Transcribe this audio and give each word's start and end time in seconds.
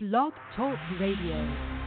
Blog 0.00 0.32
Talk 0.54 0.78
Radio. 1.00 1.77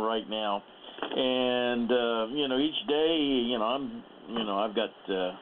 Right 0.00 0.28
now, 0.28 0.62
and 1.02 1.90
uh, 1.90 2.26
you 2.34 2.48
know, 2.48 2.58
each 2.58 2.88
day, 2.88 3.16
you 3.48 3.58
know, 3.58 3.64
I'm, 3.64 4.02
you 4.28 4.44
know, 4.44 4.58
I've 4.58 4.74
got 4.74 4.90
uh, 5.08 5.32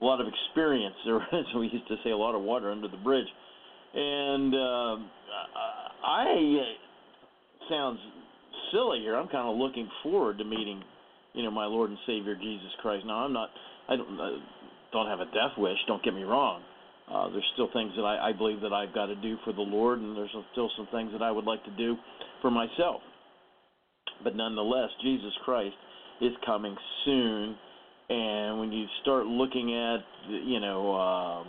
a 0.00 0.04
lot 0.04 0.20
of 0.20 0.26
experience. 0.26 0.94
There, 1.04 1.16
as 1.16 1.46
we 1.56 1.68
used 1.68 1.88
to 1.88 1.96
say, 2.04 2.10
a 2.10 2.16
lot 2.16 2.34
of 2.34 2.42
water 2.42 2.70
under 2.70 2.88
the 2.88 2.96
bridge, 2.96 3.28
and 3.94 4.54
uh, 4.54 4.96
I 6.06 6.58
uh, 6.60 7.68
sounds 7.68 7.98
silly 8.72 9.00
here. 9.00 9.16
I'm 9.16 9.28
kind 9.28 9.48
of 9.48 9.56
looking 9.56 9.88
forward 10.02 10.38
to 10.38 10.44
meeting 10.44 10.82
you 11.36 11.42
know, 11.44 11.50
my 11.50 11.66
Lord 11.66 11.90
and 11.90 11.98
Savior 12.06 12.34
Jesus 12.34 12.72
Christ. 12.80 13.04
Now, 13.06 13.24
I'm 13.28 13.32
not, 13.32 13.50
I 13.88 13.96
don't, 13.96 14.18
I 14.18 14.38
don't 14.90 15.06
have 15.06 15.20
a 15.20 15.26
death 15.26 15.52
wish. 15.58 15.76
Don't 15.86 16.02
get 16.02 16.14
me 16.14 16.24
wrong. 16.24 16.62
Uh, 17.12 17.28
there's 17.30 17.44
still 17.52 17.68
things 17.72 17.92
that 17.94 18.02
I, 18.02 18.30
I 18.30 18.32
believe 18.32 18.60
that 18.62 18.72
I've 18.72 18.92
got 18.92 19.06
to 19.06 19.14
do 19.16 19.36
for 19.44 19.52
the 19.52 19.60
Lord, 19.60 20.00
and 20.00 20.16
there's 20.16 20.34
still 20.52 20.70
some 20.76 20.88
things 20.90 21.12
that 21.12 21.22
I 21.22 21.30
would 21.30 21.44
like 21.44 21.62
to 21.64 21.70
do 21.76 21.94
for 22.40 22.50
myself. 22.50 23.02
But 24.24 24.36
nonetheless, 24.36 24.90
Jesus 25.02 25.32
Christ 25.44 25.76
is 26.20 26.32
coming 26.44 26.76
soon, 27.04 27.56
and 28.08 28.58
when 28.58 28.72
you 28.72 28.86
start 29.02 29.26
looking 29.26 29.74
at, 29.74 30.00
you 30.28 30.60
know, 30.60 30.94
um 30.94 31.46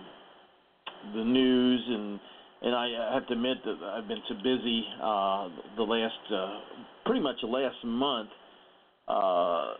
the 1.13 1.23
news 1.23 1.81
and 1.87 2.19
and 2.61 2.75
I 2.75 3.13
have 3.13 3.27
to 3.27 3.33
admit 3.33 3.57
that 3.65 3.77
I've 3.95 4.07
been 4.07 4.21
so 4.27 4.35
busy 4.35 4.83
uh, 5.01 5.49
the 5.75 5.83
last, 5.83 6.33
uh, 6.33 6.59
pretty 7.05 7.21
much 7.21 7.35
the 7.41 7.47
last 7.47 7.75
month 7.85 8.29
uh, 9.07 9.73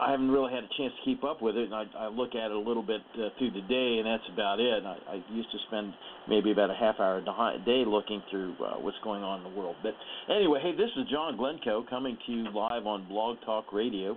I 0.00 0.10
haven't 0.10 0.30
really 0.30 0.52
had 0.52 0.64
a 0.64 0.68
chance 0.76 0.92
to 0.98 1.04
keep 1.04 1.22
up 1.22 1.40
with 1.40 1.56
it, 1.56 1.70
and 1.70 1.74
I, 1.74 1.84
I 1.98 2.08
look 2.08 2.34
at 2.34 2.50
it 2.50 2.56
a 2.56 2.58
little 2.58 2.82
bit 2.82 3.00
uh, 3.14 3.28
through 3.38 3.52
the 3.52 3.62
day, 3.62 3.98
and 3.98 4.06
that's 4.06 4.26
about 4.32 4.58
it. 4.58 4.72
And 4.72 4.86
I, 4.86 4.96
I 5.08 5.14
used 5.32 5.50
to 5.52 5.58
spend 5.68 5.94
maybe 6.28 6.50
about 6.50 6.70
a 6.70 6.74
half 6.74 6.98
hour 6.98 7.18
a 7.18 7.64
day 7.64 7.84
looking 7.86 8.22
through 8.30 8.54
uh, 8.54 8.80
what's 8.80 8.96
going 9.04 9.22
on 9.22 9.44
in 9.44 9.52
the 9.52 9.58
world. 9.58 9.76
But 9.82 9.94
anyway, 10.28 10.60
hey, 10.62 10.72
this 10.72 10.90
is 10.96 11.06
John 11.10 11.36
Glencoe 11.36 11.84
coming 11.88 12.18
to 12.26 12.32
you 12.32 12.44
live 12.44 12.86
on 12.86 13.06
Blog 13.08 13.36
Talk 13.44 13.72
Radio. 13.72 14.16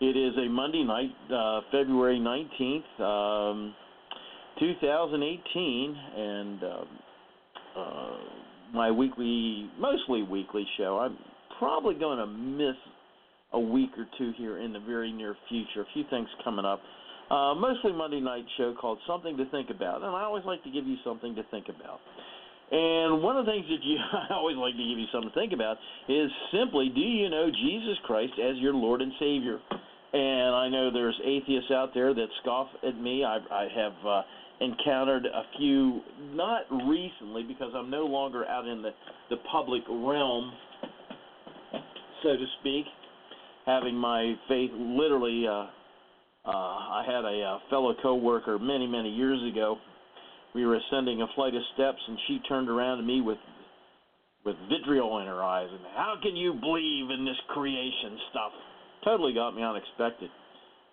It 0.00 0.16
is 0.16 0.34
a 0.36 0.50
Monday 0.50 0.84
night, 0.84 1.12
uh, 1.32 1.60
February 1.72 2.18
19th, 2.18 3.00
um, 3.00 3.74
2018, 4.60 5.96
and 6.16 6.62
um, 6.62 6.88
uh, 7.76 8.16
my 8.74 8.90
weekly, 8.90 9.70
mostly 9.78 10.22
weekly 10.22 10.66
show. 10.76 10.98
I'm 10.98 11.16
probably 11.58 11.94
going 11.94 12.18
to 12.18 12.26
miss 12.26 12.76
a 13.52 13.60
week 13.60 13.90
or 13.96 14.06
two 14.18 14.32
here 14.36 14.58
in 14.58 14.72
the 14.72 14.80
very 14.80 15.12
near 15.12 15.36
future. 15.48 15.82
A 15.82 15.86
few 15.94 16.04
things 16.10 16.28
coming 16.44 16.64
up. 16.64 16.80
Uh, 17.30 17.54
mostly 17.54 17.92
Monday 17.92 18.20
night 18.20 18.44
show 18.56 18.74
called 18.80 18.98
Something 19.06 19.36
to 19.36 19.46
Think 19.50 19.70
About, 19.70 20.02
and 20.02 20.14
I 20.14 20.22
always 20.22 20.44
like 20.44 20.62
to 20.64 20.70
give 20.70 20.86
you 20.86 20.96
something 21.04 21.34
to 21.34 21.42
think 21.50 21.66
about. 21.68 21.98
And 22.70 23.22
one 23.22 23.36
of 23.36 23.46
the 23.46 23.52
things 23.52 23.66
that 23.68 23.82
you 23.82 23.96
I 24.30 24.34
always 24.34 24.56
like 24.56 24.74
to 24.74 24.82
give 24.82 24.98
you 24.98 25.06
something 25.12 25.30
to 25.30 25.34
think 25.34 25.52
about 25.52 25.76
is 26.08 26.30
simply, 26.52 26.90
do 26.94 27.00
you 27.00 27.28
know 27.30 27.50
Jesus 27.50 27.96
Christ 28.04 28.32
as 28.38 28.56
your 28.58 28.74
Lord 28.74 29.02
and 29.02 29.12
Savior? 29.18 29.58
And 30.12 30.54
I 30.54 30.68
know 30.68 30.90
there's 30.92 31.18
atheists 31.24 31.70
out 31.70 31.90
there 31.94 32.14
that 32.14 32.26
scoff 32.42 32.68
at 32.86 32.96
me. 33.00 33.24
I, 33.24 33.38
I 33.50 33.68
have 33.74 34.06
uh, 34.06 34.22
encountered 34.60 35.26
a 35.26 35.42
few, 35.58 36.00
not 36.32 36.62
recently, 36.70 37.42
because 37.42 37.72
I'm 37.74 37.90
no 37.90 38.06
longer 38.06 38.44
out 38.46 38.66
in 38.66 38.82
the 38.82 38.90
the 39.30 39.36
public 39.50 39.82
realm, 39.88 40.52
so 42.22 42.28
to 42.36 42.44
speak 42.60 42.86
having 43.66 43.96
my 43.96 44.34
faith 44.48 44.70
literally 44.72 45.44
uh 45.46 45.66
uh 46.46 46.48
I 46.48 47.02
had 47.04 47.24
a 47.24 47.42
uh, 47.42 47.58
fellow 47.68 47.94
coworker 48.00 48.58
many 48.58 48.86
many 48.86 49.10
years 49.10 49.40
ago. 49.52 49.76
We 50.54 50.64
were 50.64 50.76
ascending 50.76 51.20
a 51.20 51.26
flight 51.34 51.54
of 51.54 51.62
steps 51.74 51.98
and 52.08 52.16
she 52.26 52.38
turned 52.48 52.70
around 52.70 52.98
to 52.98 53.02
me 53.02 53.20
with 53.20 53.38
with 54.44 54.56
vitriol 54.70 55.18
in 55.18 55.26
her 55.26 55.42
eyes 55.42 55.68
and 55.70 55.80
how 55.96 56.14
can 56.22 56.36
you 56.36 56.54
believe 56.54 57.10
in 57.10 57.24
this 57.24 57.36
creation 57.48 58.18
stuff? 58.30 58.52
Totally 59.04 59.34
got 59.34 59.54
me 59.54 59.62
unexpected. 59.62 60.30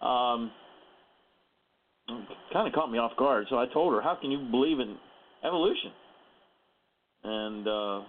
Um 0.01 0.51
kind 2.51 2.67
of 2.67 2.73
caught 2.73 2.91
me 2.91 2.97
off 2.97 3.15
guard 3.17 3.45
so 3.49 3.57
I 3.57 3.67
told 3.71 3.93
her 3.93 4.01
how 4.01 4.17
can 4.19 4.31
you 4.31 4.39
believe 4.49 4.79
in 4.79 4.97
evolution? 5.45 5.91
And 7.23 7.67
uh 7.67 8.01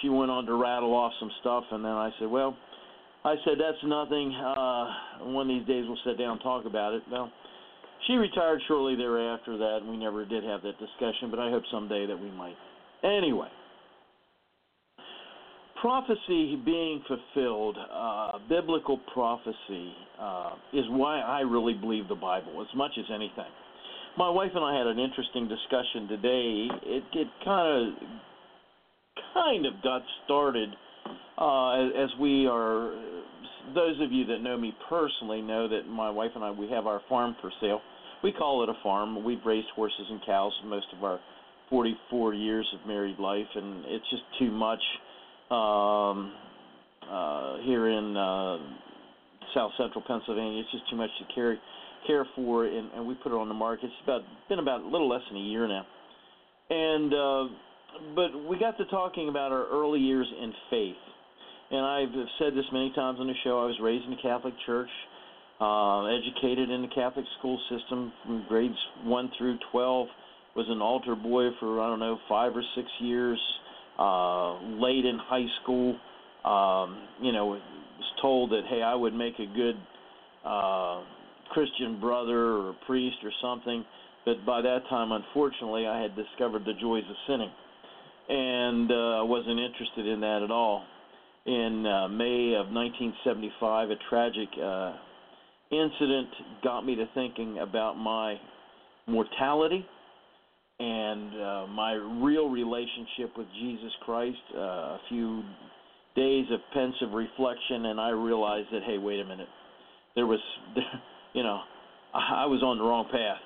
she 0.00 0.08
went 0.08 0.30
on 0.30 0.46
to 0.46 0.54
rattle 0.54 0.94
off 0.94 1.12
some 1.20 1.30
stuff 1.40 1.64
and 1.70 1.84
then 1.84 1.92
I 1.92 2.10
said 2.18 2.28
well 2.28 2.56
I 3.24 3.36
said, 3.44 3.54
that's 3.58 3.82
nothing. 3.84 4.34
Uh, 4.34 4.86
one 5.32 5.48
of 5.50 5.56
these 5.56 5.66
days 5.66 5.84
we'll 5.88 5.98
sit 6.04 6.18
down 6.18 6.32
and 6.32 6.40
talk 6.42 6.66
about 6.66 6.92
it. 6.92 7.02
Well, 7.10 7.30
she 8.06 8.14
retired 8.14 8.60
shortly 8.68 8.96
thereafter 8.96 9.56
that, 9.56 9.78
and 9.80 9.88
we 9.88 9.96
never 9.96 10.26
did 10.26 10.44
have 10.44 10.60
that 10.62 10.78
discussion, 10.78 11.30
but 11.30 11.38
I 11.38 11.50
hope 11.50 11.62
someday 11.70 12.06
that 12.06 12.20
we 12.20 12.30
might. 12.30 12.56
Anyway, 13.02 13.48
prophecy 15.80 16.60
being 16.64 17.02
fulfilled, 17.08 17.78
uh, 17.78 18.38
biblical 18.48 18.98
prophecy, 19.14 19.94
uh, 20.20 20.52
is 20.74 20.84
why 20.90 21.20
I 21.20 21.40
really 21.40 21.74
believe 21.74 22.08
the 22.08 22.14
Bible 22.14 22.60
as 22.60 22.76
much 22.76 22.92
as 22.98 23.06
anything. 23.10 23.50
My 24.18 24.28
wife 24.28 24.52
and 24.54 24.64
I 24.64 24.76
had 24.76 24.86
an 24.86 24.98
interesting 24.98 25.48
discussion 25.48 26.08
today. 26.08 26.68
It, 26.84 27.04
it 27.14 27.28
kind 27.44 27.88
of 27.88 27.94
kind 29.32 29.66
of 29.66 29.74
got 29.82 30.02
started 30.24 30.68
uh, 31.38 32.02
as, 32.02 32.10
we 32.20 32.46
are, 32.46 32.94
those 33.74 34.00
of 34.00 34.12
you 34.12 34.24
that 34.26 34.38
know 34.38 34.56
me 34.56 34.74
personally 34.88 35.42
know 35.42 35.68
that 35.68 35.88
my 35.88 36.10
wife 36.10 36.30
and 36.34 36.44
I 36.44 36.50
we 36.50 36.68
have 36.70 36.86
our 36.86 37.00
farm 37.08 37.36
for 37.40 37.50
sale. 37.60 37.80
We 38.22 38.32
call 38.32 38.62
it 38.62 38.68
a 38.68 38.74
farm. 38.82 39.24
We've 39.24 39.44
raised 39.44 39.68
horses 39.74 40.06
and 40.08 40.20
cows 40.24 40.52
most 40.64 40.86
of 40.96 41.04
our 41.04 41.20
44 41.70 42.34
years 42.34 42.66
of 42.74 42.86
married 42.86 43.18
life, 43.18 43.46
and 43.54 43.84
it's 43.86 44.04
just 44.10 44.22
too 44.38 44.50
much 44.50 44.80
um, 45.50 46.32
uh, 47.10 47.56
here 47.64 47.88
in 47.88 48.16
uh, 48.16 48.58
South 49.54 49.72
Central 49.76 50.02
Pennsylvania. 50.06 50.60
It's 50.60 50.70
just 50.72 50.88
too 50.90 50.96
much 50.96 51.10
to 51.18 51.34
carry 51.34 51.58
care 52.06 52.26
for, 52.36 52.66
and, 52.66 52.90
and 52.92 53.06
we 53.06 53.14
put 53.14 53.32
it 53.32 53.36
on 53.36 53.48
the 53.48 53.54
market. 53.54 53.86
It's 53.86 53.94
about 54.04 54.22
been 54.48 54.58
about 54.58 54.82
a 54.82 54.88
little 54.88 55.08
less 55.08 55.22
than 55.30 55.40
a 55.40 55.44
year 55.44 55.66
now, 55.66 55.86
and 56.70 57.14
uh, 57.14 57.54
but 58.14 58.48
we 58.48 58.58
got 58.58 58.76
to 58.78 58.84
talking 58.86 59.28
about 59.28 59.52
our 59.52 59.66
early 59.68 60.00
years 60.00 60.26
in 60.40 60.52
faith, 60.70 60.96
and 61.70 61.80
I've 61.80 62.14
said 62.38 62.54
this 62.54 62.64
many 62.72 62.92
times 62.94 63.18
on 63.20 63.26
the 63.26 63.34
show. 63.42 63.60
I 63.62 63.66
was 63.66 63.78
raised 63.82 64.04
in 64.04 64.10
the 64.12 64.22
Catholic 64.22 64.54
Church, 64.66 64.90
uh, 65.60 66.04
educated 66.06 66.70
in 66.70 66.82
the 66.82 66.88
Catholic 66.94 67.24
school 67.38 67.58
system 67.70 68.12
from 68.24 68.44
grades 68.48 68.74
one 69.04 69.30
through 69.38 69.58
twelve. 69.70 70.08
Was 70.56 70.66
an 70.68 70.80
altar 70.80 71.16
boy 71.16 71.50
for 71.58 71.80
I 71.80 71.88
don't 71.88 71.98
know 71.98 72.18
five 72.28 72.52
or 72.56 72.62
six 72.76 72.86
years. 73.00 73.40
Uh, 73.98 74.60
late 74.80 75.04
in 75.04 75.18
high 75.22 75.46
school, 75.62 75.96
um, 76.44 77.06
you 77.22 77.32
know, 77.32 77.46
was 77.46 77.60
told 78.20 78.50
that 78.50 78.62
hey, 78.68 78.82
I 78.82 78.94
would 78.94 79.14
make 79.14 79.34
a 79.38 79.46
good 79.46 79.76
uh, 80.44 81.02
Christian 81.50 82.00
brother 82.00 82.56
or 82.56 82.76
priest 82.86 83.16
or 83.24 83.30
something. 83.42 83.84
But 84.24 84.44
by 84.46 84.62
that 84.62 84.80
time, 84.88 85.12
unfortunately, 85.12 85.86
I 85.86 86.00
had 86.00 86.16
discovered 86.16 86.64
the 86.64 86.72
joys 86.80 87.04
of 87.08 87.16
sinning, 87.28 87.50
and 88.28 88.90
uh, 88.90 89.24
wasn't 89.24 89.58
interested 89.60 90.06
in 90.06 90.20
that 90.20 90.42
at 90.42 90.50
all. 90.50 90.84
In 91.46 91.84
uh, 91.86 92.08
May 92.08 92.54
of 92.54 92.72
1975, 92.72 93.90
a 93.90 93.94
tragic 94.08 94.48
uh, 94.62 94.94
incident 95.70 96.28
got 96.62 96.86
me 96.86 96.94
to 96.96 97.06
thinking 97.14 97.58
about 97.58 97.98
my 97.98 98.36
mortality 99.06 99.84
and 100.80 101.34
uh, 101.34 101.66
my 101.68 101.92
real 101.92 102.48
relationship 102.48 103.36
with 103.36 103.46
Jesus 103.60 103.92
Christ. 104.04 104.38
Uh, 104.54 104.58
a 104.58 105.00
few 105.08 105.42
days 106.16 106.46
of 106.50 106.60
pensive 106.72 107.12
reflection, 107.12 107.86
and 107.86 108.00
I 108.00 108.10
realized 108.10 108.68
that 108.72 108.82
hey, 108.84 108.98
wait 108.98 109.20
a 109.20 109.24
minute, 109.24 109.48
there 110.14 110.26
was, 110.26 110.40
you 111.34 111.42
know, 111.42 111.60
I 112.14 112.46
was 112.46 112.62
on 112.62 112.78
the 112.78 112.84
wrong 112.84 113.06
path. 113.10 113.40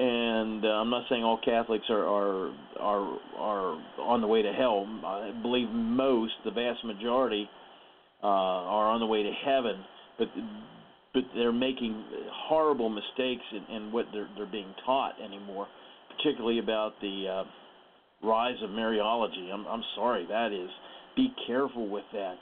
And 0.00 0.64
uh, 0.64 0.68
I'm 0.68 0.88
not 0.88 1.04
saying 1.10 1.22
all 1.22 1.38
Catholics 1.44 1.84
are 1.90 2.06
are 2.06 2.54
are 2.78 3.18
are 3.36 3.82
on 3.98 4.22
the 4.22 4.26
way 4.26 4.40
to 4.40 4.50
hell. 4.50 4.86
I 5.04 5.30
believe 5.42 5.68
most, 5.68 6.32
the 6.42 6.50
vast 6.52 6.82
majority, 6.86 7.46
uh, 8.22 8.26
are 8.26 8.88
on 8.90 9.00
the 9.00 9.06
way 9.06 9.22
to 9.22 9.30
heaven. 9.44 9.84
But 10.18 10.28
but 11.12 11.24
they're 11.34 11.52
making 11.52 12.02
horrible 12.48 12.88
mistakes 12.88 13.42
in, 13.52 13.76
in 13.76 13.92
what 13.92 14.06
they're 14.10 14.28
they're 14.38 14.46
being 14.50 14.72
taught 14.86 15.20
anymore, 15.22 15.68
particularly 16.16 16.60
about 16.60 16.94
the 17.02 17.26
uh, 17.28 18.26
rise 18.26 18.56
of 18.62 18.70
Mariology. 18.70 19.52
I'm 19.52 19.66
I'm 19.66 19.84
sorry, 19.96 20.24
that 20.30 20.50
is. 20.52 20.70
Be 21.14 21.28
careful 21.46 21.88
with 21.88 22.04
that. 22.14 22.36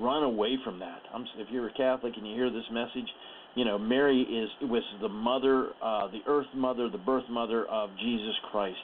Run 0.00 0.22
away 0.22 0.56
from 0.64 0.78
that. 0.78 1.02
I'm, 1.12 1.26
if 1.36 1.48
you're 1.50 1.68
a 1.68 1.72
Catholic 1.74 2.14
and 2.16 2.26
you 2.26 2.34
hear 2.34 2.50
this 2.50 2.64
message, 2.72 3.08
you 3.54 3.64
know 3.64 3.78
Mary 3.78 4.22
is 4.22 4.48
was 4.68 4.82
the 5.00 5.08
mother, 5.08 5.70
uh, 5.82 6.08
the 6.08 6.20
earth 6.26 6.46
mother, 6.54 6.88
the 6.88 6.98
birth 6.98 7.28
mother 7.30 7.66
of 7.66 7.90
Jesus 7.98 8.34
Christ. 8.50 8.78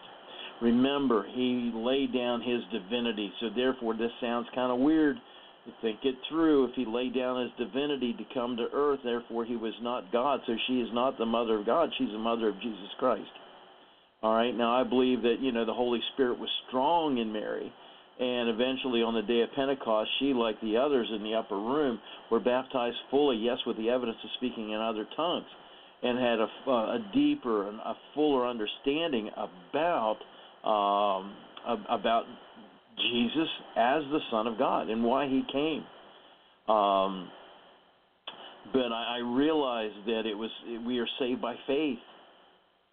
Remember, 0.61 1.25
he 1.35 1.70
laid 1.75 2.12
down 2.12 2.43
his 2.43 2.61
divinity. 2.73 3.32
So 3.41 3.49
therefore, 3.55 3.94
this 3.94 4.11
sounds 4.20 4.47
kind 4.55 4.73
of 4.73 4.79
weird. 4.79 5.17
Think 5.82 6.00
it 6.03 6.15
through. 6.29 6.65
If 6.65 6.75
he 6.75 6.87
laid 6.87 7.15
down 7.15 7.43
his 7.43 7.50
divinity 7.59 8.15
to 8.15 8.25
come 8.35 8.56
to 8.56 8.67
earth, 8.73 9.00
therefore 9.05 9.44
he 9.44 9.55
was 9.55 9.75
not 9.82 10.11
God. 10.11 10.41
So 10.47 10.56
she 10.67 10.81
is 10.81 10.88
not 10.93 11.19
the 11.19 11.26
mother 11.26 11.61
of 11.61 11.67
God. 11.67 11.91
She's 11.99 12.11
the 12.11 12.19
mother 12.19 12.49
of 12.49 12.61
Jesus 12.61 12.88
Christ. 12.99 13.29
All 14.23 14.35
right. 14.35 14.55
Now 14.56 14.81
I 14.81 14.82
believe 14.82 15.23
that 15.23 15.37
you 15.41 15.53
know 15.53 15.64
the 15.64 15.75
Holy 15.75 16.00
Spirit 16.14 16.38
was 16.38 16.49
strong 16.69 17.19
in 17.19 17.31
Mary, 17.32 17.73
and 18.19 18.49
eventually 18.49 19.03
on 19.03 19.15
the 19.15 19.23
day 19.23 19.43
of 19.43 19.53
Pentecost, 19.55 20.11
she, 20.19 20.35
like 20.35 20.61
the 20.61 20.76
others 20.76 21.09
in 21.15 21.23
the 21.23 21.35
upper 21.35 21.56
room, 21.56 22.00
were 22.31 22.41
baptized 22.41 22.97
fully, 23.11 23.37
yes, 23.37 23.59
with 23.67 23.76
the 23.76 23.88
evidence 23.91 24.19
of 24.25 24.31
speaking 24.37 24.73
in 24.73 24.81
other 24.81 25.06
tongues, 25.17 25.47
and 26.03 26.19
had 26.19 26.38
a, 26.41 26.49
uh, 26.67 26.97
a 26.97 27.11
deeper 27.15 27.69
and 27.69 27.79
a 27.79 27.94
fuller 28.15 28.47
understanding 28.47 29.31
about 29.37 30.19
um, 30.65 31.35
about 31.88 32.25
Jesus 32.97 33.49
as 33.76 34.03
the 34.11 34.19
Son 34.31 34.47
of 34.47 34.59
God 34.59 34.88
and 34.88 35.05
why 35.05 35.29
He 35.29 35.43
came. 35.53 35.85
Um, 36.75 37.31
but 38.73 38.93
I, 38.93 39.19
I 39.19 39.19
realized 39.25 40.06
that 40.06 40.23
it 40.26 40.37
was 40.37 40.50
we 40.85 40.99
are 40.99 41.09
saved 41.21 41.41
by 41.41 41.55
faith 41.67 41.99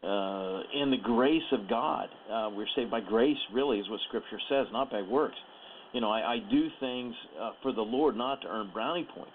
uh, 0.03 0.61
in 0.73 0.91
the 0.91 0.97
grace 1.01 1.43
of 1.51 1.67
God. 1.69 2.09
Uh, 2.31 2.49
we're 2.53 2.67
saved 2.75 2.91
by 2.91 2.99
grace, 2.99 3.37
really, 3.53 3.79
is 3.79 3.89
what 3.89 3.99
Scripture 4.07 4.39
says, 4.49 4.67
not 4.71 4.91
by 4.91 5.01
works. 5.01 5.35
You 5.93 6.01
know, 6.01 6.09
I, 6.09 6.33
I 6.33 6.37
do 6.51 6.67
things 6.79 7.15
uh, 7.41 7.51
for 7.63 7.71
the 7.71 7.81
Lord, 7.81 8.15
not 8.15 8.41
to 8.41 8.47
earn 8.47 8.69
brownie 8.73 9.07
points. 9.15 9.31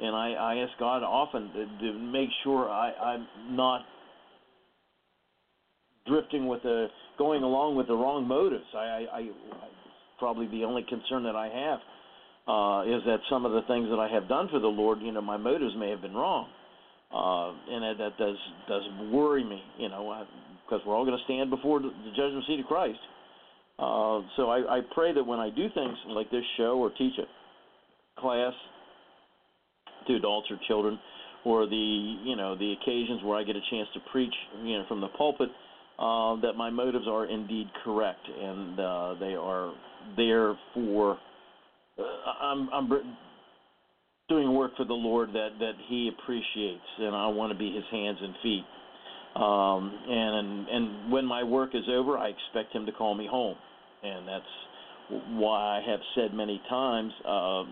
And 0.00 0.16
I, 0.16 0.32
I 0.32 0.54
ask 0.56 0.72
God 0.78 1.02
often 1.02 1.52
to, 1.52 1.92
to 1.92 1.98
make 1.98 2.30
sure 2.42 2.68
I, 2.68 2.92
I'm 2.92 3.26
not 3.54 3.82
drifting 6.06 6.48
with 6.48 6.62
the 6.62 6.88
going 7.18 7.42
along 7.42 7.76
with 7.76 7.86
the 7.86 7.94
wrong 7.94 8.26
motives. 8.26 8.64
I, 8.74 8.78
I, 8.78 9.18
I 9.18 9.28
probably 10.18 10.48
the 10.48 10.64
only 10.64 10.84
concern 10.88 11.22
that 11.24 11.36
I 11.36 11.46
have 11.46 11.78
uh, 12.48 12.96
is 12.96 13.02
that 13.06 13.18
some 13.30 13.44
of 13.44 13.52
the 13.52 13.62
things 13.68 13.88
that 13.90 14.00
I 14.00 14.08
have 14.08 14.28
done 14.28 14.48
for 14.50 14.58
the 14.58 14.66
Lord, 14.66 15.00
you 15.00 15.12
know, 15.12 15.20
my 15.20 15.36
motives 15.36 15.74
may 15.78 15.90
have 15.90 16.00
been 16.00 16.14
wrong 16.14 16.48
and 17.12 17.82
that, 17.82 17.98
that 17.98 18.18
does 18.18 18.36
does 18.68 18.82
worry 19.10 19.44
me, 19.44 19.62
you 19.78 19.88
know, 19.88 20.26
because 20.64 20.80
we're 20.86 20.96
all 20.96 21.04
going 21.04 21.18
to 21.18 21.24
stand 21.24 21.50
before 21.50 21.80
the, 21.80 21.88
the 21.88 22.10
judgment 22.16 22.44
seat 22.46 22.60
of 22.60 22.66
Christ. 22.66 22.98
Uh, 23.78 24.20
so 24.36 24.50
I, 24.50 24.78
I 24.78 24.80
pray 24.94 25.12
that 25.12 25.24
when 25.24 25.38
I 25.38 25.50
do 25.50 25.66
things 25.74 25.96
like 26.08 26.30
this 26.30 26.44
show 26.56 26.78
or 26.78 26.90
teach 26.90 27.14
a 27.18 28.20
class 28.20 28.52
to 30.06 30.16
adults 30.16 30.48
or 30.50 30.58
children, 30.68 30.98
or 31.44 31.66
the 31.66 32.16
you 32.24 32.36
know 32.36 32.56
the 32.56 32.74
occasions 32.80 33.22
where 33.24 33.36
I 33.36 33.44
get 33.44 33.56
a 33.56 33.62
chance 33.70 33.88
to 33.94 34.00
preach, 34.10 34.34
you 34.62 34.78
know, 34.78 34.84
from 34.88 35.00
the 35.00 35.08
pulpit, 35.08 35.48
uh, 35.98 36.40
that 36.40 36.54
my 36.56 36.70
motives 36.70 37.06
are 37.08 37.26
indeed 37.26 37.68
correct 37.84 38.26
and 38.26 38.78
uh, 38.78 39.14
they 39.20 39.34
are 39.34 39.72
there 40.16 40.54
for. 40.74 41.18
Uh, 41.98 42.02
I'm 42.42 42.68
I'm 42.72 42.88
doing 44.28 44.54
work 44.54 44.72
for 44.76 44.84
the 44.84 44.94
Lord 44.94 45.30
that 45.30 45.50
that 45.58 45.74
He 45.88 46.10
appreciates, 46.12 46.86
and 46.98 47.14
I 47.14 47.28
want 47.28 47.52
to 47.52 47.58
be 47.58 47.72
His 47.72 47.84
hands 47.90 48.18
and 48.20 48.34
feet. 48.42 48.64
Um, 49.34 49.98
and 50.08 50.68
and 50.68 51.12
when 51.12 51.24
my 51.24 51.42
work 51.42 51.70
is 51.74 51.84
over, 51.90 52.18
I 52.18 52.28
expect 52.28 52.74
Him 52.74 52.86
to 52.86 52.92
call 52.92 53.14
me 53.14 53.26
home, 53.30 53.56
and 54.02 54.28
that's 54.28 54.44
why 55.30 55.78
I 55.78 55.90
have 55.90 56.00
said 56.14 56.34
many 56.34 56.60
times. 56.68 57.12
Uh, 57.26 57.64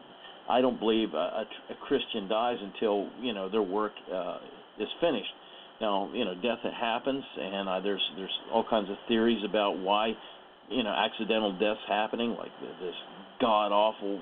I 0.48 0.60
don't 0.60 0.80
believe 0.80 1.14
a, 1.14 1.16
a, 1.16 1.44
a 1.70 1.74
Christian 1.86 2.28
dies 2.28 2.56
until 2.60 3.08
you 3.20 3.32
know 3.32 3.48
their 3.48 3.62
work 3.62 3.92
uh, 4.12 4.38
is 4.78 4.88
finished. 5.00 5.32
Now, 5.80 6.10
you 6.12 6.26
know, 6.26 6.34
death 6.34 6.58
happens, 6.78 7.24
and 7.38 7.68
uh, 7.68 7.80
there's 7.80 8.02
there's 8.16 8.38
all 8.52 8.64
kinds 8.68 8.90
of 8.90 8.96
theories 9.08 9.42
about 9.48 9.78
why, 9.78 10.12
you 10.68 10.82
know, 10.82 10.90
accidental 10.90 11.52
deaths 11.58 11.80
happening, 11.88 12.30
like 12.30 12.50
this 12.80 12.94
god 13.40 13.72
awful 13.72 14.20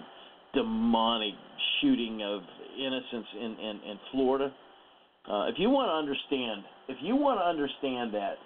demonic 0.55 1.35
shooting 1.81 2.23
of 2.23 2.43
innocents 2.79 3.29
in 3.35 3.53
in, 3.59 3.81
in 3.91 3.99
Florida. 4.12 4.53
Uh, 5.29 5.47
if 5.47 5.57
you 5.59 5.69
want 5.69 5.88
to 5.88 5.93
understand, 5.93 6.65
if 6.88 6.97
you 7.03 7.15
want 7.15 7.38
to 7.38 7.45
understand 7.45 8.15
that 8.15 8.37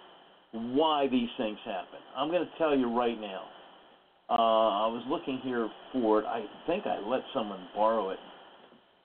why 0.52 1.06
these 1.08 1.28
things 1.38 1.58
happen, 1.64 2.00
I'm 2.16 2.28
going 2.28 2.44
to 2.44 2.58
tell 2.58 2.76
you 2.76 2.94
right 2.96 3.20
now. 3.20 3.44
Uh, 4.30 4.34
I 4.34 4.86
was 4.88 5.04
looking 5.08 5.38
here 5.44 5.68
for 5.92 6.20
it. 6.20 6.26
I 6.26 6.44
think 6.66 6.86
I 6.86 6.98
let 7.06 7.20
someone 7.34 7.60
borrow 7.74 8.10
it 8.10 8.18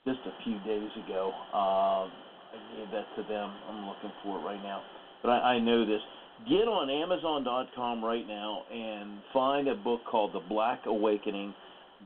just 0.06 0.20
a 0.26 0.44
few 0.44 0.58
days 0.60 0.90
ago. 1.06 1.34
Uh, 1.54 2.08
I 2.08 2.58
gave 2.78 2.92
that 2.92 3.06
to 3.18 3.24
them. 3.28 3.52
I'm 3.70 3.86
looking 3.88 4.12
for 4.24 4.40
it 4.40 4.44
right 4.44 4.64
now, 4.64 4.82
but 5.22 5.30
I, 5.30 5.56
I 5.56 5.60
know 5.60 5.86
this. 5.86 6.02
Get 6.48 6.68
on 6.68 6.90
Amazon.com 6.90 8.06
right 8.06 8.26
now 8.28 8.62
and 8.72 9.20
find 9.34 9.68
a 9.68 9.76
book 9.76 10.02
called 10.10 10.34
The 10.34 10.40
Black 10.48 10.82
Awakening 10.86 11.54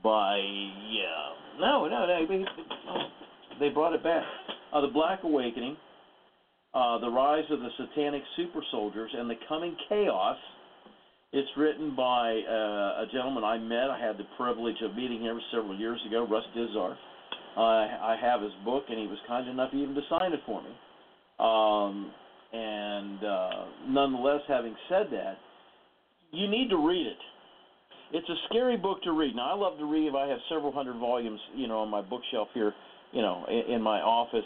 by 0.03 0.38
yeah 0.38 1.60
no 1.60 1.88
no 1.88 2.05
no 2.05 2.25
they, 2.27 2.45
they 3.60 3.69
brought 3.69 3.93
it 3.93 4.03
back. 4.03 4.24
Uh, 4.74 4.81
the 4.81 4.88
Black 4.88 5.19
Awakening, 5.24 5.75
uh, 6.74 6.98
the 7.00 7.10
rise 7.10 7.43
of 7.51 7.60
the 7.60 7.69
satanic 7.77 8.24
super 8.36 8.62
soldiers, 8.71 9.12
and 9.15 9.29
the 9.29 9.36
coming 9.48 9.75
chaos. 9.89 10.38
It's 11.33 11.50
written 11.55 11.95
by 11.95 12.41
uh, 12.50 13.03
a 13.03 13.05
gentleman 13.13 13.45
I 13.45 13.57
met. 13.57 13.89
I 13.89 13.98
had 13.98 14.17
the 14.17 14.25
privilege 14.36 14.75
of 14.83 14.95
meeting 14.95 15.21
him 15.21 15.39
several 15.51 15.77
years 15.77 16.00
ago, 16.05 16.27
Russ 16.29 16.43
Dizdar. 16.55 16.95
I, 17.55 17.62
I 17.62 18.17
have 18.19 18.41
his 18.41 18.51
book, 18.65 18.83
and 18.89 19.00
he 19.00 19.07
was 19.07 19.17
kind 19.27 19.48
enough 19.48 19.74
even 19.74 19.95
to 19.95 20.01
sign 20.10 20.33
it 20.33 20.41
for 20.45 20.62
me. 20.62 20.69
Um, 21.39 22.12
and 22.53 23.24
uh, 23.24 23.50
nonetheless, 23.88 24.41
having 24.48 24.75
said 24.89 25.07
that, 25.12 25.38
you 26.31 26.50
need 26.50 26.69
to 26.69 26.77
read 26.77 27.07
it 27.07 27.17
it's 28.13 28.27
a 28.30 28.36
scary 28.50 28.77
book 28.77 29.01
to 29.03 29.12
read. 29.12 29.36
Now 29.36 29.51
I 29.51 29.56
love 29.56 29.77
to 29.80 29.86
read. 29.86 30.13
I 30.15 30.27
have 30.27 30.39
several 30.50 30.72
hundred 30.72 30.98
volumes, 31.00 31.39
you 31.56 31.68
know, 31.68 31.80
on 31.80 31.89
my 31.89 32.01
bookshelf 32.01 32.50
here, 32.53 32.74
you 33.12 33.22
know, 33.22 33.46
in, 33.50 33.75
in 33.75 33.82
my 33.82 34.00
office, 34.01 34.46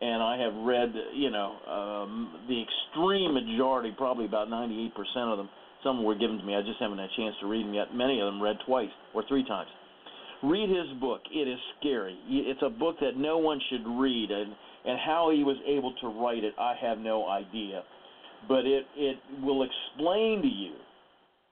and 0.00 0.22
I 0.22 0.36
have 0.38 0.54
read, 0.66 0.92
you 1.14 1.30
know, 1.30 1.56
um, 1.66 2.46
the 2.48 2.62
extreme 2.62 3.32
majority, 3.34 3.94
probably 3.96 4.26
about 4.26 4.48
98% 4.48 4.90
of 5.30 5.38
them. 5.38 5.48
Some 5.82 6.04
were 6.04 6.14
given 6.14 6.38
to 6.38 6.44
me. 6.44 6.54
I 6.54 6.62
just 6.62 6.80
haven't 6.80 6.98
had 6.98 7.08
a 7.10 7.16
chance 7.16 7.34
to 7.40 7.46
read 7.46 7.64
them 7.64 7.74
yet. 7.74 7.94
Many 7.94 8.20
of 8.20 8.26
them 8.26 8.42
read 8.42 8.56
twice 8.66 8.90
or 9.14 9.22
three 9.28 9.44
times. 9.44 9.68
Read 10.42 10.68
his 10.68 10.98
book. 11.00 11.20
It 11.32 11.48
is 11.48 11.58
scary. 11.78 12.18
It's 12.28 12.60
a 12.62 12.70
book 12.70 12.96
that 13.00 13.16
no 13.16 13.38
one 13.38 13.60
should 13.70 13.86
read, 13.86 14.30
and 14.30 14.52
And 14.84 14.98
how 14.98 15.30
he 15.34 15.44
was 15.44 15.56
able 15.66 15.94
to 16.00 16.08
write 16.08 16.44
it, 16.44 16.54
I 16.58 16.74
have 16.80 16.98
no 16.98 17.28
idea. 17.28 17.82
But 18.48 18.66
it, 18.66 18.86
it 18.96 19.16
will 19.42 19.62
explain 19.64 20.42
to 20.42 20.48
you 20.48 20.74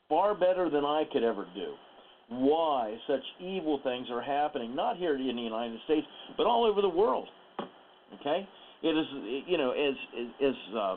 far 0.09 0.35
better 0.35 0.71
than 0.71 0.85
I 0.85 1.05
could 1.13 1.23
ever 1.23 1.47
do 1.55 1.75
why 2.29 2.97
such 3.07 3.23
evil 3.41 3.81
things 3.85 4.07
are 4.11 4.23
happening, 4.23 4.75
not 4.75 4.97
here 4.97 5.17
in 5.17 5.37
the 5.37 5.43
United 5.43 5.79
States, 5.85 6.07
but 6.37 6.47
all 6.47 6.65
over 6.65 6.81
the 6.81 6.89
world. 6.89 7.29
Okay? 8.21 8.49
It 8.83 8.89
is, 8.89 9.07
you 9.47 9.59
know, 9.59 9.73
as, 9.73 9.95
as 10.43 10.55
uh, 10.77 10.97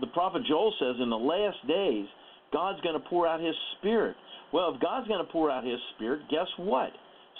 the 0.00 0.06
prophet 0.08 0.42
Joel 0.48 0.72
says, 0.78 0.96
in 1.02 1.10
the 1.10 1.16
last 1.16 1.56
days, 1.66 2.06
God's 2.52 2.80
going 2.80 3.00
to 3.00 3.08
pour 3.08 3.26
out 3.26 3.40
his 3.40 3.54
spirit. 3.78 4.16
Well, 4.52 4.74
if 4.74 4.80
God's 4.80 5.08
going 5.08 5.24
to 5.24 5.30
pour 5.30 5.50
out 5.50 5.64
his 5.64 5.78
spirit, 5.96 6.22
guess 6.30 6.46
what? 6.56 6.90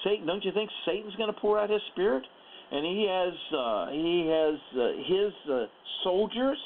Satan, 0.04 0.26
don't 0.26 0.44
you 0.44 0.52
think 0.52 0.70
Satan's 0.84 1.14
going 1.16 1.32
to 1.32 1.40
pour 1.40 1.58
out 1.58 1.70
his 1.70 1.80
spirit? 1.92 2.22
And 2.70 2.84
he 2.84 3.06
has 3.08 3.32
uh, 3.56 3.90
he 3.90 4.28
has 4.28 4.78
uh, 4.78 4.88
his 5.08 5.32
uh, 5.50 5.64
soldiers, 6.04 6.58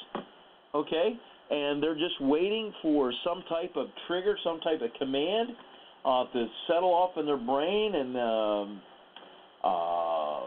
okay, 0.75 1.17
and 1.49 1.81
they're 1.81 1.95
just 1.95 2.19
waiting 2.21 2.73
for 2.81 3.13
some 3.23 3.43
type 3.49 3.75
of 3.75 3.87
trigger, 4.07 4.37
some 4.43 4.59
type 4.61 4.81
of 4.81 4.89
command 4.97 5.49
uh, 6.05 6.25
to 6.33 6.47
settle 6.67 6.93
off 6.93 7.11
in 7.17 7.25
their 7.25 7.37
brain, 7.37 7.95
and 7.95 8.17
um, 8.17 8.81
uh, 9.63 10.41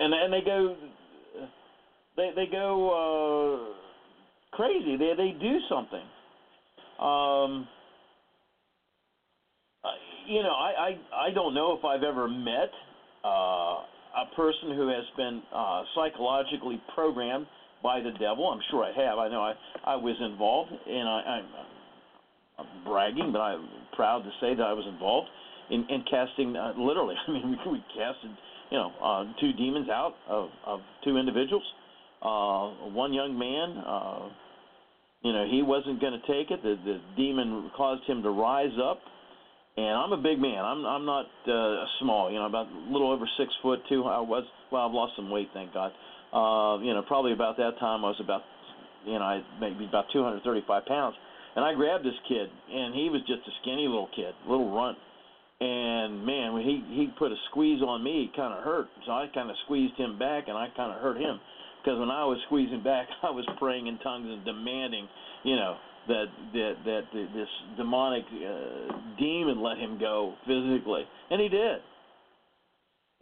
and 0.00 0.14
and 0.14 0.32
they 0.32 0.40
go 0.40 0.76
they 2.16 2.30
they 2.34 2.46
go 2.46 3.72
uh, 3.72 4.56
crazy. 4.56 4.96
They 4.96 5.12
they 5.16 5.32
do 5.40 5.58
something. 5.68 6.04
Um, 7.00 7.66
you 10.26 10.42
know, 10.42 10.52
I, 10.52 10.96
I 11.14 11.26
I 11.26 11.30
don't 11.30 11.54
know 11.54 11.76
if 11.78 11.84
I've 11.84 12.02
ever 12.02 12.28
met 12.28 12.70
uh, 13.24 13.28
a 13.28 14.26
person 14.36 14.70
who 14.76 14.88
has 14.88 15.04
been 15.16 15.42
uh, 15.54 15.82
psychologically 15.94 16.80
programmed 16.94 17.46
by 17.84 18.00
the 18.00 18.10
devil. 18.12 18.48
I'm 18.48 18.60
sure 18.70 18.82
I 18.82 18.92
have. 18.92 19.18
I 19.18 19.28
know 19.28 19.42
I 19.42 19.52
I 19.84 19.94
was 19.94 20.16
involved, 20.18 20.72
and 20.72 21.08
I, 21.08 21.20
I'm, 21.38 21.44
I'm 22.58 22.84
bragging, 22.84 23.30
but 23.30 23.40
I'm 23.40 23.68
proud 23.94 24.24
to 24.24 24.30
say 24.40 24.54
that 24.56 24.64
I 24.64 24.72
was 24.72 24.86
involved 24.88 25.28
in, 25.70 25.86
in 25.90 26.02
casting. 26.10 26.56
Uh, 26.56 26.72
literally, 26.76 27.14
I 27.28 27.30
mean, 27.30 27.50
we, 27.50 27.72
we 27.72 27.84
casted 27.94 28.32
you 28.70 28.78
know 28.78 28.90
uh, 29.00 29.24
two 29.38 29.52
demons 29.52 29.88
out 29.90 30.14
of, 30.28 30.48
of 30.66 30.80
two 31.04 31.18
individuals. 31.18 31.64
Uh, 32.22 32.90
one 32.90 33.12
young 33.12 33.38
man. 33.38 33.84
Uh, 33.86 34.28
you 35.22 35.32
know, 35.32 35.46
he 35.50 35.62
wasn't 35.62 36.02
going 36.02 36.12
to 36.12 36.26
take 36.26 36.50
it. 36.50 36.62
The, 36.62 36.76
the 36.84 37.00
demon 37.16 37.70
caused 37.74 38.04
him 38.04 38.22
to 38.22 38.30
rise 38.30 38.76
up 38.82 39.00
and 39.76 39.86
I'm 39.86 40.12
a 40.12 40.16
big 40.16 40.38
man. 40.38 40.64
I'm 40.64 40.86
I'm 40.86 41.04
not 41.04 41.26
uh, 41.48 41.84
small. 42.00 42.30
You 42.30 42.38
know, 42.38 42.46
about 42.46 42.66
a 42.66 42.92
little 42.92 43.10
over 43.10 43.28
six 43.36 43.52
foot 43.62 43.80
two. 43.88 44.04
I 44.04 44.20
was 44.20 44.44
well. 44.70 44.86
I've 44.86 44.94
lost 44.94 45.14
some 45.16 45.30
weight, 45.30 45.48
thank 45.52 45.74
God. 45.74 45.92
You 46.82 46.92
know, 46.94 47.02
probably 47.06 47.32
about 47.32 47.56
that 47.58 47.78
time 47.78 48.04
I 48.04 48.08
was 48.08 48.20
about, 48.20 48.42
you 49.06 49.18
know, 49.18 49.24
I 49.24 49.42
maybe 49.60 49.86
about 49.86 50.06
235 50.12 50.86
pounds. 50.86 51.16
And 51.56 51.64
I 51.64 51.72
grabbed 51.74 52.04
this 52.04 52.18
kid, 52.28 52.50
and 52.50 52.94
he 52.94 53.08
was 53.10 53.20
just 53.28 53.46
a 53.46 53.52
skinny 53.62 53.86
little 53.86 54.10
kid, 54.14 54.34
little 54.48 54.74
runt. 54.74 54.98
And 55.60 56.26
man, 56.26 56.52
when 56.52 56.62
he 56.62 56.82
he 56.90 57.06
put 57.16 57.30
a 57.30 57.36
squeeze 57.50 57.80
on 57.80 58.02
me, 58.02 58.28
it 58.28 58.36
kind 58.36 58.52
of 58.52 58.64
hurt. 58.64 58.88
So 59.06 59.12
I 59.12 59.28
kind 59.32 59.50
of 59.50 59.56
squeezed 59.64 59.94
him 59.94 60.18
back, 60.18 60.48
and 60.48 60.58
I 60.58 60.66
kind 60.76 60.90
of 60.90 61.00
hurt 61.00 61.16
him 61.16 61.38
because 61.84 62.00
when 62.00 62.10
I 62.10 62.24
was 62.24 62.38
squeezing 62.46 62.82
back, 62.82 63.06
I 63.22 63.30
was 63.30 63.46
praying 63.58 63.86
in 63.86 63.98
tongues 63.98 64.26
and 64.28 64.44
demanding, 64.44 65.06
you 65.44 65.56
know, 65.56 65.76
that 66.08 66.26
that 66.52 66.74
that 66.84 67.02
this 67.12 67.48
demonic 67.76 68.24
uh, 68.26 68.98
demon 69.18 69.62
let 69.62 69.78
him 69.78 69.98
go 69.98 70.34
physically, 70.46 71.04
and 71.30 71.40
he 71.40 71.48
did. 71.48 71.80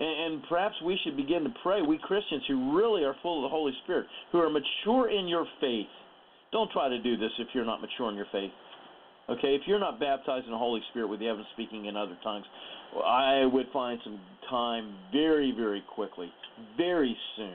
And, 0.03 0.35
and 0.35 0.43
perhaps 0.49 0.75
we 0.85 0.99
should 1.05 1.17
begin 1.17 1.45
to 1.45 1.55
pray. 1.63 1.81
We 1.81 1.99
Christians 1.99 2.43
who 2.49 2.77
really 2.77 3.05
are 3.05 3.15
full 3.23 3.39
of 3.39 3.49
the 3.49 3.55
Holy 3.55 3.73
Spirit, 3.85 4.07
who 4.33 4.41
are 4.41 4.51
mature 4.51 5.09
in 5.09 5.29
your 5.29 5.47
faith, 5.61 5.87
don't 6.51 6.71
try 6.73 6.89
to 6.89 7.01
do 7.01 7.17
this 7.17 7.31
if 7.39 7.49
you're 7.55 7.65
not 7.65 7.81
mature 7.81 8.11
in 8.11 8.17
your 8.17 8.27
faith. 8.33 8.51
Okay, 9.31 9.55
if 9.55 9.63
you're 9.67 9.79
not 9.79 10.01
baptized 10.01 10.47
in 10.47 10.51
the 10.51 10.59
Holy 10.59 10.81
Spirit 10.91 11.07
with 11.07 11.21
the 11.21 11.29
evidence 11.29 11.49
speaking 11.55 11.87
in 11.87 11.97
other 11.97 12.19
tongues, 12.25 12.45
I 13.07 13.47
would 13.47 13.67
find 13.73 14.01
some 14.03 14.19
time 14.51 14.93
very, 15.13 15.55
very 15.57 15.83
quickly, 15.95 16.31
very 16.77 17.17
soon 17.37 17.55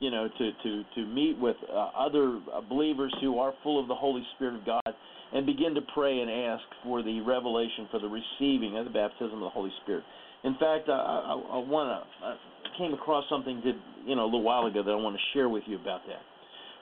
you 0.00 0.10
know, 0.10 0.28
to 0.28 0.50
to 0.62 0.84
to 0.94 1.06
meet 1.06 1.38
with 1.38 1.56
uh, 1.72 1.90
other 1.96 2.40
uh, 2.52 2.60
believers 2.68 3.14
who 3.20 3.38
are 3.38 3.54
full 3.62 3.80
of 3.80 3.88
the 3.88 3.94
Holy 3.94 4.22
Spirit 4.36 4.56
of 4.56 4.66
God, 4.66 4.94
and 5.32 5.46
begin 5.46 5.74
to 5.74 5.80
pray 5.94 6.20
and 6.20 6.30
ask 6.30 6.64
for 6.82 7.02
the 7.02 7.20
revelation 7.20 7.88
for 7.90 7.98
the 7.98 8.08
receiving 8.08 8.76
of 8.76 8.84
the 8.84 8.90
baptism 8.90 9.34
of 9.34 9.40
the 9.40 9.48
Holy 9.48 9.72
Spirit. 9.82 10.04
In 10.44 10.54
fact, 10.60 10.88
I, 10.88 10.92
I, 10.92 11.32
I 11.32 11.58
want 11.64 11.88
to 11.88 12.36
came 12.78 12.92
across 12.92 13.24
something 13.30 13.62
that 13.64 13.76
you 14.06 14.16
know 14.16 14.24
a 14.24 14.30
little 14.30 14.42
while 14.42 14.66
ago 14.66 14.82
that 14.82 14.90
I 14.90 14.96
want 14.96 15.16
to 15.16 15.22
share 15.32 15.48
with 15.48 15.62
you 15.66 15.76
about 15.76 16.00
that. 16.06 16.20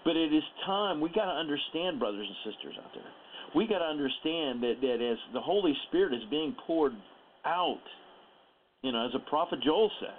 But 0.04 0.16
it 0.16 0.34
is 0.34 0.42
time 0.66 1.00
we 1.00 1.08
got 1.10 1.26
to 1.26 1.36
understand, 1.38 1.98
brothers 1.98 2.26
and 2.26 2.52
sisters 2.52 2.74
out 2.82 2.90
there. 2.94 3.06
We 3.54 3.68
got 3.68 3.78
to 3.78 3.84
understand 3.84 4.62
that 4.62 4.80
that 4.80 4.98
as 4.98 5.18
the 5.32 5.40
Holy 5.40 5.74
Spirit 5.88 6.14
is 6.14 6.22
being 6.30 6.56
poured 6.66 6.92
out, 7.44 7.82
you 8.82 8.90
know, 8.90 9.06
as 9.06 9.14
a 9.14 9.30
prophet 9.30 9.60
Joel 9.62 9.90
said 10.00 10.18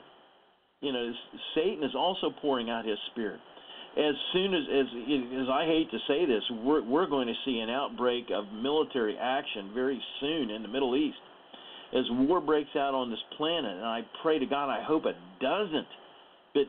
you 0.84 0.92
know, 0.92 1.12
Satan 1.56 1.84
is 1.84 1.96
also 1.96 2.30
pouring 2.42 2.70
out 2.70 2.86
his 2.86 2.98
spirit. 3.12 3.40
As 3.98 4.16
soon 4.34 4.54
as, 4.54 4.64
as, 4.70 4.86
as 5.42 5.48
I 5.50 5.66
hate 5.66 5.90
to 5.92 5.98
say 6.08 6.26
this, 6.26 6.44
we're, 6.64 6.84
we're 6.84 7.08
going 7.08 7.28
to 7.28 7.34
see 7.46 7.60
an 7.60 7.70
outbreak 7.70 8.26
of 8.34 8.52
military 8.54 9.18
action 9.18 9.72
very 9.74 10.02
soon 10.20 10.50
in 10.50 10.62
the 10.62 10.68
Middle 10.68 10.96
East. 10.96 11.18
As 11.96 12.06
war 12.12 12.42
breaks 12.42 12.76
out 12.76 12.94
on 12.94 13.10
this 13.10 13.20
planet, 13.38 13.72
and 13.72 13.86
I 13.86 14.02
pray 14.22 14.40
to 14.40 14.46
God, 14.46 14.70
I 14.70 14.84
hope 14.84 15.06
it 15.06 15.16
doesn't, 15.40 15.88
but 16.54 16.64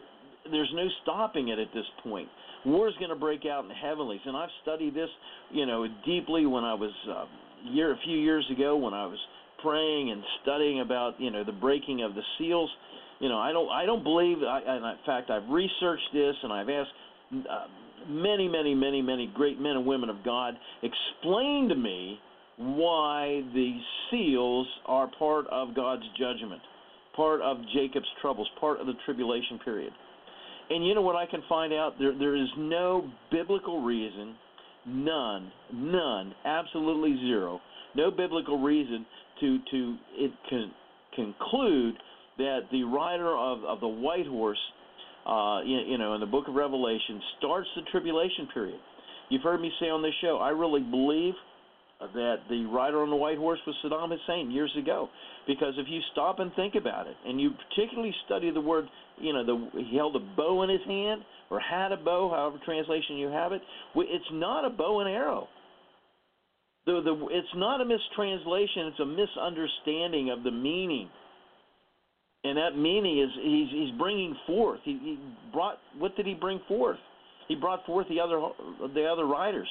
there's 0.51 0.71
no 0.75 0.87
stopping 1.03 1.49
it 1.49 1.59
at 1.59 1.69
this 1.73 1.87
point. 2.03 2.29
War 2.67 2.89
is 2.89 2.95
going 2.99 3.11
to 3.11 3.17
break 3.17 3.47
out 3.47 3.63
in 3.63 3.69
the 3.69 3.75
heavenlies, 3.75 4.21
and 4.27 4.37
I've 4.37 4.51
studied 4.63 4.95
this, 4.95 5.09
you 5.51 5.67
know, 5.67 5.87
deeply 6.05 6.47
when 6.47 6.65
I 6.65 6.75
was 6.75 6.93
uh, 7.11 7.25
year 7.71 7.93
a 7.93 7.99
few 8.05 8.19
years 8.19 8.45
ago 8.51 8.77
when 8.77 8.93
I 8.93 9.07
was 9.07 9.19
praying 9.63 10.11
and 10.11 10.23
studying 10.43 10.81
about, 10.81 11.19
you 11.19 11.31
know, 11.31 11.45
the 11.45 11.53
breaking 11.53 12.03
of 12.03 12.15
the 12.15 12.23
seals 12.39 12.71
you 13.21 13.29
know, 13.29 13.39
I 13.39 13.53
don't 13.53 13.71
I 13.71 13.87
don't 13.87 14.03
believe. 14.03 14.39
I, 14.43 14.61
and 14.67 14.85
in 14.85 15.05
fact, 15.07 15.31
I've 15.31 15.49
researched 15.49 16.09
this 16.13 16.35
and 16.43 16.53
I've 16.53 16.69
asked 16.69 16.91
uh, 17.33 17.67
many, 18.09 18.49
many, 18.49 18.75
many, 18.75 19.03
many 19.03 19.31
great 19.35 19.61
men 19.61 19.77
and 19.77 19.87
women 19.87 20.11
of 20.11 20.17
God 20.25 20.55
explain 20.83 21.69
to 21.69 21.75
me 21.75 22.19
why 22.57 23.43
the 23.53 23.79
seals 24.11 24.67
are 24.87 25.11
part 25.19 25.47
of 25.49 25.75
God's 25.75 26.05
judgment, 26.19 26.61
part 27.17 27.41
of 27.41 27.59
Jacob's 27.75 28.07
troubles, 28.21 28.49
part 28.61 28.81
of 28.81 28.87
the 28.87 28.95
tribulation 29.05 29.59
period. 29.65 29.93
And 30.71 30.87
you 30.87 30.95
know 30.95 31.03
what 31.03 31.17
I 31.17 31.27
can 31.27 31.43
find 31.49 31.73
out? 31.73 31.99
There 31.99 32.17
there 32.17 32.37
is 32.37 32.49
no 32.57 33.11
biblical 33.31 33.83
reason, 33.83 34.35
none, 34.87 35.53
none, 35.73 36.35
absolutely 36.45 37.17
zero, 37.27 37.61
no 37.95 38.11
biblical 38.11 38.63
reason 38.63 39.05
to 39.41 39.59
to 39.71 39.97
it 40.15 40.33
conclude 41.15 41.95
that 42.39 42.61
the 42.73 42.83
rider 42.85 43.37
of, 43.37 43.63
of 43.65 43.81
the 43.81 43.89
white 43.89 44.27
horse, 44.27 44.59
uh, 45.27 45.61
you, 45.65 45.79
you 45.87 45.99
know, 45.99 46.15
in 46.15 46.21
the 46.21 46.27
book 46.27 46.49
of 46.49 46.55
Revelation, 46.55 47.21
starts 47.39 47.69
the 47.77 47.83
tribulation 47.93 48.49
period. 48.53 48.81
You've 49.29 49.43
heard 49.43 49.61
me 49.61 49.71
say 49.81 49.87
on 49.87 50.03
this 50.03 50.15
show, 50.21 50.39
I 50.39 50.51
really 50.51 50.81
believe 50.81 51.35
that 52.13 52.37
the 52.49 52.65
rider 52.67 53.03
on 53.03 53.11
the 53.11 53.17
white 53.17 53.39
horse 53.39 53.59
was 53.67 53.75
Saddam 53.85 54.11
Hussein 54.11 54.51
years 54.51 54.73
ago. 54.79 55.09
Because 55.47 55.75
if 55.77 55.87
you 55.89 56.01
stop 56.13 56.39
and 56.39 56.53
think 56.55 56.75
about 56.75 57.07
it, 57.07 57.17
and 57.27 57.41
you 57.41 57.51
particularly 57.69 58.15
study 58.27 58.51
the 58.51 58.61
word, 58.61 58.87
you 59.19 59.33
know, 59.33 59.45
the, 59.45 59.83
he 59.91 59.97
held 59.97 60.17
a 60.17 60.21
bow 60.37 60.63
in 60.63 60.71
his 60.71 60.81
hand 60.87 61.23
or 61.51 61.61
had 61.61 61.93
a 61.93 61.97
bow, 61.97 62.31
however 62.31 62.59
translation 62.65 63.17
you 63.17 63.29
have 63.29 63.53
it. 63.53 63.63
It's 63.97 64.25
not 64.33 64.65
a 64.65 64.71
bow 64.71 65.01
and 65.01 65.09
arrow. 65.09 65.49
The, 66.87 67.01
the, 67.03 67.27
it's 67.31 67.49
not 67.57 67.81
a 67.81 67.85
mistranslation, 67.85 68.93
it's 68.93 69.01
a 69.01 69.07
misunderstanding 69.07 70.31
of 70.31 70.43
the 70.43 70.51
meaning 70.51 71.09
and 72.45 72.59
that 72.59 72.77
meaning 72.77 73.21
is 73.21 73.31
he's 73.43 73.69
he's 73.71 73.99
bringing 73.99 74.37
forth. 74.47 74.81
He, 74.85 74.93
he 75.03 75.19
brought 75.53 75.79
what 75.99 76.15
did 76.15 76.27
he 76.27 76.35
bring 76.35 76.61
forth? 76.69 76.99
He 77.49 77.55
brought 77.55 77.85
forth 77.87 78.07
the 78.09 78.21
other 78.21 78.41
the 78.95 79.05
other 79.05 79.25
riders. 79.25 79.69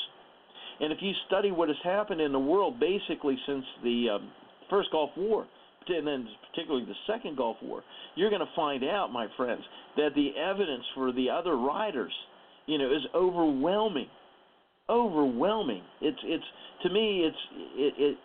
And 0.79 0.91
if 0.91 0.99
you 1.01 1.11
study 1.27 1.51
what 1.51 1.69
has 1.69 1.77
happened 1.83 2.21
in 2.21 2.31
the 2.31 2.39
world 2.39 2.79
basically 2.79 3.37
since 3.47 3.65
the 3.83 4.07
um, 4.15 4.31
first 4.69 4.89
Gulf 4.91 5.11
War, 5.17 5.45
and 5.87 6.07
then 6.07 6.27
particularly 6.49 6.85
the 6.85 7.13
second 7.13 7.37
Gulf 7.37 7.57
War, 7.61 7.83
you're 8.15 8.29
going 8.29 8.41
to 8.41 8.55
find 8.55 8.83
out, 8.83 9.11
my 9.11 9.27
friends, 9.35 9.61
that 9.97 10.09
the 10.15 10.29
evidence 10.39 10.83
for 10.95 11.11
the 11.11 11.29
other 11.29 11.57
riders, 11.57 12.13
you 12.65 12.77
know, 12.77 12.85
is 12.85 13.01
overwhelming, 13.13 14.07
overwhelming. 14.89 15.83
It's 16.01 16.19
it's 16.23 16.43
to 16.83 16.89
me 16.89 17.27
it's 17.27 17.37
it, 17.75 17.93
it 17.97 18.17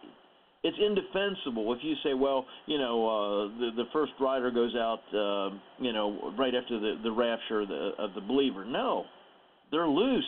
it's 0.64 0.76
indefensible 0.84 1.72
if 1.72 1.78
you 1.82 1.94
say, 2.02 2.14
well, 2.14 2.44
you 2.66 2.78
know, 2.78 3.08
uh, 3.08 3.58
the 3.58 3.70
the 3.76 3.84
first 3.92 4.12
rider 4.20 4.50
goes 4.50 4.74
out, 4.74 5.00
uh, 5.12 5.56
you 5.80 5.92
know, 5.92 6.32
right 6.38 6.54
after 6.54 6.78
the 6.78 6.98
the 7.02 7.12
rapture 7.12 7.60
of 7.62 7.68
the 7.68 7.90
of 7.98 8.14
the 8.14 8.20
believer. 8.20 8.64
No, 8.64 9.04
they're 9.70 9.88
loose. 9.88 10.24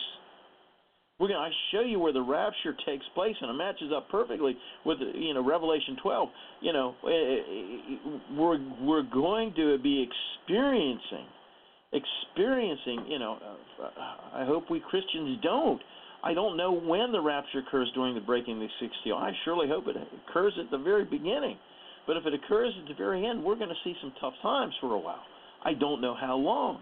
We're 1.21 1.27
going 1.27 1.51
to 1.51 1.57
show 1.71 1.81
you 1.81 1.99
where 1.99 2.11
the 2.11 2.21
rapture 2.21 2.75
takes 2.83 3.05
place, 3.13 3.35
and 3.39 3.51
it 3.51 3.53
matches 3.53 3.91
up 3.95 4.09
perfectly 4.09 4.57
with 4.87 4.97
you 5.13 5.35
know 5.35 5.45
Revelation 5.45 5.95
12. 6.01 6.29
You 6.61 6.73
know, 6.73 6.95
eh, 7.05 7.09
eh, 7.11 8.35
we're 8.35 8.57
we're 8.81 9.03
going 9.03 9.53
to 9.55 9.77
be 9.77 10.09
experiencing 10.09 11.27
experiencing. 11.93 13.05
You 13.07 13.19
know, 13.19 13.37
uh, 13.79 13.89
I 14.33 14.45
hope 14.45 14.71
we 14.71 14.79
Christians 14.79 15.37
don't. 15.43 15.79
I 16.23 16.33
don't 16.33 16.57
know 16.57 16.71
when 16.71 17.11
the 17.11 17.21
rapture 17.21 17.59
occurs 17.59 17.91
during 17.93 18.15
the 18.15 18.21
breaking 18.21 18.55
of 18.55 18.61
the 18.61 18.67
sixth 18.79 18.97
seal. 19.03 19.15
I 19.15 19.31
surely 19.45 19.67
hope 19.67 19.85
it 19.87 19.97
occurs 20.27 20.53
at 20.59 20.71
the 20.71 20.77
very 20.79 21.05
beginning. 21.05 21.57
But 22.07 22.17
if 22.17 22.25
it 22.25 22.33
occurs 22.33 22.73
at 22.81 22.87
the 22.87 22.95
very 22.95 23.27
end, 23.27 23.43
we're 23.43 23.55
going 23.55 23.69
to 23.69 23.75
see 23.83 23.93
some 24.01 24.11
tough 24.19 24.33
times 24.41 24.73
for 24.81 24.95
a 24.95 24.99
while. 24.99 25.21
I 25.63 25.73
don't 25.73 26.01
know 26.01 26.15
how 26.19 26.35
long. 26.35 26.81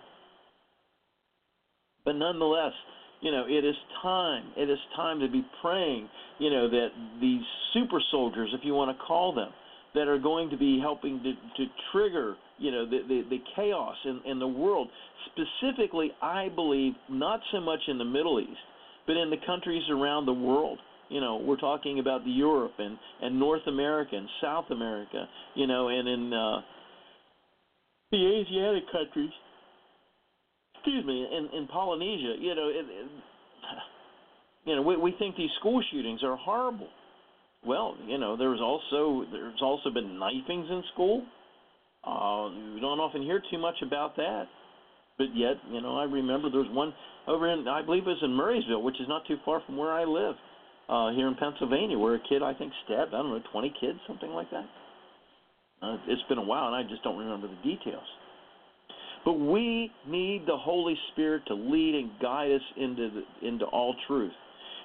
But 2.06 2.14
nonetheless, 2.14 2.72
you 3.22 3.32
know, 3.32 3.46
it 3.48 3.66
is 3.66 3.76
time. 4.02 4.44
It 4.56 4.70
is 4.70 4.80
time 4.96 5.20
to 5.20 5.28
be 5.28 5.46
praying, 5.62 6.10
you 6.38 6.50
know, 6.50 6.70
that 6.70 6.88
these 7.20 7.42
super 7.74 8.02
soldiers, 8.12 8.50
if 8.54 8.62
you 8.64 8.74
want 8.74 8.98
to 8.98 9.04
call 9.04 9.34
them, 9.34 9.50
that 9.96 10.08
are 10.08 10.20
going 10.20 10.50
to 10.50 10.58
be 10.58 10.80
helping 10.80 11.22
to, 11.24 11.34
to 11.34 11.72
trigger, 11.92 12.36
you 12.58 12.72
know, 12.72 12.86
the, 12.86 13.00
the, 13.08 13.24
the 13.30 13.38
chaos 13.56 13.96
in, 14.06 14.22
in 14.26 14.40
the 14.40 14.48
world. 14.48 14.88
Specifically, 15.34 16.12
I 16.22 16.50
believe 16.50 16.94
not 17.10 17.42
so 17.52 17.60
much 17.60 17.80
in 17.88 17.98
the 17.98 18.06
Middle 18.06 18.40
East, 18.40 18.60
but 19.08 19.18
in 19.18 19.30
the 19.30 19.38
countries 19.46 19.84
around 19.90 20.26
the 20.26 20.34
world. 20.34 20.80
You 21.10 21.20
know, 21.20 21.38
we're 21.38 21.58
talking 21.58 22.00
about 22.00 22.24
the 22.24 22.30
Europe 22.30 22.74
and, 22.78 22.98
and 23.22 23.40
North 23.40 23.66
America 23.68 24.16
and 24.16 24.30
South 24.42 24.66
America, 24.70 25.26
you 25.56 25.66
know, 25.66 25.88
and 25.88 26.08
in 26.08 26.32
uh, 26.32 26.62
the 28.12 28.44
Asiatic 28.46 28.84
countries 28.92 29.32
excuse 30.80 31.06
me, 31.06 31.28
in, 31.30 31.50
in 31.58 31.68
Polynesia, 31.68 32.36
you 32.40 32.56
know, 32.56 32.70
it, 32.70 32.86
it, 32.88 33.08
you 34.66 34.76
know, 34.76 34.82
we, 34.82 34.98
we 34.98 35.16
think 35.20 35.36
these 35.36 35.50
school 35.60 35.84
shootings 35.92 36.24
are 36.24 36.38
horrible. 36.38 36.88
Well, 37.66 37.98
you 38.08 38.18
know, 38.18 38.38
there's 38.38 38.62
also 38.62 39.26
there's 39.32 39.62
also 39.62 39.90
been 39.90 40.18
knifings 40.18 40.68
in 40.70 40.82
school. 40.94 41.26
Uh, 42.06 42.48
we 42.74 42.80
don't 42.80 43.00
often 43.00 43.22
hear 43.22 43.42
too 43.52 43.58
much 43.58 43.76
about 43.86 44.16
that, 44.16 44.46
but 45.18 45.28
yet, 45.36 45.58
you 45.70 45.82
know, 45.82 45.98
I 45.98 46.06
remember 46.06 46.50
there 46.50 46.62
was 46.62 46.72
one 46.72 46.94
over 47.28 47.52
in 47.52 47.68
I 47.68 47.82
believe 47.82 48.04
it 48.04 48.16
was 48.16 48.24
in 48.24 48.32
Murrysville, 48.32 48.82
which 48.82 48.96
is 49.02 49.08
not 49.10 49.28
too 49.28 49.36
far 49.44 49.62
from 49.66 49.76
where 49.76 49.92
I 49.92 50.06
live, 50.06 50.36
uh, 50.88 51.12
here 51.12 51.28
in 51.28 51.36
Pennsylvania, 51.36 52.00
where 52.00 52.16
a 52.16 52.20
kid 52.30 52.42
I 52.42 52.54
think 52.54 52.72
stabbed 52.86 53.14
I 53.14 53.18
don't 53.18 53.30
know 53.30 53.44
20 53.52 53.74
kids, 53.82 54.00
something 54.08 54.32
like 54.32 54.50
that. 54.52 54.66
Uh, 55.82 55.98
it's 56.08 56.24
been 56.30 56.38
a 56.38 56.44
while, 56.44 56.68
and 56.68 56.76
I 56.76 56.84
just 56.84 57.04
don't 57.04 57.18
remember 57.18 57.48
the 57.48 57.60
details. 57.64 58.08
But 59.26 59.34
we 59.34 59.92
need 60.08 60.44
the 60.48 60.58
Holy 60.58 60.98
Spirit 61.12 61.44
to 61.48 61.54
lead 61.54 61.96
and 61.96 62.10
guide 62.22 62.52
us 62.52 62.62
into 62.78 63.10
the, 63.10 63.48
into 63.48 63.66
all 63.66 63.96
truth. 64.08 64.32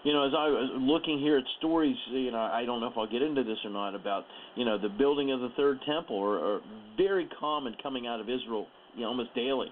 You 0.02 0.12
know, 0.12 0.26
as 0.26 0.32
I 0.36 0.48
was 0.48 0.70
looking 0.76 1.18
here 1.18 1.38
at 1.38 1.44
stories, 1.58 1.96
you 2.10 2.30
know, 2.30 2.38
I 2.38 2.64
don't 2.66 2.80
know 2.80 2.88
if 2.88 2.92
I'll 2.96 3.10
get 3.10 3.22
into 3.22 3.42
this 3.42 3.56
or 3.64 3.70
not 3.70 3.94
about, 3.94 4.24
you 4.54 4.66
know, 4.66 4.76
the 4.76 4.90
building 4.90 5.32
of 5.32 5.40
the 5.40 5.48
third 5.56 5.78
temple, 5.86 6.16
or, 6.16 6.36
or 6.36 6.60
very 6.96 7.26
common 7.40 7.74
coming 7.82 8.06
out 8.06 8.20
of 8.20 8.28
Israel, 8.28 8.66
you 8.94 9.02
know, 9.02 9.08
almost 9.08 9.34
daily. 9.34 9.68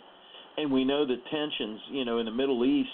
And 0.56 0.72
we 0.72 0.84
know 0.84 1.06
the 1.06 1.16
tensions, 1.30 1.80
you 1.90 2.04
know, 2.06 2.18
in 2.18 2.24
the 2.24 2.32
Middle 2.32 2.64
East, 2.64 2.88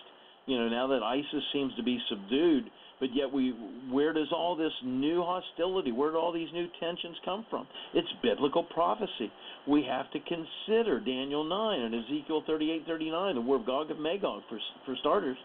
you 0.46 0.58
know, 0.58 0.68
now 0.68 0.88
that 0.88 1.02
ISIS 1.02 1.44
seems 1.52 1.74
to 1.76 1.82
be 1.82 1.98
subdued, 2.08 2.70
but 3.00 3.14
yet 3.14 3.32
we 3.32 3.54
where 3.90 4.12
does 4.12 4.28
all 4.32 4.56
this 4.56 4.72
new 4.84 5.22
hostility 5.22 5.92
where 5.92 6.10
do 6.10 6.18
all 6.18 6.32
these 6.32 6.52
new 6.52 6.66
tensions 6.80 7.16
come 7.24 7.46
from? 7.50 7.66
It's 7.94 8.08
biblical 8.22 8.64
prophecy. 8.64 9.30
We 9.66 9.84
have 9.88 10.10
to 10.12 10.18
consider 10.20 11.00
daniel 11.00 11.44
9 11.44 11.80
and 11.80 11.94
ezekiel 11.94 12.42
38 12.46 12.84
39 12.86 13.34
the 13.34 13.40
war 13.40 13.56
of 13.56 13.66
gog 13.66 13.90
and 13.90 14.00
magog 14.02 14.42
for 14.48 14.58
for 14.84 14.96
starters. 15.00 15.36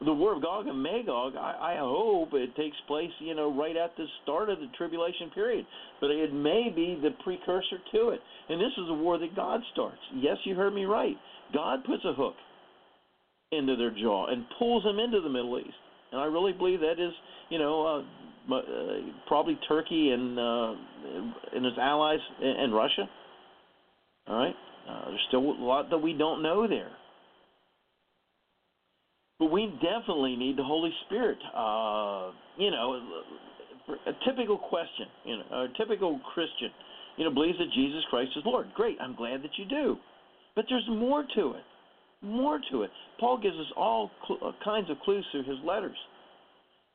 The 0.00 0.12
war 0.12 0.36
of 0.36 0.42
gog 0.42 0.66
and 0.66 0.82
magog 0.82 1.34
i 1.36 1.74
i 1.74 1.76
hope 1.78 2.30
it 2.32 2.54
takes 2.56 2.76
place 2.86 3.10
you 3.20 3.34
know 3.34 3.52
right 3.56 3.76
at 3.76 3.96
the 3.96 4.06
start 4.22 4.50
of 4.50 4.58
the 4.58 4.68
tribulation 4.76 5.30
period. 5.34 5.66
But 6.00 6.10
it 6.10 6.32
may 6.32 6.72
be 6.74 6.98
the 7.00 7.10
precursor 7.22 7.78
to 7.92 8.10
it. 8.10 8.20
And 8.48 8.60
this 8.60 8.72
is 8.78 8.88
a 8.88 8.94
war 8.94 9.18
that 9.18 9.36
god 9.36 9.60
starts. 9.72 10.00
Yes 10.14 10.36
you 10.44 10.54
heard 10.54 10.74
me 10.74 10.84
right. 10.84 11.16
God 11.54 11.84
puts 11.84 12.04
a 12.04 12.12
hook 12.12 12.34
into 13.50 13.76
their 13.76 13.90
jaw 13.90 14.26
and 14.26 14.44
pulls 14.58 14.84
them 14.84 14.98
into 14.98 15.22
the 15.22 15.30
middle 15.30 15.58
east 15.58 15.74
and 16.12 16.20
I 16.20 16.24
really 16.24 16.52
believe 16.52 16.80
that 16.80 16.98
is, 16.98 17.12
you 17.50 17.58
know, 17.58 18.04
uh, 18.50 18.54
uh, 18.54 18.62
probably 19.26 19.58
Turkey 19.68 20.10
and 20.10 20.38
uh, 20.38 20.74
and 21.54 21.66
its 21.66 21.76
allies 21.80 22.20
and 22.40 22.74
Russia. 22.74 23.08
All 24.26 24.38
right, 24.38 24.54
uh, 24.88 25.04
there's 25.08 25.24
still 25.28 25.40
a 25.40 25.64
lot 25.64 25.90
that 25.90 25.98
we 25.98 26.12
don't 26.12 26.42
know 26.42 26.66
there. 26.66 26.90
But 29.38 29.52
we 29.52 29.72
definitely 29.80 30.36
need 30.36 30.56
the 30.56 30.64
Holy 30.64 30.92
Spirit. 31.06 31.38
Uh, 31.54 32.32
you 32.56 32.70
know, 32.70 33.00
a 34.06 34.12
typical 34.28 34.58
question, 34.58 35.06
you 35.24 35.36
know, 35.36 35.62
a 35.64 35.68
typical 35.78 36.20
Christian, 36.34 36.70
you 37.16 37.24
know, 37.24 37.30
believes 37.32 37.58
that 37.58 37.70
Jesus 37.74 38.02
Christ 38.10 38.30
is 38.36 38.42
Lord. 38.44 38.66
Great, 38.74 38.98
I'm 39.00 39.14
glad 39.14 39.42
that 39.42 39.50
you 39.56 39.64
do. 39.64 39.96
But 40.56 40.64
there's 40.68 40.86
more 40.88 41.24
to 41.36 41.52
it 41.52 41.62
more 42.22 42.60
to 42.70 42.82
it. 42.82 42.90
Paul 43.20 43.38
gives 43.40 43.56
us 43.56 43.66
all 43.76 44.10
cl- 44.26 44.40
uh, 44.44 44.64
kinds 44.64 44.90
of 44.90 44.98
clues 45.00 45.24
through 45.30 45.44
his 45.44 45.58
letters. 45.64 45.96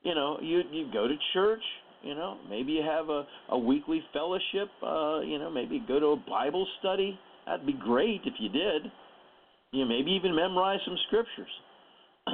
You 0.04 0.16
know, 0.16 0.38
you 0.42 0.62
you 0.72 0.92
go 0.92 1.08
to 1.08 1.16
church. 1.34 1.64
You 2.02 2.16
know, 2.16 2.38
maybe 2.50 2.74
you 2.74 2.84
have 2.84 3.10
a 3.10 3.26
a 3.50 3.58
weekly 3.58 4.04
fellowship. 4.12 4.70
Uh, 4.82 5.22
you 5.22 5.40
know, 5.40 5.50
maybe 5.50 5.84
go 5.88 6.00
to 6.00 6.08
a 6.08 6.18
Bible 6.18 6.68
study. 6.80 7.18
That'd 7.46 7.66
be 7.66 7.74
great 7.74 8.22
if 8.26 8.34
you 8.40 8.50
did. 8.50 8.92
You 9.72 9.82
know, 9.82 9.90
maybe 9.90 10.12
even 10.12 10.36
memorize 10.36 10.80
some 10.86 10.98
scriptures. 11.08 11.52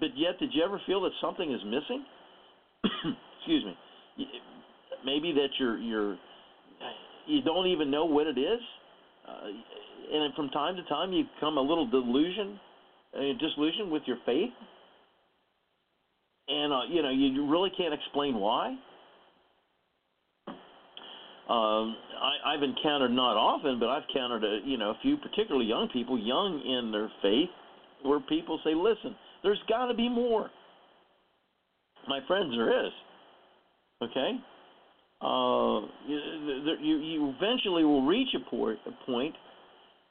but 0.00 0.10
yet, 0.16 0.38
did 0.38 0.50
you 0.52 0.62
ever 0.62 0.80
feel 0.86 1.00
that 1.02 1.12
something 1.20 1.50
is 1.52 1.60
missing? 1.64 2.04
Excuse 3.38 3.64
me. 3.64 4.26
Maybe 5.04 5.32
that 5.32 5.48
you're 5.58 5.78
you're 5.78 6.18
you 7.26 7.42
don't 7.42 7.66
even 7.66 7.90
know 7.90 8.04
what 8.04 8.26
it 8.26 8.38
is. 8.38 8.60
Uh, 9.26 9.48
and 10.12 10.34
from 10.34 10.48
time 10.50 10.76
to 10.76 10.82
time 10.84 11.12
you 11.12 11.24
become 11.34 11.58
a 11.58 11.60
little 11.60 11.86
delusion, 11.86 12.58
uh, 13.14 13.20
disillusioned 13.40 13.90
with 13.90 14.02
your 14.06 14.18
faith, 14.26 14.50
and 16.48 16.72
uh, 16.72 16.80
you 16.88 17.02
know 17.02 17.10
you 17.10 17.48
really 17.50 17.70
can't 17.76 17.94
explain 17.94 18.36
why. 18.36 18.76
Um, 21.48 21.96
I, 22.20 22.54
I've 22.54 22.62
encountered 22.62 23.12
not 23.12 23.36
often, 23.36 23.78
but 23.78 23.88
I've 23.88 24.02
encountered 24.08 24.42
a, 24.42 24.60
you 24.64 24.78
know 24.78 24.90
a 24.90 24.98
few 25.02 25.16
particularly 25.16 25.66
young 25.66 25.88
people, 25.92 26.18
young 26.18 26.60
in 26.60 26.90
their 26.90 27.10
faith, 27.22 27.50
where 28.02 28.20
people 28.20 28.60
say, 28.64 28.74
"Listen, 28.74 29.14
there's 29.42 29.60
got 29.68 29.86
to 29.86 29.94
be 29.94 30.08
more." 30.08 30.50
My 32.08 32.20
friends, 32.26 32.52
there 32.52 32.86
is. 32.86 32.92
Okay. 34.02 34.38
Uh, 35.20 35.80
you, 36.06 36.98
you, 36.98 37.34
eventually 37.38 37.84
will 37.84 38.04
reach 38.04 38.28
a, 38.34 38.54
a 38.54 39.06
point 39.06 39.34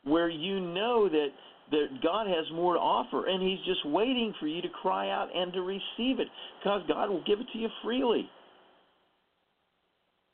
where 0.05 0.29
you 0.29 0.59
know 0.59 1.09
that 1.09 1.27
that 1.71 1.87
God 2.03 2.27
has 2.27 2.45
more 2.53 2.75
to 2.75 2.79
offer, 2.79 3.27
and 3.27 3.41
He's 3.41 3.63
just 3.65 3.85
waiting 3.87 4.33
for 4.39 4.47
you 4.47 4.61
to 4.61 4.69
cry 4.69 5.09
out 5.09 5.29
and 5.35 5.51
to 5.53 5.61
receive 5.61 6.19
it, 6.19 6.27
because 6.59 6.81
God 6.87 7.09
will 7.09 7.23
give 7.25 7.39
it 7.39 7.47
to 7.53 7.57
you 7.57 7.69
freely. 7.83 8.29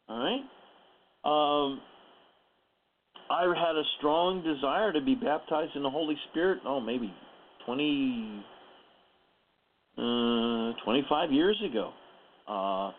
All 0.10 0.20
right. 0.20 0.44
Um, 1.24 1.82
I 3.30 3.44
had 3.44 3.76
a 3.78 3.84
strong 3.98 4.44
desire 4.44 4.92
to 4.92 5.00
be 5.00 5.16
baptized 5.16 5.76
in 5.76 5.84
the 5.84 5.90
Holy 5.90 6.18
Spirit. 6.30 6.60
Oh, 6.66 6.82
maybe 6.82 7.14
20, 7.66 8.44
uh, 9.98 10.84
25 10.84 11.32
years 11.32 11.58
ago. 11.66 11.94
Uh, 12.48 12.92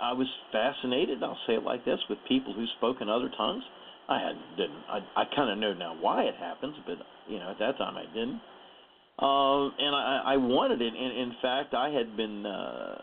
I 0.00 0.12
was 0.12 0.26
fascinated. 0.50 1.22
I'll 1.22 1.38
say 1.46 1.54
it 1.54 1.62
like 1.62 1.84
this: 1.84 1.98
with 2.08 2.18
people 2.26 2.54
who 2.54 2.64
spoke 2.78 2.98
in 3.00 3.10
other 3.10 3.30
tongues. 3.36 3.62
I 4.08 4.20
had 4.20 4.36
didn't. 4.56 4.82
I 4.88 4.98
I 5.16 5.24
kind 5.34 5.50
of 5.50 5.58
know 5.58 5.74
now 5.74 5.96
why 6.00 6.22
it 6.22 6.34
happens, 6.36 6.76
but 6.86 6.98
you 7.28 7.38
know 7.38 7.50
at 7.50 7.58
that 7.58 7.78
time 7.78 7.96
I 7.96 8.06
didn't. 8.14 8.40
Um, 9.18 9.72
and 9.78 9.94
I 9.96 10.22
I 10.26 10.36
wanted 10.36 10.82
it. 10.82 10.92
And 10.94 11.18
in 11.18 11.32
fact, 11.42 11.74
I 11.74 11.88
had 11.90 12.16
been 12.16 12.46
uh, 12.46 12.94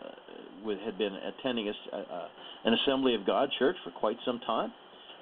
with 0.64 0.78
had 0.80 0.96
been 0.96 1.14
attending 1.14 1.68
a, 1.68 1.96
uh, 1.96 2.28
an 2.64 2.74
Assembly 2.74 3.14
of 3.14 3.26
God 3.26 3.50
church 3.58 3.76
for 3.84 3.90
quite 3.90 4.16
some 4.24 4.40
time, 4.46 4.72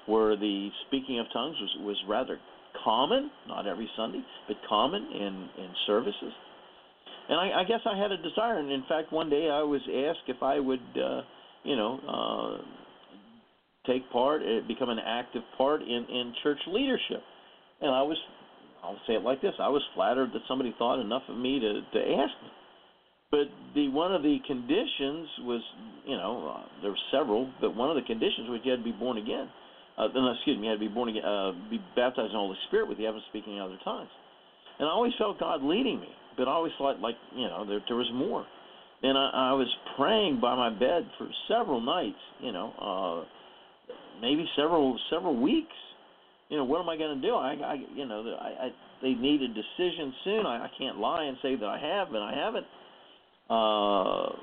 where 0.05 0.35
the 0.35 0.69
speaking 0.87 1.19
of 1.19 1.25
tongues 1.33 1.57
was 1.59 1.77
was 1.81 1.97
rather 2.07 2.39
common, 2.83 3.29
not 3.47 3.67
every 3.67 3.89
Sunday, 3.97 4.23
but 4.47 4.57
common 4.67 5.03
in 5.03 5.49
in 5.63 5.69
services. 5.85 6.33
And 7.29 7.39
I, 7.39 7.61
I 7.61 7.63
guess 7.63 7.79
I 7.85 7.97
had 7.97 8.11
a 8.11 8.17
desire, 8.17 8.59
and 8.59 8.71
in 8.71 8.83
fact, 8.87 9.13
one 9.13 9.29
day 9.29 9.49
I 9.49 9.63
was 9.63 9.81
asked 9.87 10.27
if 10.27 10.43
I 10.43 10.59
would, 10.59 10.81
uh, 10.97 11.21
you 11.63 11.75
know, 11.77 11.99
uh, 12.05 12.61
take 13.85 14.09
part, 14.11 14.41
uh, 14.41 14.65
become 14.67 14.89
an 14.89 14.99
active 14.99 15.43
part 15.57 15.81
in 15.81 16.05
in 16.09 16.33
church 16.43 16.59
leadership. 16.67 17.21
And 17.81 17.91
I 17.91 18.01
was, 18.03 18.17
I'll 18.83 18.99
say 19.07 19.13
it 19.13 19.23
like 19.23 19.41
this: 19.41 19.53
I 19.59 19.69
was 19.69 19.81
flattered 19.95 20.31
that 20.33 20.41
somebody 20.47 20.73
thought 20.77 20.99
enough 21.01 21.23
of 21.29 21.37
me 21.37 21.59
to 21.59 21.81
to 21.81 21.99
ask 22.13 22.33
me. 22.43 22.49
But 23.31 23.49
the 23.73 23.89
one 23.89 24.13
of 24.13 24.21
the 24.21 24.37
conditions 24.45 25.27
was, 25.41 25.61
you 26.05 26.15
know, 26.17 26.53
uh, 26.55 26.81
there 26.81 26.91
were 26.91 27.05
several, 27.11 27.49
but 27.61 27.75
one 27.75 27.89
of 27.89 27.95
the 27.95 28.03
conditions 28.03 28.47
was 28.49 28.61
you 28.63 28.71
had 28.71 28.77
to 28.79 28.83
be 28.83 28.91
born 28.91 29.17
again. 29.17 29.49
Uh, 29.97 30.07
no, 30.13 30.31
excuse 30.31 30.57
me, 30.57 30.65
you 30.65 30.69
had 30.71 30.79
to 30.79 30.87
be 30.87 30.93
born 30.93 31.09
again, 31.09 31.25
uh, 31.25 31.51
be 31.69 31.79
baptized 31.95 32.27
in 32.27 32.33
the 32.33 32.39
Holy 32.39 32.57
Spirit 32.67 32.87
with 32.87 32.97
the 32.97 33.05
evidence 33.05 33.25
speaking 33.29 33.55
in 33.57 33.61
other 33.61 33.77
tongues. 33.83 34.09
And 34.79 34.87
I 34.87 34.91
always 34.91 35.13
felt 35.17 35.39
God 35.39 35.63
leading 35.63 35.99
me, 35.99 36.09
but 36.37 36.47
I 36.47 36.51
always 36.51 36.73
thought 36.77 36.99
like, 36.99 37.15
you 37.35 37.47
know, 37.47 37.65
there 37.67 37.81
there 37.87 37.97
was 37.97 38.09
more. 38.13 38.45
and 39.03 39.17
I, 39.17 39.51
I 39.51 39.53
was 39.53 39.67
praying 39.97 40.39
by 40.39 40.55
my 40.55 40.69
bed 40.69 41.07
for 41.17 41.27
several 41.47 41.81
nights. 41.81 42.17
You 42.41 42.51
know, 42.53 42.73
uh, 42.79 43.25
maybe 44.23 44.47
several 44.55 44.97
several 45.11 45.39
weeks. 45.39 45.75
You 46.49 46.57
know, 46.57 46.63
what 46.63 46.81
am 46.81 46.89
I 46.89 46.97
going 46.97 47.19
to 47.19 47.27
do? 47.27 47.33
I, 47.35 47.53
I, 47.53 47.75
you 47.95 48.05
know, 48.05 48.35
I, 48.39 48.65
I 48.65 48.69
they 49.01 49.13
need 49.13 49.41
a 49.41 49.47
decision 49.47 50.13
soon. 50.23 50.45
I, 50.45 50.65
I 50.65 50.69
can't 50.77 50.97
lie 50.97 51.23
and 51.23 51.37
say 51.41 51.55
that 51.55 51.65
I 51.65 51.79
have, 51.79 52.07
and 52.13 52.23
I 52.23 52.33
haven't. 52.33 52.65
Uh, 53.49 54.35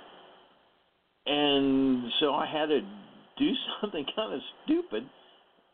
and 1.27 2.11
so 2.21 2.35
I 2.35 2.47
had 2.47 2.67
to 2.67 2.81
do 3.39 3.51
something 3.81 4.05
kind 4.15 4.35
of 4.35 4.41
stupid. 4.65 5.09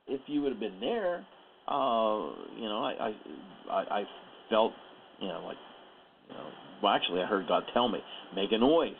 If 0.08 0.20
you 0.26 0.42
would 0.42 0.52
have 0.52 0.60
been 0.60 0.78
there, 0.78 1.26
uh, 1.66 2.30
you 2.56 2.68
know, 2.68 2.84
I, 2.84 3.10
I, 3.10 3.72
I, 3.72 3.98
I 4.00 4.02
felt, 4.48 4.72
you 5.20 5.26
know, 5.26 5.42
like, 5.44 5.56
you 6.28 6.34
know, 6.34 6.46
well, 6.80 6.92
actually, 6.92 7.22
I 7.22 7.26
heard 7.26 7.48
God 7.48 7.64
tell 7.74 7.88
me, 7.88 7.98
make 8.34 8.52
a 8.52 8.58
noise. 8.58 8.92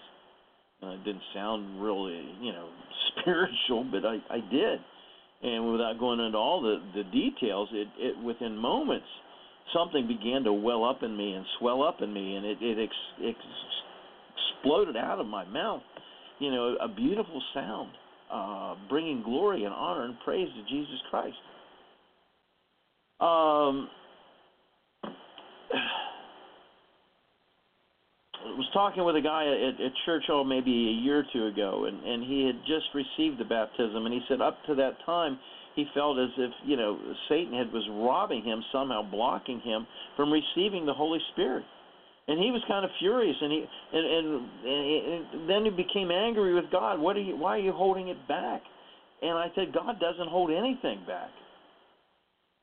And 0.82 0.92
it 0.92 1.04
didn't 1.04 1.22
sound 1.32 1.80
really, 1.80 2.24
you 2.40 2.52
know, 2.52 2.68
spiritual, 3.20 3.84
but 3.90 4.04
I, 4.04 4.16
I 4.30 4.40
did. 4.50 4.80
And 5.42 5.70
without 5.70 5.98
going 5.98 6.20
into 6.20 6.38
all 6.38 6.62
the 6.62 6.82
the 6.94 7.04
details, 7.10 7.68
it, 7.72 7.88
it 7.98 8.24
within 8.24 8.56
moments, 8.56 9.06
something 9.74 10.06
began 10.06 10.44
to 10.44 10.52
well 10.52 10.84
up 10.84 11.02
in 11.02 11.16
me 11.16 11.32
and 11.32 11.44
swell 11.58 11.82
up 11.82 12.00
in 12.00 12.12
me, 12.12 12.36
and 12.36 12.46
it 12.46 12.58
it 12.60 12.82
ex, 12.82 12.92
ex, 13.24 13.38
exploded 14.56 14.96
out 14.96 15.20
of 15.20 15.26
my 15.26 15.44
mouth. 15.44 15.82
You 16.38 16.50
know, 16.50 16.76
a 16.80 16.88
beautiful 16.88 17.42
sound, 17.54 17.90
uh, 18.32 18.74
bringing 18.88 19.22
glory 19.22 19.64
and 19.64 19.74
honor 19.74 20.04
and 20.04 20.16
praise 20.24 20.48
to 20.48 20.62
Jesus 20.74 21.00
Christ. 21.10 21.36
Um, 23.20 23.88
was 28.56 28.66
talking 28.72 29.04
with 29.04 29.16
a 29.16 29.20
guy 29.20 29.46
at, 29.46 29.80
at 29.80 29.92
church, 30.04 30.24
oh, 30.30 30.42
maybe 30.42 30.70
a 30.70 31.02
year 31.04 31.20
or 31.20 31.26
two 31.32 31.46
ago, 31.46 31.84
and, 31.84 32.02
and 32.02 32.24
he 32.24 32.46
had 32.46 32.60
just 32.66 32.86
received 32.94 33.38
the 33.38 33.44
baptism, 33.44 34.06
and 34.06 34.14
he 34.14 34.20
said 34.28 34.40
up 34.40 34.58
to 34.66 34.74
that 34.76 34.96
time 35.04 35.38
he 35.74 35.84
felt 35.94 36.18
as 36.18 36.30
if 36.38 36.50
you 36.64 36.76
know 36.76 36.98
Satan 37.28 37.52
had 37.52 37.72
was 37.72 37.86
robbing 37.90 38.42
him 38.42 38.64
somehow, 38.72 39.02
blocking 39.02 39.60
him 39.60 39.86
from 40.16 40.32
receiving 40.32 40.86
the 40.86 40.94
Holy 40.94 41.20
Spirit, 41.32 41.64
and 42.28 42.38
he 42.42 42.50
was 42.50 42.62
kind 42.66 42.84
of 42.84 42.90
furious, 42.98 43.36
and 43.40 43.52
he 43.52 43.64
and 43.92 44.06
and, 44.06 44.26
and, 44.64 45.34
and 45.34 45.50
then 45.50 45.64
he 45.64 45.70
became 45.70 46.10
angry 46.10 46.54
with 46.54 46.70
God. 46.72 46.98
What 46.98 47.16
are 47.16 47.20
you? 47.20 47.36
Why 47.36 47.56
are 47.56 47.60
you 47.60 47.72
holding 47.72 48.08
it 48.08 48.26
back? 48.26 48.62
And 49.22 49.32
I 49.32 49.48
said, 49.54 49.72
God 49.72 49.98
doesn't 49.98 50.28
hold 50.28 50.50
anything 50.50 51.00
back. 51.06 51.30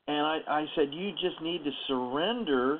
And 0.06 0.20
I, 0.20 0.38
I 0.48 0.64
said, 0.76 0.88
you 0.92 1.10
just 1.12 1.40
need 1.42 1.64
to 1.64 1.70
surrender 1.88 2.78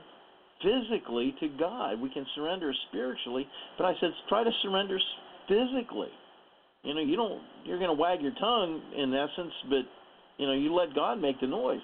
physically 0.64 1.34
to 1.40 1.48
God. 1.58 2.00
We 2.00 2.08
can 2.10 2.26
surrender 2.34 2.72
spiritually, 2.88 3.46
but 3.76 3.84
I 3.84 3.92
said 4.00 4.10
try 4.28 4.42
to 4.42 4.50
surrender 4.62 4.98
physically. 5.46 6.08
You 6.82 6.94
know, 6.94 7.00
you 7.00 7.16
don't 7.16 7.42
you're 7.64 7.78
going 7.78 7.94
to 7.94 8.00
wag 8.00 8.20
your 8.20 8.34
tongue 8.40 8.82
in 8.96 9.14
essence, 9.14 9.52
but 9.68 9.84
you 10.38 10.46
know, 10.46 10.54
you 10.54 10.74
let 10.74 10.94
God 10.94 11.20
make 11.20 11.40
the 11.40 11.46
noise. 11.46 11.80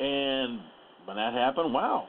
And 0.00 0.60
when 1.04 1.16
that 1.16 1.32
happened, 1.34 1.72
wow. 1.72 2.08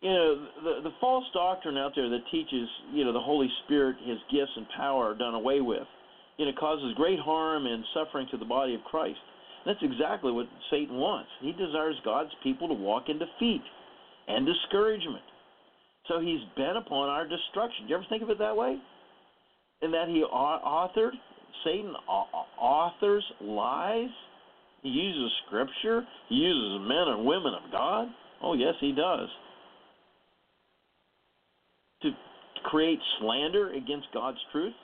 You 0.00 0.10
know, 0.10 0.46
the 0.62 0.80
the 0.84 0.90
false 1.00 1.24
doctrine 1.34 1.76
out 1.76 1.92
there 1.94 2.08
that 2.08 2.22
teaches, 2.30 2.68
you 2.92 3.04
know, 3.04 3.12
the 3.12 3.20
Holy 3.20 3.48
Spirit, 3.64 3.96
his 4.04 4.18
gifts 4.30 4.52
and 4.56 4.66
power 4.76 5.10
are 5.10 5.14
done 5.14 5.34
away 5.34 5.60
with, 5.60 5.86
you 6.36 6.46
know, 6.46 6.52
causes 6.58 6.94
great 6.96 7.18
harm 7.18 7.66
and 7.66 7.84
suffering 7.92 8.26
to 8.30 8.36
the 8.36 8.44
body 8.44 8.74
of 8.74 8.82
Christ. 8.84 9.18
That's 9.66 9.82
exactly 9.82 10.32
what 10.32 10.46
Satan 10.70 10.96
wants. 10.96 11.28
He 11.40 11.52
desires 11.52 11.96
God's 12.04 12.30
people 12.42 12.68
to 12.68 12.74
walk 12.74 13.08
in 13.08 13.18
defeat 13.18 13.62
and 14.26 14.46
discouragement. 14.46 15.24
So 16.06 16.20
he's 16.20 16.40
bent 16.56 16.78
upon 16.78 17.08
our 17.08 17.26
destruction. 17.26 17.84
Do 17.84 17.90
you 17.90 17.96
ever 17.96 18.06
think 18.08 18.22
of 18.22 18.30
it 18.30 18.38
that 18.38 18.56
way? 18.56 18.78
And 19.82 19.92
that 19.92 20.08
he 20.08 20.24
authored, 20.24 21.12
Satan 21.64 21.92
authors 22.58 23.24
lies. 23.40 24.08
He 24.82 24.88
uses 24.88 25.30
scripture. 25.46 26.02
He 26.28 26.36
uses 26.36 26.88
men 26.88 27.08
and 27.08 27.26
women 27.26 27.52
of 27.54 27.70
God. 27.70 28.08
Oh, 28.42 28.54
yes, 28.54 28.74
he 28.80 28.92
does. 28.92 29.28
To 32.02 32.10
create 32.64 33.00
slander 33.20 33.72
against 33.72 34.06
God's 34.14 34.38
truth. 34.52 34.74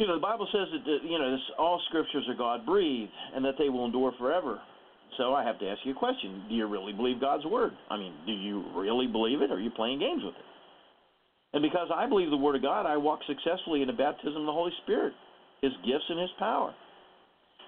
You 0.00 0.06
know, 0.06 0.14
the 0.14 0.24
Bible 0.24 0.48
says 0.50 0.66
that 0.72 1.04
you 1.04 1.18
know 1.18 1.36
all 1.58 1.78
scriptures 1.90 2.24
are 2.26 2.34
God 2.34 2.64
breathed 2.64 3.12
and 3.36 3.44
that 3.44 3.56
they 3.58 3.68
will 3.68 3.84
endure 3.84 4.12
forever. 4.18 4.58
So 5.18 5.34
I 5.34 5.44
have 5.44 5.58
to 5.60 5.68
ask 5.68 5.80
you 5.84 5.92
a 5.92 5.94
question: 5.94 6.44
Do 6.48 6.54
you 6.54 6.66
really 6.66 6.94
believe 6.94 7.20
God's 7.20 7.44
word? 7.44 7.72
I 7.90 7.98
mean, 7.98 8.14
do 8.24 8.32
you 8.32 8.64
really 8.74 9.06
believe 9.06 9.42
it, 9.42 9.50
or 9.50 9.56
are 9.56 9.60
you 9.60 9.68
playing 9.68 9.98
games 10.00 10.22
with 10.24 10.32
it? 10.32 10.48
And 11.52 11.60
because 11.60 11.88
I 11.94 12.08
believe 12.08 12.30
the 12.30 12.40
word 12.40 12.56
of 12.56 12.62
God, 12.62 12.86
I 12.86 12.96
walk 12.96 13.20
successfully 13.26 13.82
in 13.82 13.88
the 13.88 13.92
baptism 13.92 14.40
of 14.40 14.46
the 14.46 14.56
Holy 14.56 14.72
Spirit, 14.84 15.12
His 15.60 15.72
gifts 15.84 16.08
and 16.08 16.18
His 16.18 16.30
power. 16.38 16.72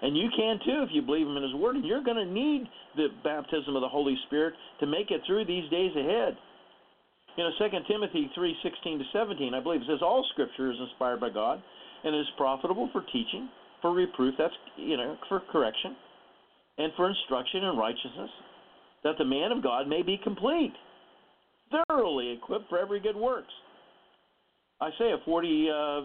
And 0.01 0.17
you 0.17 0.31
can 0.35 0.59
too 0.65 0.87
if 0.89 0.89
you 0.91 1.03
believe 1.03 1.27
Him 1.27 1.37
in 1.37 1.43
His 1.43 1.55
word. 1.55 1.77
And 1.77 1.85
you're 1.85 2.03
going 2.03 2.17
to 2.17 2.33
need 2.33 2.65
the 2.97 3.09
baptism 3.23 3.77
of 3.77 3.83
the 3.83 3.93
Holy 3.93 4.17
Spirit 4.27 4.55
to 4.81 4.87
make 4.87 5.11
it 5.11 5.21
through 5.27 5.45
these 5.45 5.69
days 5.69 5.93
ahead. 5.95 6.39
You 7.37 7.45
know, 7.45 7.53
2 7.61 7.69
Timothy 7.93 8.31
3:16 8.33 8.99
to 9.01 9.05
17, 9.13 9.53
I 9.53 9.61
believe 9.61 9.83
it 9.83 9.87
says 9.87 10.01
all 10.01 10.25
Scripture 10.33 10.73
is 10.73 10.81
inspired 10.81 11.21
by 11.21 11.29
God 11.29 11.61
and 12.05 12.15
is 12.17 12.27
profitable 12.37 12.89
for 12.93 13.03
teaching, 13.13 13.49
for 13.81 13.93
reproof, 13.93 14.35
that's, 14.39 14.55
you 14.77 14.97
know, 14.97 15.17
for 15.29 15.41
correction, 15.51 15.97
and 16.79 16.93
for 16.97 17.09
instruction 17.09 17.65
in 17.65 17.77
righteousness, 17.77 18.31
that 19.05 19.19
the 19.19 19.25
man 19.25 19.53
of 19.53 19.63
God 19.63 19.89
may 19.89 20.03
be 20.03 20.19
complete, 20.23 20.73
thoroughly 21.89 22.33
equipped 22.33 22.69
for 22.69 22.79
every 22.79 23.01
good 23.01 23.17
works. 23.17 23.53
Isaiah 24.83 25.19
40, 25.25 25.71
uh, 25.71 25.75
uh, 25.75 26.03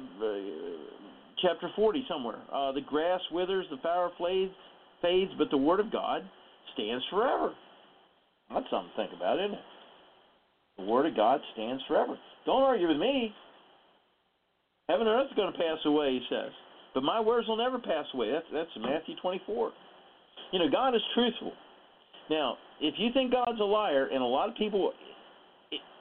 chapter 1.41 1.69
40 1.75 2.05
somewhere. 2.07 2.39
Uh, 2.53 2.71
the 2.71 2.81
grass 2.81 3.21
withers, 3.31 3.65
the 3.71 3.77
flower 3.77 4.12
fades, 4.19 4.53
fades, 5.01 5.31
but 5.38 5.49
the 5.49 5.57
word 5.57 5.79
of 5.79 5.91
God 5.91 6.21
stands 6.73 7.03
forever. 7.10 7.53
That's 8.53 8.65
something 8.69 8.91
to 8.95 9.01
think 9.01 9.12
about, 9.15 9.39
isn't 9.39 9.53
it? 9.53 9.63
The 10.77 10.83
word 10.83 11.07
of 11.07 11.15
God 11.15 11.41
stands 11.53 11.83
forever. 11.88 12.17
Don't 12.45 12.62
argue 12.62 12.88
with 12.88 12.97
me. 12.97 13.33
Heaven 14.89 15.08
and 15.08 15.19
earth 15.19 15.28
is 15.30 15.36
going 15.36 15.52
to 15.52 15.58
pass 15.58 15.78
away, 15.86 16.13
he 16.13 16.21
says. 16.30 16.52
But 16.93 17.04
my 17.04 17.19
words 17.19 17.47
will 17.47 17.58
never 17.58 17.78
pass 17.78 18.06
away. 18.13 18.32
That's, 18.32 18.45
that's 18.54 18.69
Matthew 18.80 19.15
24. 19.21 19.71
You 20.54 20.60
know, 20.60 20.69
God 20.71 20.95
is 20.95 21.02
truthful. 21.13 21.52
Now, 22.30 22.58
if 22.80 22.95
you 22.97 23.10
think 23.13 23.32
God's 23.32 23.60
a 23.60 23.63
liar, 23.63 24.08
and 24.12 24.21
a 24.21 24.26
lot 24.26 24.50
of 24.50 24.56
people 24.56 24.93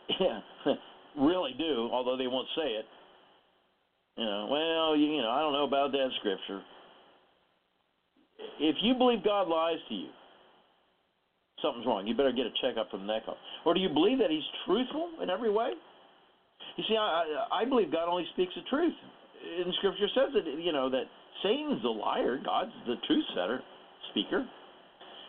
really 1.18 1.54
do, 1.58 1.88
although 1.92 2.16
they 2.16 2.26
won't 2.26 2.48
say 2.56 2.68
it, 2.68 2.84
you 4.16 4.24
know, 4.24 4.48
well, 4.50 4.96
you, 4.96 5.16
you 5.16 5.22
know, 5.22 5.30
I 5.30 5.40
don't 5.40 5.52
know 5.52 5.64
about 5.64 5.92
that 5.92 6.08
scripture. 6.20 6.62
If 8.60 8.76
you 8.82 8.94
believe 8.94 9.24
God 9.24 9.48
lies 9.48 9.78
to 9.88 9.94
you, 9.94 10.08
something's 11.60 11.86
wrong. 11.86 12.06
You 12.06 12.14
better 12.14 12.32
get 12.32 12.46
a 12.46 12.52
checkup 12.62 12.90
from 12.90 13.06
the 13.06 13.12
neck 13.12 13.24
up. 13.28 13.36
Or 13.64 13.74
do 13.74 13.80
you 13.80 13.88
believe 13.88 14.18
that 14.18 14.30
He's 14.30 14.44
truthful 14.64 15.10
in 15.22 15.28
every 15.28 15.50
way? 15.50 15.72
You 16.76 16.84
see, 16.88 16.96
I, 16.96 17.46
I 17.52 17.64
believe 17.64 17.92
God 17.92 18.08
only 18.08 18.26
speaks 18.34 18.52
the 18.54 18.62
truth. 18.68 18.94
And 19.64 19.72
Scripture 19.78 20.08
says 20.14 20.34
that 20.34 20.44
you 20.60 20.72
know 20.72 20.90
that 20.90 21.04
Satan's 21.42 21.84
a 21.84 21.88
liar, 21.88 22.38
God's 22.44 22.72
the 22.86 22.96
truth 23.06 23.24
setter, 23.34 23.60
speaker. 24.10 24.46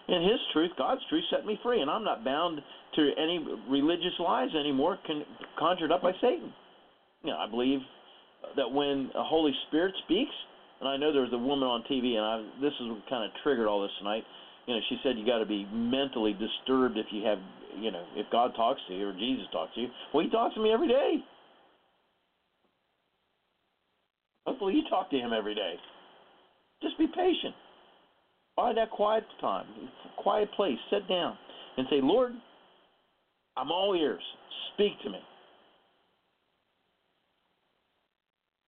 In 0.07 0.21
His 0.23 0.39
truth, 0.53 0.71
God's 0.77 1.01
truth 1.09 1.23
set 1.29 1.45
me 1.45 1.59
free, 1.61 1.81
and 1.81 1.91
I'm 1.91 2.03
not 2.03 2.23
bound 2.23 2.61
to 2.95 3.11
any 3.17 3.45
religious 3.69 4.15
lies 4.19 4.49
anymore 4.57 4.97
con- 5.05 5.25
conjured 5.59 5.91
up 5.91 6.01
by 6.01 6.13
Satan. 6.21 6.53
You 7.23 7.31
know, 7.31 7.37
I 7.37 7.49
believe 7.49 7.79
that 8.55 8.71
when 8.71 9.09
the 9.13 9.23
Holy 9.23 9.51
Spirit 9.67 9.93
speaks, 10.05 10.33
and 10.79 10.87
I 10.87 10.95
know 10.97 11.11
there 11.11 11.23
was 11.23 11.33
a 11.33 11.37
woman 11.37 11.67
on 11.67 11.83
TV, 11.91 12.15
and 12.15 12.23
I, 12.23 12.61
this 12.61 12.73
is 12.79 12.87
what 12.87 13.03
kind 13.09 13.25
of 13.25 13.31
triggered 13.43 13.67
all 13.67 13.81
this 13.81 13.91
tonight. 13.99 14.23
You 14.67 14.75
know, 14.75 14.81
she 14.89 14.97
said 15.01 15.17
you 15.17 15.25
got 15.25 15.39
to 15.39 15.45
be 15.45 15.65
mentally 15.71 16.33
disturbed 16.33 16.97
if 16.97 17.07
you 17.11 17.23
have, 17.25 17.39
you 17.79 17.89
know, 17.89 18.03
if 18.15 18.29
God 18.31 18.51
talks 18.55 18.81
to 18.87 18.93
you 18.93 19.07
or 19.07 19.13
Jesus 19.13 19.45
talks 19.51 19.73
to 19.75 19.81
you. 19.81 19.87
Well, 20.13 20.23
He 20.23 20.29
talks 20.29 20.55
to 20.55 20.61
me 20.61 20.71
every 20.71 20.89
day. 20.89 21.23
Hopefully, 24.45 24.75
you 24.75 24.83
talk 24.89 25.09
to 25.11 25.17
him 25.17 25.33
every 25.33 25.53
day. 25.53 25.73
Just 26.81 26.97
be 26.97 27.05
patient. 27.07 27.53
Find 28.55 28.77
that 28.77 28.89
quiet 28.91 29.25
time, 29.41 29.65
quiet 30.17 30.49
place. 30.53 30.77
Sit 30.89 31.07
down 31.09 31.37
and 31.77 31.85
say, 31.89 31.99
Lord, 32.01 32.31
I'm 33.57 33.71
all 33.71 33.93
ears. 33.93 34.21
Speak 34.73 34.93
to 35.03 35.09
me. 35.09 35.19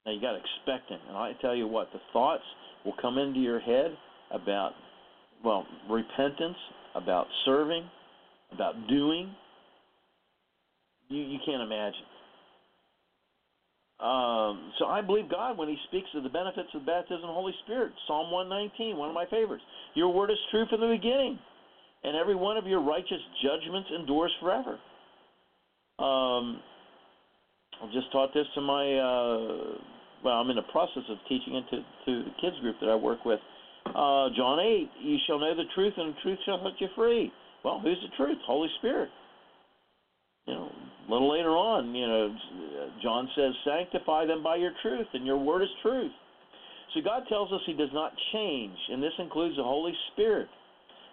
Now 0.06 0.12
you 0.12 0.22
got 0.22 0.34
to 0.34 0.40
expect 0.40 0.92
him. 0.92 1.00
And 1.08 1.18
I 1.18 1.32
tell 1.42 1.56
you 1.56 1.68
what, 1.68 1.88
the 1.94 2.00
thoughts 2.12 2.44
will 2.84 2.96
come 3.02 3.18
into 3.18 3.40
your 3.40 3.60
head 3.60 3.98
about, 4.32 4.74
well, 5.44 5.66
repentance, 5.90 6.58
about 6.96 7.28
serving, 7.46 7.84
about 8.54 8.76
doing. 8.88 9.34
You 11.08 11.22
you 11.22 11.40
can't 11.46 11.62
imagine. 11.62 12.06
Um, 14.00 14.72
so 14.80 14.86
I 14.86 15.02
believe 15.02 15.30
God 15.30 15.58
when 15.58 15.68
He 15.68 15.78
speaks 15.88 16.08
of 16.16 16.24
the 16.24 16.30
benefits 16.30 16.70
of 16.74 16.86
baptism 16.86 17.24
of 17.24 17.28
the 17.28 17.34
Holy 17.34 17.54
Spirit. 17.66 17.92
Psalm 18.08 18.32
119, 18.32 18.96
one 18.96 19.10
of 19.10 19.16
my 19.16 19.26
favorites. 19.26 19.64
Your 19.94 20.10
word 20.14 20.32
is 20.32 20.38
true 20.52 20.66
from 20.70 20.80
the 20.80 20.88
beginning, 20.88 21.38
and 22.04 22.16
every 22.16 22.36
one 22.36 22.56
of 22.56 22.66
your 22.66 22.82
righteous 22.82 23.20
judgments 23.44 23.90
endures 24.00 24.32
forever. 24.40 24.80
Um, 26.00 26.62
I 27.84 27.92
just 27.94 28.12
taught 28.12 28.34
this 28.34 28.48
to 28.56 28.62
my. 28.62 28.86
Uh, 28.96 29.78
well, 30.24 30.36
I'm 30.36 30.50
in 30.50 30.56
the 30.56 30.68
process 30.72 31.04
of 31.10 31.18
teaching 31.28 31.56
it 31.56 31.64
to, 31.72 31.78
to 31.78 32.24
the 32.24 32.32
kids 32.42 32.60
group 32.62 32.76
that 32.82 32.90
I 32.90 32.96
work 32.96 33.26
with. 33.26 33.40
Uh, 33.90 34.30
John 34.36 34.60
8, 34.60 34.90
you 35.02 35.18
shall 35.26 35.40
know 35.40 35.56
the 35.56 35.64
truth, 35.74 35.94
and 35.98 36.14
the 36.14 36.18
truth 36.22 36.40
shall 36.46 36.62
set 36.64 36.80
you 36.80 36.88
free. 36.96 37.32
Well, 37.64 37.80
who's 37.80 37.98
the 38.02 38.16
truth? 38.16 38.38
Holy 38.46 38.70
Spirit. 38.80 39.10
You 40.46 40.54
know, 40.54 40.72
a 41.08 41.12
little 41.12 41.32
later 41.32 41.52
on, 41.52 41.94
you 41.96 42.08
know, 42.08 42.36
John 43.02 43.28
says, 43.36 43.54
sanctify 43.66 44.26
them 44.26 44.44
by 44.44 44.56
your 44.56 44.72
truth, 44.82 45.08
and 45.14 45.26
your 45.26 45.38
word 45.38 45.64
is 45.64 45.70
truth. 45.82 46.12
So 46.94 47.02
God 47.02 47.24
tells 47.30 47.52
us 47.52 47.62
He 47.66 47.74
does 47.74 47.90
not 47.94 48.14
change, 48.34 48.78
and 48.90 49.02
this 49.02 49.14
includes 49.20 49.58
the 49.58 49.64
Holy 49.64 49.94
Spirit, 50.14 50.48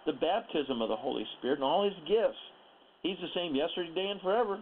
the 0.06 0.12
baptism 0.12 0.80
of 0.80 0.88
the 0.88 0.96
Holy 0.96 1.24
Spirit, 1.38 1.56
and 1.56 1.64
all 1.64 1.84
His 1.84 1.96
gifts. 2.08 2.38
He's 3.02 3.16
the 3.20 3.28
same 3.34 3.54
yesterday, 3.54 3.88
today, 3.88 4.08
and 4.10 4.20
forever. 4.20 4.58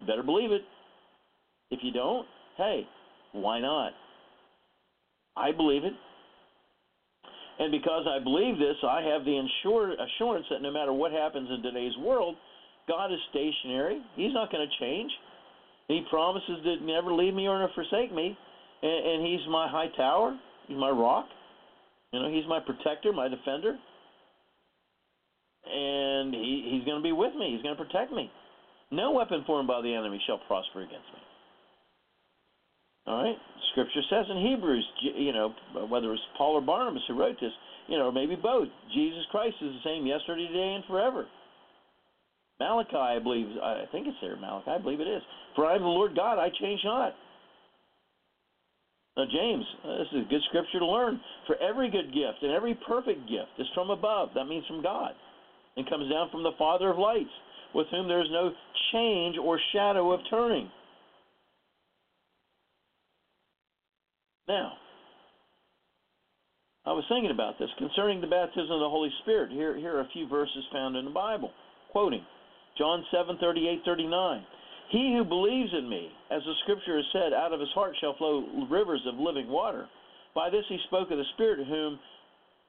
You 0.00 0.06
better 0.06 0.22
believe 0.22 0.52
it. 0.52 0.62
If 1.70 1.80
you 1.82 1.92
don't, 1.92 2.26
hey, 2.56 2.86
why 3.32 3.60
not? 3.60 3.92
I 5.36 5.52
believe 5.52 5.84
it. 5.84 5.94
And 7.58 7.70
because 7.70 8.06
I 8.08 8.18
believe 8.18 8.58
this, 8.58 8.76
I 8.82 9.02
have 9.02 9.24
the 9.24 9.38
assurance 9.38 10.46
that 10.50 10.62
no 10.62 10.70
matter 10.70 10.92
what 10.92 11.12
happens 11.12 11.48
in 11.50 11.62
today's 11.62 11.96
world, 11.98 12.36
God 12.88 13.12
is 13.12 13.18
stationary. 13.30 14.00
He's 14.16 14.32
not 14.32 14.50
going 14.50 14.66
to 14.66 14.84
change. 14.84 15.10
He 15.88 16.02
promises 16.10 16.58
to 16.64 16.84
never 16.84 17.12
leave 17.12 17.34
me 17.34 17.46
or 17.46 17.68
forsake 17.74 18.12
me. 18.12 18.36
And, 18.82 19.06
and 19.06 19.26
He's 19.26 19.46
my 19.48 19.68
high 19.68 19.88
tower. 19.96 20.38
He's 20.66 20.78
my 20.78 20.90
rock. 20.90 21.26
You 22.12 22.22
know, 22.22 22.28
He's 22.28 22.46
my 22.48 22.60
protector, 22.60 23.12
my 23.12 23.28
defender. 23.28 23.76
And 25.66 26.34
he, 26.34 26.70
He's 26.72 26.84
going 26.84 26.98
to 26.98 27.02
be 27.02 27.12
with 27.12 27.34
me. 27.34 27.52
He's 27.54 27.62
going 27.62 27.76
to 27.76 27.84
protect 27.84 28.12
me. 28.12 28.30
No 28.90 29.12
weapon 29.12 29.44
formed 29.46 29.68
by 29.68 29.80
the 29.80 29.94
enemy 29.94 30.20
shall 30.26 30.38
prosper 30.46 30.80
against 30.80 31.06
me. 31.12 31.20
All 33.06 33.22
right? 33.22 33.36
Scripture 33.72 34.02
says 34.10 34.26
in 34.30 34.46
Hebrews, 34.46 34.86
you 35.16 35.32
know, 35.32 35.54
whether 35.88 36.12
it's 36.12 36.22
Paul 36.36 36.54
or 36.54 36.60
Barnabas 36.60 37.02
who 37.08 37.18
wrote 37.18 37.36
this, 37.40 37.52
you 37.88 37.98
know, 37.98 38.06
or 38.06 38.12
maybe 38.12 38.36
both, 38.36 38.68
Jesus 38.94 39.22
Christ 39.30 39.56
is 39.60 39.72
the 39.72 39.84
same 39.84 40.06
yesterday, 40.06 40.46
today, 40.46 40.74
and 40.74 40.84
forever. 40.84 41.26
Malachi, 42.60 42.96
I 42.96 43.18
believe, 43.18 43.46
I 43.62 43.84
think 43.90 44.06
it's 44.06 44.16
there, 44.20 44.36
Malachi, 44.36 44.70
I 44.70 44.78
believe 44.78 45.00
it 45.00 45.08
is. 45.08 45.22
For 45.56 45.66
I 45.66 45.74
am 45.74 45.82
the 45.82 45.88
Lord 45.88 46.14
God, 46.14 46.38
I 46.38 46.48
change 46.60 46.80
not. 46.84 47.14
Now, 49.16 49.24
James, 49.30 49.64
uh, 49.84 49.98
this 49.98 50.06
is 50.12 50.26
a 50.26 50.30
good 50.30 50.40
scripture 50.48 50.78
to 50.78 50.86
learn. 50.86 51.20
For 51.46 51.56
every 51.56 51.90
good 51.90 52.14
gift 52.14 52.42
and 52.42 52.52
every 52.52 52.74
perfect 52.86 53.28
gift 53.28 53.50
is 53.58 53.66
from 53.74 53.90
above. 53.90 54.30
That 54.34 54.46
means 54.46 54.64
from 54.66 54.82
God. 54.82 55.12
And 55.76 55.88
comes 55.88 56.10
down 56.10 56.30
from 56.30 56.42
the 56.42 56.56
Father 56.58 56.90
of 56.90 56.98
lights, 56.98 57.30
with 57.74 57.86
whom 57.90 58.08
there 58.08 58.22
is 58.22 58.28
no 58.30 58.52
change 58.92 59.36
or 59.42 59.58
shadow 59.72 60.12
of 60.12 60.20
turning. 60.30 60.70
Now, 64.48 64.72
I 66.84 66.92
was 66.92 67.04
thinking 67.08 67.30
about 67.30 67.58
this 67.58 67.70
concerning 67.78 68.20
the 68.20 68.26
baptism 68.26 68.72
of 68.72 68.80
the 68.80 68.90
Holy 68.90 69.10
Spirit. 69.22 69.52
Here, 69.52 69.76
here 69.76 69.96
are 69.96 70.00
a 70.00 70.08
few 70.12 70.26
verses 70.28 70.64
found 70.72 70.96
in 70.96 71.04
the 71.04 71.14
Bible, 71.14 71.52
quoting 71.92 72.24
John 72.76 73.04
7 73.12 73.38
38 73.38 73.82
39. 73.84 74.44
He 74.90 75.14
who 75.16 75.24
believes 75.24 75.70
in 75.72 75.88
me, 75.88 76.10
as 76.30 76.42
the 76.44 76.54
scripture 76.64 76.96
has 76.96 77.06
said, 77.12 77.32
out 77.32 77.52
of 77.52 77.60
his 77.60 77.70
heart 77.70 77.94
shall 78.00 78.16
flow 78.16 78.66
rivers 78.68 79.00
of 79.06 79.14
living 79.14 79.48
water. 79.48 79.86
By 80.34 80.50
this 80.50 80.64
he 80.68 80.78
spoke 80.88 81.10
of 81.10 81.18
the 81.18 81.32
Spirit, 81.34 81.66
whom 81.66 81.98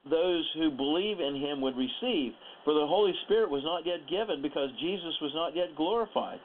those 0.08 0.44
who 0.54 0.70
believe 0.70 1.18
in 1.20 1.34
him 1.34 1.60
would 1.60 1.76
receive. 1.76 2.32
For 2.64 2.72
the 2.72 2.86
Holy 2.86 3.12
Spirit 3.24 3.50
was 3.50 3.64
not 3.64 3.84
yet 3.84 4.08
given 4.08 4.40
because 4.40 4.70
Jesus 4.80 5.14
was 5.20 5.32
not 5.34 5.56
yet 5.56 5.76
glorified. 5.76 6.38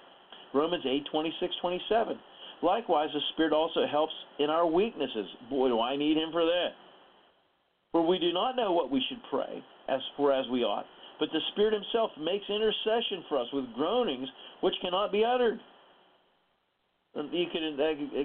Romans 0.53 0.83
8 0.85 1.05
26 1.11 1.53
27. 1.61 2.17
Likewise, 2.61 3.09
the 3.13 3.21
Spirit 3.33 3.53
also 3.53 3.85
helps 3.89 4.13
in 4.39 4.49
our 4.49 4.67
weaknesses. 4.67 5.27
Boy, 5.49 5.69
do 5.69 5.79
I 5.79 5.95
need 5.95 6.17
Him 6.17 6.31
for 6.31 6.45
that. 6.45 6.69
For 7.91 8.05
we 8.05 8.19
do 8.19 8.33
not 8.33 8.55
know 8.55 8.71
what 8.71 8.91
we 8.91 9.03
should 9.09 9.19
pray 9.31 9.63
as 9.87 10.01
for 10.15 10.31
as 10.31 10.45
we 10.51 10.63
ought, 10.63 10.85
but 11.19 11.29
the 11.31 11.39
Spirit 11.53 11.73
Himself 11.73 12.11
makes 12.19 12.45
intercession 12.49 13.23
for 13.27 13.39
us 13.39 13.47
with 13.53 13.65
groanings 13.73 14.27
which 14.61 14.75
cannot 14.81 15.11
be 15.11 15.23
uttered. 15.25 15.59
You 17.15 17.45
could 17.51 17.79
uh, 17.79 18.23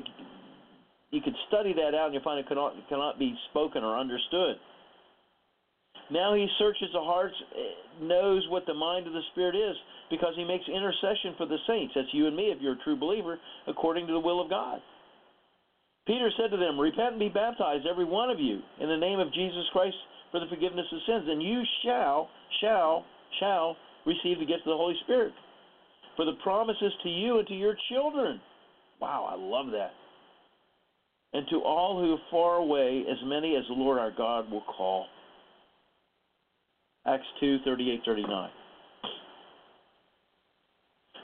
you 1.11 1.21
could 1.23 1.35
study 1.49 1.73
that 1.73 1.95
out 1.95 2.07
and 2.07 2.15
you'll 2.15 2.23
find 2.23 2.39
it 2.39 2.49
cannot 2.49 2.75
cannot 2.89 3.19
be 3.19 3.35
spoken 3.51 3.83
or 3.83 3.99
understood. 3.99 4.57
Now 6.11 6.35
he 6.35 6.47
searches 6.59 6.89
the 6.93 7.01
hearts, 7.01 7.35
eh, 7.57 8.05
knows 8.05 8.47
what 8.49 8.67
the 8.67 8.75
mind 8.75 9.07
of 9.07 9.13
the 9.13 9.23
Spirit 9.33 9.57
is, 9.57 9.77
because 10.11 10.35
he 10.37 10.45
makes 10.45 10.65
intercession 10.69 11.35
for 11.39 11.47
the 11.47 11.59
saints. 11.67 11.95
That's 11.95 12.13
you 12.13 12.27
and 12.27 12.37
me 12.37 12.53
if 12.53 12.61
you're 12.61 12.75
a 12.75 12.85
true 12.85 12.97
believer, 12.97 13.39
according 13.67 14.07
to 14.07 14.13
the 14.13 14.21
will 14.21 14.41
of 14.41 14.51
God. 14.51 14.81
Peter 16.07 16.31
said 16.37 16.51
to 16.51 16.59
them, 16.59 16.79
Repent 16.79 17.13
and 17.13 17.19
be 17.19 17.31
baptized, 17.31 17.87
every 17.87 18.05
one 18.05 18.29
of 18.29 18.39
you, 18.39 18.61
in 18.81 18.89
the 18.89 18.97
name 18.97 19.19
of 19.19 19.33
Jesus 19.33 19.65
Christ 19.73 19.97
for 20.31 20.41
the 20.41 20.47
forgiveness 20.47 20.87
of 20.93 20.99
sins, 21.07 21.25
and 21.29 21.41
you 21.43 21.63
shall, 21.85 22.29
shall, 22.61 23.05
shall 23.39 23.77
receive 24.05 24.41
the 24.41 24.45
gift 24.45 24.67
of 24.67 24.73
the 24.73 24.77
Holy 24.77 24.97
Spirit. 25.05 25.33
For 26.17 26.25
the 26.25 26.37
promises 26.43 26.93
to 27.05 27.09
you 27.09 27.39
and 27.39 27.47
to 27.49 27.55
your 27.55 27.77
children. 27.89 28.41
Wow, 29.01 29.29
I 29.31 29.37
love 29.37 29.73
that. 29.73 29.93
And 31.33 31.47
to 31.51 31.63
all 31.63 32.01
who 32.01 32.15
are 32.15 32.31
far 32.31 32.57
away, 32.57 33.05
as 33.09 33.17
many 33.25 33.57
as 33.57 33.65
the 33.69 33.75
Lord 33.75 33.99
our 33.99 34.11
God 34.11 34.51
will 34.51 34.63
call. 34.63 35.07
Acts 37.07 37.27
2 37.41 37.59
38 37.65 38.01
39. 38.05 38.51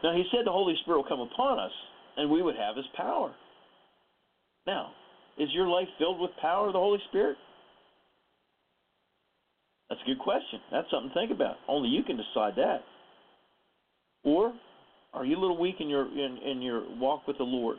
Now, 0.02 0.14
he 0.14 0.24
said 0.30 0.46
the 0.46 0.52
Holy 0.52 0.74
Spirit 0.82 0.98
will 0.98 1.08
come 1.08 1.20
upon 1.20 1.58
us 1.58 1.72
and 2.16 2.30
we 2.30 2.42
would 2.42 2.56
have 2.56 2.76
his 2.76 2.86
power. 2.96 3.32
Now, 4.66 4.90
is 5.38 5.48
your 5.52 5.68
life 5.68 5.88
filled 5.98 6.20
with 6.20 6.30
power 6.40 6.66
of 6.66 6.74
the 6.74 6.78
Holy 6.78 6.98
Spirit? 7.08 7.36
That's 9.88 10.00
a 10.02 10.06
good 10.06 10.18
question. 10.18 10.60
That's 10.70 10.86
something 10.90 11.10
to 11.10 11.14
think 11.14 11.32
about. 11.32 11.56
Only 11.68 11.88
you 11.88 12.02
can 12.02 12.16
decide 12.16 12.54
that. 12.56 12.82
Or 14.22 14.52
are 15.12 15.24
you 15.24 15.36
a 15.36 15.40
little 15.40 15.58
weak 15.58 15.76
in 15.80 15.88
your 15.88 16.06
in, 16.06 16.38
in 16.44 16.62
your 16.62 16.84
walk 16.98 17.26
with 17.26 17.38
the 17.38 17.44
Lord? 17.44 17.78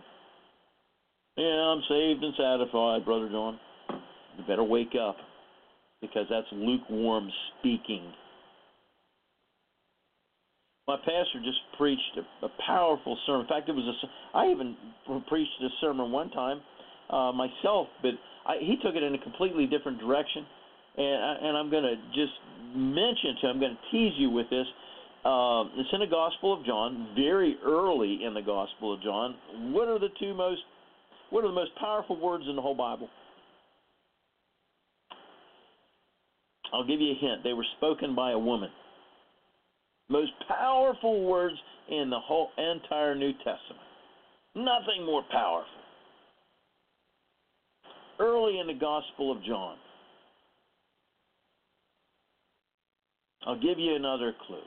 Yeah, 1.38 1.46
I'm 1.46 1.82
saved 1.88 2.24
and 2.24 2.34
satisfied, 2.38 3.06
Brother 3.06 3.30
John. 3.30 3.60
You 4.38 4.44
better 4.48 4.64
wake 4.64 4.94
up 5.00 5.16
because 6.02 6.26
that's 6.30 6.48
lukewarm 6.52 7.30
speaking. 7.60 8.12
My 10.88 10.98
pastor 10.98 11.40
just 11.46 11.60
preached 11.78 12.18
a, 12.18 12.46
a 12.46 12.50
powerful 12.66 13.18
sermon. 13.26 13.42
In 13.42 13.48
fact, 13.48 13.70
it 13.70 13.74
was 13.74 13.86
a. 13.86 14.38
I 14.38 14.52
even 14.52 14.76
preached 15.30 15.52
this 15.62 15.72
sermon 15.80 16.12
one 16.12 16.32
time 16.32 16.62
uh, 17.10 17.32
myself, 17.32 17.88
but 18.02 18.12
I, 18.46 18.58
he 18.60 18.76
took 18.84 18.96
it 18.96 19.04
in 19.04 19.14
a 19.14 19.20
completely 19.20 19.68
different 19.68 20.00
direction. 20.00 20.46
And, 20.98 21.24
I, 21.24 21.36
and 21.48 21.58
I'm 21.58 21.70
going 21.70 21.84
to 21.84 21.96
just 22.14 22.34
mention 22.76 23.36
to. 23.42 23.48
I'm 23.48 23.60
going 23.60 23.78
to 23.78 23.92
tease 23.92 24.14
you 24.18 24.32
with 24.32 24.50
this. 24.50 24.66
Uh, 25.24 25.70
it's 25.78 25.90
in 25.94 26.00
the 26.00 26.10
Gospel 26.10 26.60
of 26.60 26.66
John, 26.66 27.10
very 27.16 27.56
early 27.64 28.26
in 28.26 28.34
the 28.34 28.42
Gospel 28.42 28.96
of 28.96 29.04
John. 29.04 29.36
What 29.72 29.88
are 29.88 30.00
the 30.00 30.10
two 30.20 30.34
most? 30.34 30.62
What 31.30 31.46
are 31.46 31.48
the 31.48 31.54
most 31.54 31.72
powerful 31.80 32.20
words 32.20 32.44
in 32.50 32.56
the 32.56 32.62
whole 32.62 32.76
Bible? 32.76 33.08
I'll 36.74 36.86
give 36.86 37.02
you 37.02 37.12
a 37.12 37.16
hint. 37.16 37.44
They 37.44 37.54
were 37.54 37.66
spoken 37.78 38.16
by 38.16 38.32
a 38.32 38.40
woman. 38.40 38.70
Most 40.10 40.32
powerful 40.48 41.24
words 41.26 41.56
in 41.90 42.10
the 42.10 42.20
whole 42.20 42.50
entire 42.58 43.16
New 43.16 43.34
Testament. 43.34 43.88
Nothing 44.56 45.06
more 45.06 45.24
powerful. 45.32 45.70
Early 48.20 48.60
in 48.60 48.68
the 48.68 48.74
Gospel 48.74 49.32
of 49.32 49.44
John. 49.44 49.78
I'll 53.48 53.60
give 53.60 53.80
you 53.80 53.96
another 53.96 54.34
clue. 54.46 54.62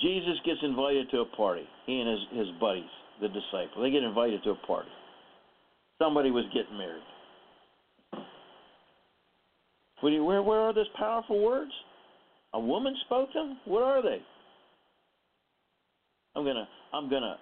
Jesus 0.00 0.38
gets 0.44 0.58
invited 0.62 1.10
to 1.10 1.20
a 1.20 1.36
party. 1.36 1.66
He 1.86 2.00
and 2.00 2.10
his, 2.10 2.46
his 2.46 2.48
buddies, 2.60 2.84
the 3.20 3.28
disciples, 3.28 3.78
they 3.80 3.90
get 3.90 4.02
invited 4.02 4.42
to 4.44 4.50
a 4.50 4.66
party. 4.66 4.90
Somebody 6.02 6.30
was 6.30 6.44
getting 6.52 6.76
married. 6.76 7.02
Where, 10.00 10.42
where 10.42 10.60
are 10.60 10.74
those 10.74 10.88
powerful 10.96 11.42
words? 11.42 11.72
A 12.52 12.60
woman 12.60 12.94
spoke 13.06 13.32
them? 13.32 13.58
What 13.64 13.82
are 13.82 14.02
they? 14.02 14.22
I'm 16.34 16.44
gonna 16.44 16.68
I'm 16.92 17.08
gonna 17.08 17.36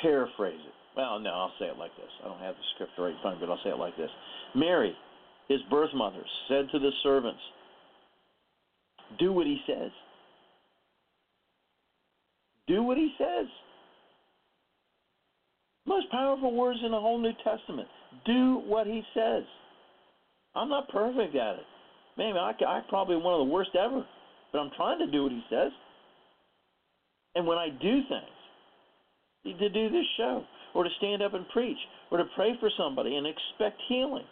paraphrase 0.00 0.60
it. 0.60 0.72
Well, 0.96 1.18
no, 1.18 1.30
I'll 1.30 1.52
say 1.58 1.66
it 1.66 1.78
like 1.78 1.96
this. 1.96 2.10
I 2.24 2.28
don't 2.28 2.40
have 2.40 2.54
the 2.54 2.60
script 2.74 2.92
right 2.98 3.14
in 3.14 3.20
front 3.22 3.36
of 3.36 3.40
me, 3.40 3.46
but 3.46 3.52
I'll 3.52 3.64
say 3.64 3.70
it 3.70 3.78
like 3.78 3.96
this. 3.96 4.10
Mary, 4.54 4.94
his 5.48 5.60
birth 5.70 5.90
mother, 5.94 6.22
said 6.48 6.66
to 6.72 6.78
the 6.78 6.90
servants, 7.02 7.40
Do 9.18 9.32
what 9.32 9.46
he 9.46 9.60
says. 9.66 9.90
Do 12.66 12.82
what 12.82 12.98
he 12.98 13.12
says. 13.16 13.46
Most 15.86 16.10
powerful 16.10 16.54
words 16.54 16.80
in 16.84 16.90
the 16.90 17.00
whole 17.00 17.18
New 17.18 17.32
Testament. 17.42 17.88
Do 18.26 18.62
what 18.66 18.86
he 18.86 19.02
says. 19.14 19.44
I'm 20.54 20.68
not 20.68 20.88
perfect 20.88 21.34
at 21.34 21.54
it. 21.56 21.64
Man, 22.18 22.36
I, 22.36 22.52
I'm 22.66 22.84
probably 22.88 23.16
one 23.16 23.32
of 23.34 23.46
the 23.46 23.52
worst 23.52 23.70
ever, 23.78 24.04
but 24.52 24.58
I'm 24.58 24.70
trying 24.76 24.98
to 24.98 25.10
do 25.10 25.22
what 25.22 25.32
he 25.32 25.42
says. 25.48 25.70
And 27.36 27.46
when 27.46 27.58
I 27.58 27.68
do 27.68 28.00
things, 28.08 29.56
to 29.58 29.68
do 29.68 29.88
this 29.88 30.04
show, 30.16 30.44
or 30.74 30.84
to 30.84 30.90
stand 30.98 31.22
up 31.22 31.32
and 31.32 31.48
preach, 31.48 31.78
or 32.10 32.18
to 32.18 32.24
pray 32.36 32.52
for 32.60 32.68
somebody 32.76 33.16
and 33.16 33.26
expect 33.26 33.80
healing. 33.88 34.24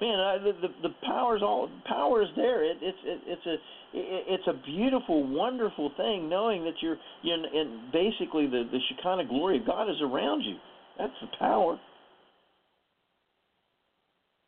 Man, 0.00 0.18
I, 0.18 0.38
the, 0.38 0.52
the 0.60 0.88
the 0.88 0.94
power's 1.06 1.42
all 1.42 1.70
power 1.86 2.22
is 2.22 2.28
there. 2.34 2.64
It, 2.64 2.78
it's 2.80 2.98
it, 3.04 3.20
it's 3.26 3.46
a 3.46 3.52
it, 3.52 4.24
it's 4.28 4.46
a 4.48 4.54
beautiful, 4.66 5.26
wonderful 5.26 5.92
thing 5.96 6.28
knowing 6.28 6.64
that 6.64 6.74
you're 6.80 6.96
you 7.22 7.34
and 7.34 7.92
basically 7.92 8.46
the 8.46 8.64
the 8.70 8.78
Shekinah 8.88 9.28
glory 9.28 9.58
of 9.58 9.66
God 9.66 9.88
is 9.88 9.96
around 10.02 10.40
you. 10.42 10.56
That's 10.98 11.12
the 11.20 11.28
power. 11.38 11.78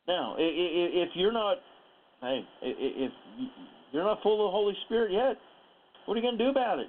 Now, 0.07 0.35
if 0.37 1.09
you're 1.15 1.31
not, 1.31 1.57
hey, 2.23 2.41
if 2.61 3.11
you're 3.91 4.03
not 4.03 4.23
full 4.23 4.45
of 4.45 4.49
the 4.49 4.55
Holy 4.55 4.73
Spirit 4.85 5.11
yet, 5.11 5.37
what 6.05 6.15
are 6.15 6.17
you 6.17 6.23
going 6.23 6.37
to 6.37 6.43
do 6.43 6.49
about 6.49 6.79
it? 6.79 6.87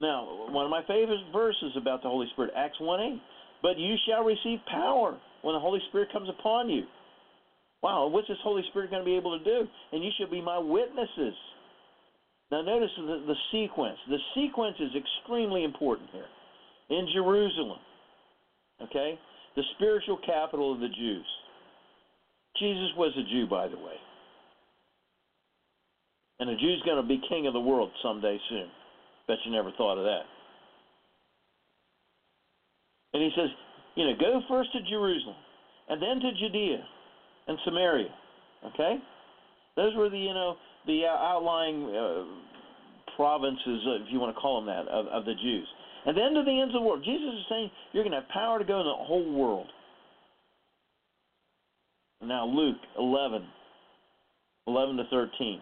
Now, 0.00 0.48
one 0.50 0.64
of 0.64 0.70
my 0.70 0.82
favorite 0.86 1.20
verses 1.32 1.72
about 1.76 2.02
the 2.02 2.08
Holy 2.08 2.26
Spirit, 2.32 2.52
Acts 2.56 2.76
1 2.80 3.00
8. 3.00 3.20
But 3.62 3.78
you 3.78 3.96
shall 4.06 4.22
receive 4.22 4.58
power 4.70 5.16
when 5.42 5.54
the 5.54 5.60
Holy 5.60 5.80
Spirit 5.88 6.12
comes 6.12 6.28
upon 6.28 6.68
you. 6.68 6.84
Wow, 7.82 8.08
what's 8.08 8.28
this 8.28 8.36
Holy 8.42 8.62
Spirit 8.70 8.90
going 8.90 9.02
to 9.02 9.06
be 9.06 9.16
able 9.16 9.38
to 9.38 9.44
do? 9.44 9.66
And 9.92 10.04
you 10.04 10.10
shall 10.18 10.30
be 10.30 10.42
my 10.42 10.58
witnesses. 10.58 11.34
Now, 12.50 12.62
notice 12.62 12.90
the, 12.96 13.24
the 13.26 13.34
sequence. 13.52 13.96
The 14.08 14.18
sequence 14.34 14.76
is 14.80 14.90
extremely 14.94 15.64
important 15.64 16.10
here. 16.12 16.26
In 16.90 17.08
Jerusalem, 17.12 17.78
okay, 18.82 19.18
the 19.56 19.62
spiritual 19.76 20.18
capital 20.24 20.72
of 20.72 20.80
the 20.80 20.88
Jews. 20.88 21.26
Jesus 22.58 22.90
was 22.96 23.12
a 23.16 23.22
Jew, 23.30 23.46
by 23.48 23.68
the 23.68 23.76
way. 23.76 23.96
And 26.38 26.50
a 26.50 26.56
Jew's 26.56 26.82
going 26.84 27.00
to 27.00 27.06
be 27.06 27.20
king 27.28 27.46
of 27.46 27.52
the 27.52 27.60
world 27.60 27.90
someday 28.02 28.38
soon. 28.48 28.68
Bet 29.26 29.38
you 29.44 29.52
never 29.52 29.72
thought 29.76 29.98
of 29.98 30.04
that. 30.04 30.22
And 33.14 33.22
he 33.22 33.30
says, 33.34 33.48
you 33.94 34.04
know, 34.04 34.12
go 34.20 34.42
first 34.48 34.70
to 34.72 34.80
Jerusalem, 34.90 35.36
and 35.88 36.02
then 36.02 36.20
to 36.20 36.30
Judea 36.38 36.84
and 37.48 37.58
Samaria. 37.64 38.12
Okay, 38.74 38.96
those 39.76 39.94
were 39.96 40.10
the 40.10 40.18
you 40.18 40.34
know 40.34 40.56
the 40.86 41.04
outlying 41.06 41.84
uh, 41.94 42.24
provinces, 43.16 43.82
uh, 43.86 44.04
if 44.04 44.12
you 44.12 44.20
want 44.20 44.34
to 44.34 44.40
call 44.40 44.60
them 44.60 44.66
that, 44.66 44.86
of, 44.92 45.06
of 45.06 45.24
the 45.24 45.34
Jews. 45.34 45.66
And 46.04 46.16
then 46.16 46.34
to 46.34 46.44
the 46.44 46.60
ends 46.60 46.74
of 46.74 46.82
the 46.82 46.86
world. 46.86 47.02
Jesus 47.04 47.34
is 47.34 47.44
saying 47.48 47.70
you're 47.92 48.04
going 48.04 48.12
to 48.12 48.20
have 48.20 48.28
power 48.28 48.58
to 48.58 48.64
go 48.64 48.78
in 48.78 48.86
the 48.86 48.92
whole 48.92 49.32
world. 49.32 49.66
Now 52.22 52.46
Luke 52.46 52.76
11, 52.98 53.44
11 54.66 54.96
to 54.96 55.04
13. 55.10 55.60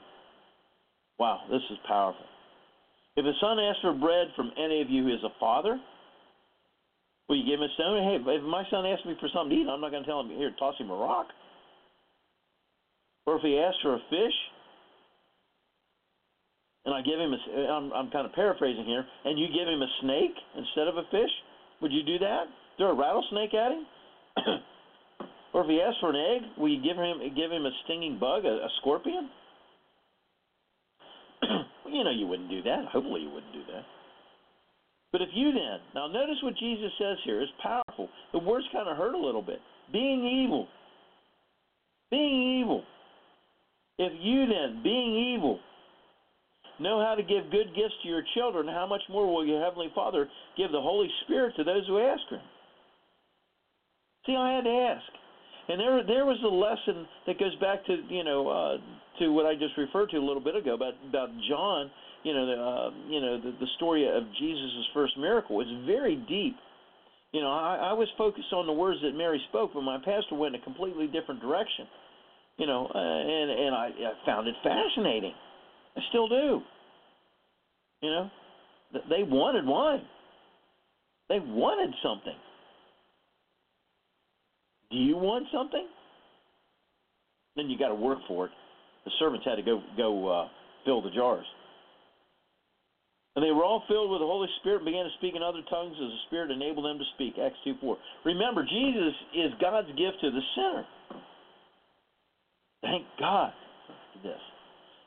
Wow, 1.19 1.41
this 1.51 1.63
is 1.71 1.79
powerful. 1.87 2.25
If 3.17 3.25
a 3.25 3.33
son 3.41 3.59
asks 3.59 3.81
for 3.83 3.93
bread 3.93 4.29
from 4.35 4.51
any 4.59 4.81
of 4.83 4.91
you 4.91 5.05
who 5.05 5.15
is 5.15 5.23
a 5.25 5.39
father, 5.39 5.79
will 7.29 7.37
you 7.37 7.45
give 7.45 7.61
him 7.61 7.69
a 7.71 7.75
stone? 7.75 8.03
Hey, 8.03 8.19
if 8.19 8.43
my 8.43 8.65
son 8.71 8.87
asks 8.87 9.07
me 9.07 9.15
for 9.21 9.29
something 9.33 9.57
to 9.57 9.63
eat, 9.63 9.69
I'm 9.69 9.81
not 9.81 9.91
going 9.91 10.03
to 10.03 10.09
tell 10.09 10.21
him, 10.21 10.31
here, 10.31 10.51
toss 10.59 10.75
him 10.79 10.91
a 10.91 10.97
rock. 10.97 11.27
Or 13.27 13.37
if 13.37 13.43
he 13.43 13.59
asks 13.59 13.81
for 13.83 13.95
a 13.95 14.03
fish, 14.11 14.35
and 16.85 16.95
I 16.95 17.01
give 17.01 17.19
him 17.19 17.33
a, 17.33 17.61
I'm, 17.71 17.93
I'm 17.93 18.11
kind 18.11 18.27
of 18.27 18.33
paraphrasing 18.33 18.85
here, 18.85 19.05
and 19.25 19.39
you 19.39 19.47
give 19.47 19.69
him 19.69 19.81
a 19.81 19.89
snake 20.03 20.35
instead 20.59 20.89
of 20.89 20.97
a 20.97 21.05
fish, 21.11 21.31
would 21.81 21.93
you 21.93 22.03
do 22.03 22.19
that? 22.19 22.45
Throw 22.77 22.91
a 22.91 22.95
rattlesnake 22.95 23.55
at 23.55 23.73
him? 23.73 23.87
or 25.55 25.63
if 25.63 25.69
he 25.69 25.81
asks 25.81 26.01
for 26.01 26.11
an 26.11 26.17
egg, 26.17 26.43
will 26.59 26.69
you 26.69 26.83
give 26.83 26.97
him 26.97 27.21
give 27.35 27.51
him 27.51 27.65
a 27.65 27.71
stinging 27.85 28.19
bug, 28.19 28.45
a, 28.45 28.67
a 28.67 28.69
scorpion? 28.81 29.31
you 31.89 32.03
know 32.03 32.11
you 32.11 32.27
wouldn't 32.27 32.51
do 32.51 32.61
that. 32.63 32.87
Hopefully 32.93 33.23
you 33.23 33.31
wouldn't 33.31 33.53
do 33.53 33.63
that. 33.73 33.85
But 35.13 35.23
if 35.23 35.29
you 35.33 35.53
then, 35.53 35.79
now 35.95 36.09
notice 36.09 36.43
what 36.43 36.57
Jesus 36.57 36.91
says 36.99 37.17
here 37.25 37.41
is 37.41 37.49
powerful. 37.63 38.09
The 38.33 38.41
words 38.41 38.67
kind 38.73 38.89
of 38.89 38.97
hurt 38.97 39.15
a 39.15 39.19
little 39.19 39.43
bit. 39.43 39.61
Being 39.93 40.27
evil. 40.27 40.67
Being 42.11 42.61
evil. 42.61 42.83
If 43.97 44.13
you 44.21 44.47
then, 44.47 44.83
being 44.83 45.35
evil, 45.37 45.61
know 46.81 46.99
how 46.99 47.15
to 47.15 47.23
give 47.23 47.53
good 47.53 47.69
gifts 47.77 47.95
to 48.03 48.09
your 48.09 48.25
children, 48.35 48.67
how 48.67 48.89
much 48.89 49.03
more 49.09 49.33
will 49.33 49.47
your 49.47 49.63
Heavenly 49.63 49.93
Father 49.95 50.29
give 50.57 50.73
the 50.73 50.81
Holy 50.81 51.09
Spirit 51.25 51.55
to 51.59 51.65
those 51.65 51.87
who 51.87 52.01
ask 52.01 52.23
Him? 52.29 52.41
See, 54.27 54.35
I 54.35 54.57
had 54.57 54.65
to 54.65 54.71
ask. 54.71 55.24
And 55.69 55.81
there, 55.81 56.05
there 56.07 56.27
was 56.27 56.37
a 56.45 56.49
lesson 56.53 57.07
that 57.27 57.39
goes 57.39 57.55
back 57.57 57.85
to 57.87 57.97
you 58.09 58.25
know 58.25 58.49
uh, 58.49 58.77
to 59.19 59.33
what 59.33 59.47
I 59.47 59.55
just 59.55 59.77
referred 59.79 60.11
to 60.11 60.17
a 60.17 60.25
little 60.25 60.43
bit 60.43 60.57
ago 60.57 60.75
about 60.75 60.95
about 61.09 61.31
John. 61.49 61.91
You 62.23 62.33
know, 62.33 62.47
the, 62.47 62.57
uh, 62.57 62.91
you 63.09 63.21
know 63.21 63.41
the, 63.41 63.53
the 63.61 63.67
story 63.77 64.07
of 64.09 64.25
Jesus' 64.39 64.87
first 64.93 65.17
miracle. 65.17 65.61
It's 65.61 65.87
very 65.87 66.17
deep. 66.29 66.57
You 67.33 67.41
know, 67.41 67.51
I, 67.51 67.91
I 67.91 67.93
was 67.93 68.09
focused 68.17 68.53
on 68.53 68.67
the 68.67 68.73
words 68.73 69.01
that 69.03 69.13
Mary 69.17 69.41
spoke, 69.49 69.73
but 69.75 69.83
my 69.83 69.99
pastor 69.99 70.37
went 70.37 70.55
in 70.55 70.61
a 70.61 70.65
completely 70.65 71.07
different 71.07 71.41
direction. 71.41 71.87
You 72.59 72.67
know, 72.67 72.87
uh, 72.95 72.99
and 72.99 73.51
and 73.51 73.75
I, 73.75 73.87
I 73.89 74.27
found 74.27 74.49
it 74.49 74.55
fascinating. 74.63 75.33
I 75.97 76.01
still 76.11 76.29
do. 76.29 76.61
You 78.03 78.11
know, 78.11 78.31
they 79.09 79.23
wanted 79.23 79.67
wine. 79.67 80.03
They 81.29 81.41
wanted 81.41 81.95
something. 82.03 82.37
Do 84.95 85.01
you 85.01 85.17
want 85.19 85.51
something? 85.51 85.89
Then 87.57 87.67
you 87.67 87.77
got 87.77 87.89
to 87.89 87.99
work 87.99 88.19
for 88.29 88.47
it. 88.47 88.53
The 89.05 89.11
servants 89.19 89.45
had 89.45 89.57
to 89.57 89.63
go 89.63 89.83
go 89.97 90.29
uh, 90.29 90.49
fill 90.85 91.03
the 91.03 91.11
jars. 91.11 91.45
And 93.35 93.45
they 93.45 93.51
were 93.51 93.65
all 93.65 93.83
filled 93.89 94.13
with 94.15 94.23
the 94.23 94.31
Holy 94.31 94.47
Spirit 94.61 94.87
and 94.87 94.87
began 94.87 95.03
to 95.03 95.11
speak 95.19 95.35
in 95.35 95.43
other 95.43 95.67
tongues 95.69 95.99
as 95.99 96.07
the 96.07 96.23
Spirit 96.31 96.53
enabled 96.55 96.87
them 96.87 97.03
to 97.03 97.09
speak. 97.19 97.35
Acts 97.43 97.59
2 97.65 97.75
4. 97.83 97.99
Remember, 98.25 98.63
Jesus 98.63 99.15
is 99.35 99.51
God's 99.61 99.91
gift 99.99 100.23
to 100.23 100.31
the 100.31 100.45
sinner. 100.55 100.87
Thank 102.83 103.03
God 103.19 103.51
for 104.15 104.23
this. 104.23 104.39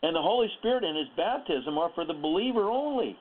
And 0.04 0.14
the 0.14 0.22
Holy 0.22 0.52
Spirit 0.60 0.84
and 0.84 0.98
His 0.98 1.08
baptism 1.16 1.78
are 1.78 1.92
for 1.96 2.04
the 2.04 2.14
believer 2.14 2.68
only. 2.68 3.16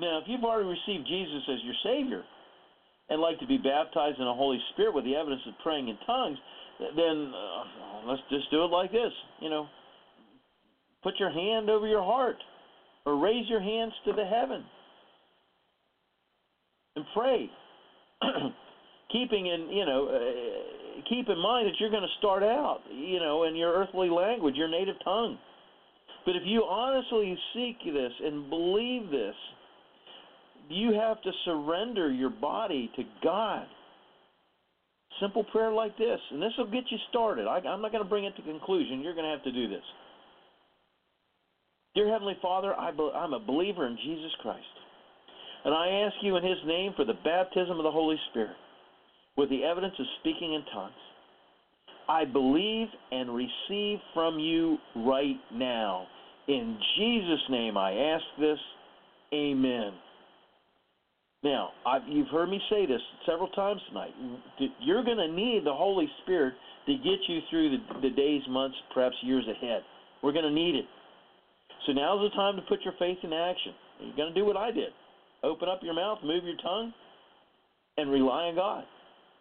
Now, 0.00 0.18
if 0.18 0.24
you've 0.26 0.42
already 0.42 0.66
received 0.66 1.06
Jesus 1.06 1.46
as 1.46 1.62
your 1.62 1.78
Savior, 1.84 2.24
and 3.10 3.20
like 3.20 3.38
to 3.40 3.46
be 3.46 3.56
baptized 3.56 4.18
in 4.18 4.24
the 4.24 4.34
Holy 4.34 4.58
Spirit 4.72 4.94
with 4.94 5.04
the 5.04 5.16
evidence 5.16 5.42
of 5.46 5.54
praying 5.62 5.88
in 5.88 5.96
tongues, 6.06 6.38
then 6.96 7.32
uh, 7.34 8.06
let's 8.06 8.22
just 8.30 8.50
do 8.50 8.64
it 8.64 8.70
like 8.70 8.92
this. 8.92 9.12
You 9.40 9.50
know, 9.50 9.66
put 11.02 11.14
your 11.18 11.30
hand 11.30 11.70
over 11.70 11.86
your 11.86 12.02
heart 12.02 12.36
or 13.06 13.18
raise 13.18 13.48
your 13.48 13.60
hands 13.60 13.92
to 14.04 14.12
the 14.12 14.24
heaven 14.24 14.64
and 16.96 17.04
pray. 17.14 17.50
Keeping 19.12 19.46
in, 19.46 19.70
you 19.70 19.86
know, 19.86 20.08
uh, 20.08 21.00
keep 21.08 21.28
in 21.30 21.38
mind 21.38 21.66
that 21.66 21.74
you're 21.80 21.90
going 21.90 22.02
to 22.02 22.18
start 22.18 22.42
out, 22.42 22.80
you 22.92 23.18
know, 23.20 23.44
in 23.44 23.56
your 23.56 23.72
earthly 23.72 24.10
language, 24.10 24.54
your 24.54 24.68
native 24.68 24.96
tongue. 25.02 25.38
But 26.26 26.36
if 26.36 26.42
you 26.44 26.64
honestly 26.64 27.38
seek 27.54 27.78
this 27.84 28.12
and 28.22 28.50
believe 28.50 29.10
this, 29.10 29.34
you 30.68 30.92
have 30.94 31.20
to 31.22 31.30
surrender 31.44 32.10
your 32.10 32.30
body 32.30 32.90
to 32.96 33.02
God. 33.22 33.66
Simple 35.20 35.44
prayer 35.44 35.72
like 35.72 35.96
this, 35.98 36.20
and 36.30 36.40
this 36.40 36.52
will 36.56 36.70
get 36.70 36.84
you 36.90 36.98
started. 37.08 37.46
I, 37.46 37.58
am 37.58 37.82
not 37.82 37.90
going 37.90 38.04
to 38.04 38.08
bring 38.08 38.24
it 38.24 38.36
to 38.36 38.42
conclusion. 38.42 39.00
You're 39.00 39.14
going 39.14 39.24
to 39.24 39.30
have 39.30 39.42
to 39.44 39.52
do 39.52 39.68
this. 39.68 39.82
Dear 41.94 42.12
Heavenly 42.12 42.36
Father, 42.40 42.74
I 42.74 42.92
be, 42.92 43.10
I'm 43.14 43.32
a 43.32 43.40
believer 43.40 43.86
in 43.86 43.96
Jesus 43.96 44.30
Christ. 44.40 44.62
And 45.64 45.74
I 45.74 46.06
ask 46.06 46.14
you 46.22 46.36
in 46.36 46.44
His 46.44 46.58
name 46.66 46.92
for 46.94 47.04
the 47.04 47.14
baptism 47.24 47.78
of 47.78 47.82
the 47.82 47.90
Holy 47.90 48.16
Spirit 48.30 48.54
with 49.36 49.50
the 49.50 49.64
evidence 49.64 49.94
of 49.98 50.06
speaking 50.20 50.54
in 50.54 50.62
tongues. 50.72 50.92
I 52.08 52.24
believe 52.24 52.88
and 53.10 53.34
receive 53.34 53.98
from 54.14 54.38
you 54.38 54.78
right 54.96 55.36
now. 55.52 56.06
In 56.46 56.78
Jesus' 56.96 57.42
name 57.50 57.76
I 57.76 57.92
ask 57.92 58.24
this. 58.38 58.58
Amen. 59.34 59.92
Now, 61.44 61.70
I've, 61.86 62.02
you've 62.08 62.28
heard 62.28 62.48
me 62.48 62.60
say 62.68 62.86
this 62.86 63.00
several 63.24 63.48
times 63.50 63.80
tonight. 63.88 64.10
You're 64.80 65.04
going 65.04 65.18
to 65.18 65.28
need 65.28 65.62
the 65.64 65.74
Holy 65.74 66.08
Spirit 66.22 66.54
to 66.86 66.94
get 66.94 67.18
you 67.28 67.40
through 67.48 67.78
the, 67.78 68.00
the 68.08 68.10
days, 68.10 68.42
months, 68.48 68.76
perhaps 68.92 69.14
years 69.22 69.44
ahead. 69.48 69.82
We're 70.22 70.32
going 70.32 70.46
to 70.46 70.50
need 70.50 70.74
it. 70.74 70.84
So 71.86 71.92
now's 71.92 72.28
the 72.28 72.34
time 72.34 72.56
to 72.56 72.62
put 72.62 72.80
your 72.82 72.94
faith 72.98 73.18
in 73.22 73.32
action. 73.32 73.72
You're 74.00 74.16
going 74.16 74.34
to 74.34 74.40
do 74.40 74.44
what 74.44 74.56
I 74.56 74.72
did. 74.72 74.90
Open 75.44 75.68
up 75.68 75.80
your 75.82 75.94
mouth, 75.94 76.18
move 76.24 76.42
your 76.44 76.56
tongue, 76.56 76.92
and 77.96 78.10
rely 78.10 78.44
on 78.44 78.56
God. 78.56 78.84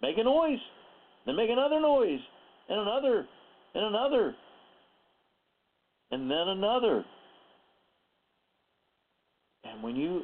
Make 0.02 0.18
a 0.20 0.24
noise, 0.24 0.60
then 1.26 1.36
make 1.36 1.50
another 1.50 1.80
noise, 1.80 2.20
and 2.70 2.80
another, 2.80 3.26
and 3.74 3.86
another, 3.86 4.36
and 6.12 6.30
then 6.30 6.38
another. 6.38 7.04
And 9.64 9.82
when 9.82 9.96
you 9.96 10.22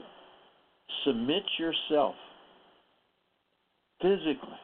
Submit 1.06 1.44
yourself 1.60 2.16
physically. 4.02 4.60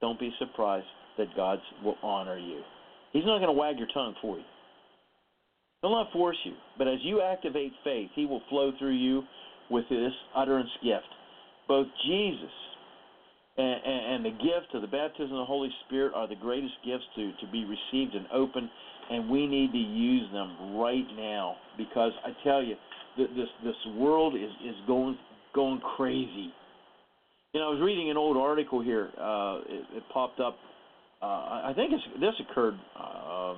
Don't 0.00 0.18
be 0.20 0.32
surprised 0.38 0.86
that 1.18 1.28
God 1.36 1.58
will 1.82 1.96
honor 2.02 2.38
you. 2.38 2.62
He's 3.12 3.24
not 3.24 3.38
going 3.38 3.48
to 3.48 3.52
wag 3.52 3.78
your 3.78 3.88
tongue 3.94 4.14
for 4.20 4.36
you. 4.36 4.44
He'll 5.80 5.92
not 5.92 6.12
force 6.12 6.36
you, 6.44 6.54
but 6.78 6.88
as 6.88 6.98
you 7.02 7.22
activate 7.22 7.72
faith, 7.84 8.10
He 8.14 8.26
will 8.26 8.42
flow 8.48 8.72
through 8.78 8.96
you 8.96 9.22
with 9.70 9.84
this 9.88 10.12
utterance 10.34 10.70
gift. 10.82 11.06
Both 11.68 11.86
Jesus 12.06 12.50
and, 13.56 13.80
and, 13.84 14.14
and 14.14 14.24
the 14.24 14.30
gift 14.30 14.74
of 14.74 14.82
the 14.82 14.88
baptism 14.88 15.32
of 15.32 15.38
the 15.38 15.44
Holy 15.44 15.70
Spirit 15.86 16.12
are 16.14 16.26
the 16.26 16.36
greatest 16.36 16.74
gifts 16.84 17.04
to, 17.16 17.32
to 17.40 17.52
be 17.52 17.64
received 17.64 18.14
and 18.14 18.26
open, 18.32 18.68
and 19.10 19.28
we 19.28 19.46
need 19.46 19.72
to 19.72 19.78
use 19.78 20.30
them 20.32 20.76
right 20.76 21.06
now 21.16 21.56
because 21.76 22.12
I 22.24 22.30
tell 22.42 22.62
you, 22.62 22.74
this 23.16 23.48
this 23.64 23.74
world 23.96 24.34
is 24.34 24.50
is 24.66 24.76
going 24.86 25.16
going 25.54 25.80
crazy. 25.96 26.52
You 27.52 27.60
know, 27.60 27.68
I 27.68 27.70
was 27.70 27.80
reading 27.82 28.10
an 28.10 28.16
old 28.16 28.36
article 28.36 28.82
here. 28.82 29.10
Uh, 29.16 29.60
it, 29.68 29.84
it 29.96 30.02
popped 30.12 30.40
up. 30.40 30.56
Uh, 31.22 31.26
I 31.26 31.72
think 31.76 31.92
it's, 31.92 32.02
this 32.20 32.34
occurred 32.50 32.74
um, 32.98 33.56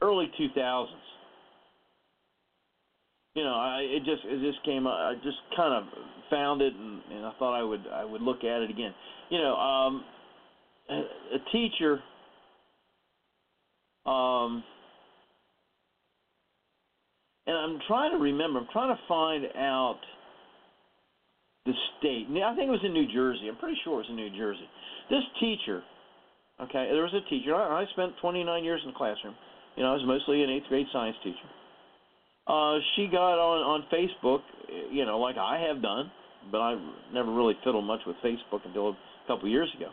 early 0.00 0.30
2000s. 0.40 0.86
You 3.34 3.44
know, 3.44 3.54
I 3.54 3.80
it 3.80 4.00
just 4.04 4.22
it 4.24 4.40
just 4.40 4.64
came. 4.64 4.86
I 4.86 5.14
just 5.22 5.38
kind 5.56 5.72
of 5.72 5.84
found 6.30 6.60
it, 6.60 6.74
and, 6.74 7.00
and 7.12 7.26
I 7.26 7.32
thought 7.38 7.58
I 7.58 7.62
would 7.62 7.82
I 7.92 8.04
would 8.04 8.20
look 8.20 8.44
at 8.44 8.62
it 8.62 8.70
again. 8.70 8.92
You 9.30 9.38
know, 9.38 9.54
um, 9.54 10.04
a, 10.90 10.94
a 10.94 11.50
teacher. 11.50 12.00
Um, 14.04 14.64
I'm 17.62 17.78
trying 17.86 18.10
to 18.12 18.18
remember. 18.18 18.58
I'm 18.58 18.68
trying 18.72 18.94
to 18.94 19.00
find 19.06 19.44
out 19.56 20.00
the 21.64 21.72
state. 21.98 22.26
I 22.28 22.54
think 22.56 22.68
it 22.68 22.74
was 22.74 22.82
in 22.84 22.92
New 22.92 23.06
Jersey. 23.12 23.46
I'm 23.48 23.56
pretty 23.56 23.78
sure 23.84 23.94
it 23.94 24.08
was 24.08 24.10
in 24.10 24.16
New 24.16 24.30
Jersey. 24.36 24.66
This 25.10 25.22
teacher, 25.38 25.82
okay, 26.60 26.90
there 26.90 27.02
was 27.02 27.14
a 27.14 27.28
teacher. 27.30 27.54
I, 27.54 27.82
I 27.82 27.84
spent 27.92 28.12
29 28.20 28.64
years 28.64 28.80
in 28.84 28.90
the 28.90 28.98
classroom. 28.98 29.34
You 29.76 29.84
know, 29.84 29.90
I 29.90 29.94
was 29.94 30.04
mostly 30.04 30.42
an 30.42 30.50
eighth 30.50 30.66
grade 30.68 30.86
science 30.92 31.16
teacher. 31.22 31.48
Uh, 32.46 32.78
she 32.96 33.06
got 33.06 33.38
on 33.38 33.62
on 33.62 33.86
Facebook, 33.86 34.42
you 34.90 35.06
know, 35.06 35.18
like 35.20 35.36
I 35.38 35.62
have 35.68 35.80
done, 35.80 36.10
but 36.50 36.58
I 36.58 36.74
never 37.14 37.32
really 37.32 37.54
fiddled 37.62 37.84
much 37.84 38.00
with 38.04 38.16
Facebook 38.16 38.66
until 38.66 38.90
a 38.90 38.96
couple 39.28 39.48
years 39.48 39.70
ago, 39.76 39.90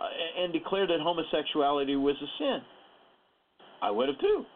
uh, 0.00 0.42
and 0.42 0.52
declared 0.52 0.90
that 0.90 1.00
homosexuality 1.02 1.96
was 1.96 2.14
a 2.22 2.30
sin. 2.38 2.60
I 3.82 3.90
would 3.90 4.08
have 4.08 4.18
too. 4.20 4.46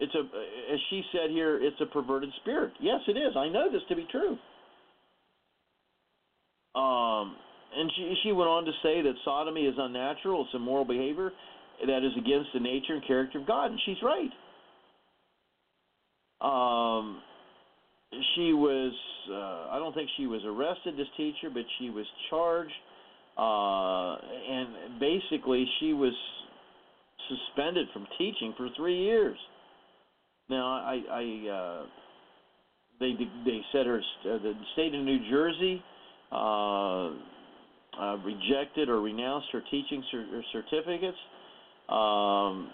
It's 0.00 0.14
a, 0.14 0.20
as 0.20 0.80
she 0.90 1.02
said 1.12 1.30
here, 1.30 1.58
it's 1.60 1.80
a 1.80 1.86
perverted 1.86 2.30
spirit. 2.42 2.72
Yes, 2.80 3.00
it 3.08 3.16
is. 3.16 3.34
I 3.36 3.48
know 3.48 3.70
this 3.70 3.82
to 3.88 3.96
be 3.96 4.06
true. 4.10 4.38
Um, 6.74 7.34
and 7.76 7.90
she 7.96 8.14
she 8.22 8.32
went 8.32 8.48
on 8.48 8.64
to 8.64 8.72
say 8.82 9.02
that 9.02 9.14
sodomy 9.24 9.62
is 9.62 9.74
unnatural. 9.76 10.44
It's 10.44 10.54
immoral 10.54 10.84
behavior 10.84 11.32
that 11.86 12.04
is 12.04 12.12
against 12.16 12.50
the 12.54 12.60
nature 12.60 12.94
and 12.94 13.06
character 13.06 13.38
of 13.40 13.46
God, 13.46 13.70
and 13.70 13.80
she's 13.84 13.96
right. 14.02 14.30
Um, 16.40 17.20
she 18.34 18.52
was 18.52 18.92
uh, 19.30 19.74
I 19.74 19.78
don't 19.78 19.94
think 19.94 20.08
she 20.16 20.26
was 20.26 20.42
arrested, 20.46 20.96
this 20.96 21.08
teacher, 21.16 21.50
but 21.52 21.64
she 21.78 21.90
was 21.90 22.06
charged, 22.30 22.72
uh, 23.36 24.16
and 24.52 25.00
basically 25.00 25.66
she 25.80 25.92
was 25.92 26.12
suspended 27.28 27.88
from 27.92 28.06
teaching 28.16 28.54
for 28.56 28.68
three 28.76 28.98
years. 28.98 29.36
Now 30.48 30.66
I 30.66 31.02
I 31.10 31.50
uh, 31.50 31.86
they 33.00 33.12
they 33.44 33.60
said 33.72 33.86
her 33.86 33.98
uh, 33.98 34.38
the 34.38 34.54
state 34.74 34.94
of 34.94 35.04
New 35.04 35.28
Jersey. 35.30 35.82
Uh, 36.30 37.10
uh, 37.98 38.16
rejected 38.24 38.88
or 38.88 39.00
renounced 39.00 39.48
her 39.52 39.62
teaching 39.70 40.02
cer- 40.10 40.42
certificates. 40.52 41.18
Um, 41.88 42.70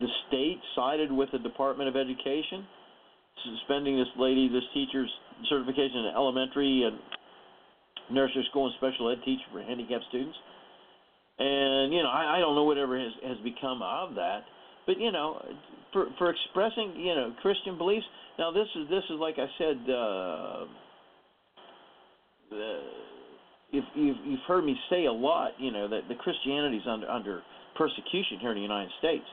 the 0.00 0.08
state 0.28 0.60
sided 0.74 1.10
with 1.10 1.30
the 1.32 1.38
Department 1.38 1.88
of 1.88 1.96
Education, 1.96 2.66
suspending 3.44 3.96
this 3.96 4.08
lady, 4.18 4.48
this 4.48 4.64
teacher's 4.74 5.10
certification 5.48 6.04
in 6.04 6.12
elementary 6.14 6.82
and 6.82 6.98
nursery 8.14 8.44
school 8.50 8.66
and 8.66 8.74
special 8.76 9.10
ed 9.10 9.24
teacher 9.24 9.44
for 9.52 9.62
handicapped 9.62 10.04
students. 10.08 10.36
And 11.38 11.92
you 11.94 12.02
know, 12.02 12.10
I, 12.10 12.36
I 12.36 12.40
don't 12.40 12.54
know 12.54 12.64
whatever 12.64 12.98
has 12.98 13.12
has 13.26 13.38
become 13.42 13.82
of 13.82 14.14
that, 14.16 14.44
but 14.86 15.00
you 15.00 15.12
know, 15.12 15.40
for 15.92 16.06
for 16.18 16.30
expressing 16.30 16.94
you 16.96 17.14
know 17.14 17.34
Christian 17.40 17.78
beliefs. 17.78 18.06
Now 18.38 18.50
this 18.50 18.66
is 18.76 18.88
this 18.88 19.04
is 19.10 19.18
like 19.18 19.36
I 19.38 19.46
said. 19.58 19.78
Uh, 19.88 20.64
uh, 22.52 22.80
if 23.72 23.84
you've, 23.94 24.16
you've 24.24 24.40
heard 24.46 24.64
me 24.64 24.76
say 24.88 25.06
a 25.06 25.12
lot, 25.12 25.52
you 25.58 25.72
know 25.72 25.88
that 25.88 26.02
the 26.08 26.14
Christianity 26.14 26.76
is 26.76 26.84
under 26.88 27.08
under 27.08 27.42
persecution 27.76 28.38
here 28.40 28.50
in 28.50 28.56
the 28.56 28.62
United 28.62 28.90
States. 28.98 29.24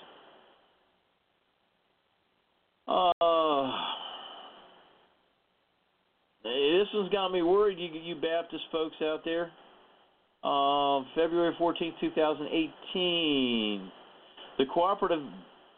Uh, 2.87 3.71
this 6.43 6.87
one's 6.93 7.11
got 7.11 7.31
me 7.31 7.41
worried, 7.43 7.77
you 7.77 7.89
you 8.01 8.15
Baptist 8.15 8.63
folks 8.71 8.95
out 9.03 9.21
there. 9.23 9.51
Uh, 10.43 11.03
February 11.13 11.53
14, 11.59 11.93
2018, 12.01 13.91
the 14.57 14.65
Cooperative 14.73 15.23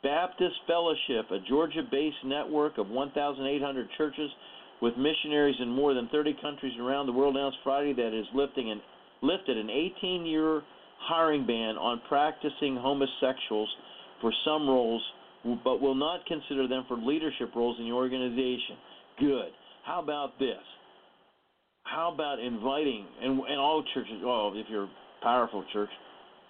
Baptist 0.03 0.55
Fellowship, 0.67 1.31
a 1.31 1.39
Georgia-based 1.47 2.25
network 2.25 2.77
of 2.77 2.89
1,800 2.89 3.87
churches 3.97 4.29
with 4.81 4.97
missionaries 4.97 5.55
in 5.61 5.69
more 5.69 5.93
than 5.93 6.09
30 6.09 6.35
countries 6.41 6.73
around 6.79 7.05
the 7.05 7.11
world 7.13 7.35
announced 7.35 7.57
Friday 7.63 7.93
that 7.93 8.07
it 8.07 8.19
is 8.19 8.25
lifting 8.35 8.69
an, 8.69 8.81
lifted 9.21 9.57
an 9.57 9.69
18 9.69 10.25
year 10.25 10.61
hiring 10.99 11.45
ban 11.45 11.77
on 11.77 12.01
practicing 12.09 12.75
homosexuals 12.75 13.69
for 14.19 14.31
some 14.45 14.67
roles, 14.67 15.01
but 15.63 15.81
will 15.81 15.95
not 15.95 16.25
consider 16.25 16.67
them 16.67 16.85
for 16.87 16.97
leadership 16.97 17.51
roles 17.55 17.77
in 17.79 17.85
the 17.85 17.91
organization. 17.91 18.75
Good. 19.19 19.51
How 19.85 20.01
about 20.01 20.39
this? 20.39 20.63
How 21.83 22.11
about 22.13 22.39
inviting, 22.39 23.05
and, 23.21 23.39
and 23.39 23.59
all 23.59 23.83
churches, 23.93 24.13
well, 24.23 24.53
if 24.55 24.65
you're 24.69 24.85
a 24.85 24.89
powerful 25.21 25.63
church, 25.73 25.89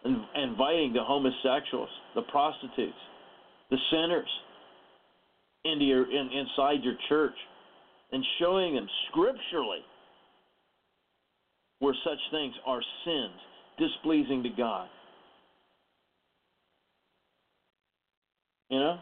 inviting 0.06 0.93
the 0.93 1.04
homosexuals, 1.04 1.89
the 2.16 2.22
prostitutes, 2.24 2.97
the 3.70 3.78
sinners 3.91 4.30
into 5.66 5.86
your, 5.86 6.04
in, 6.12 6.30
inside 6.32 6.84
your 6.84 6.95
church 7.10 7.36
and 8.12 8.24
showing 8.39 8.76
them 8.76 8.88
scripturally 9.10 9.80
where 11.80 11.95
such 12.04 12.20
things 12.32 12.54
are 12.66 12.82
sins, 13.06 13.39
displeasing 13.78 14.43
to 14.43 14.49
God. 14.49 14.88
You 18.70 18.80
know? 18.80 18.99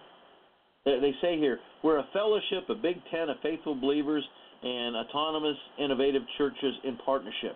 They 0.86 1.14
say 1.22 1.38
here, 1.38 1.60
we're 1.84 2.00
a 2.00 2.08
fellowship, 2.12 2.70
a 2.70 2.76
big 2.76 2.98
ten 3.12 3.30
of 3.30 3.38
faithful 3.44 3.76
believers 3.76 4.24
and 4.64 4.96
autonomous, 4.96 5.58
innovative 5.80 6.24
churches 6.38 6.74
in 6.84 6.98
partnership. 7.06 7.56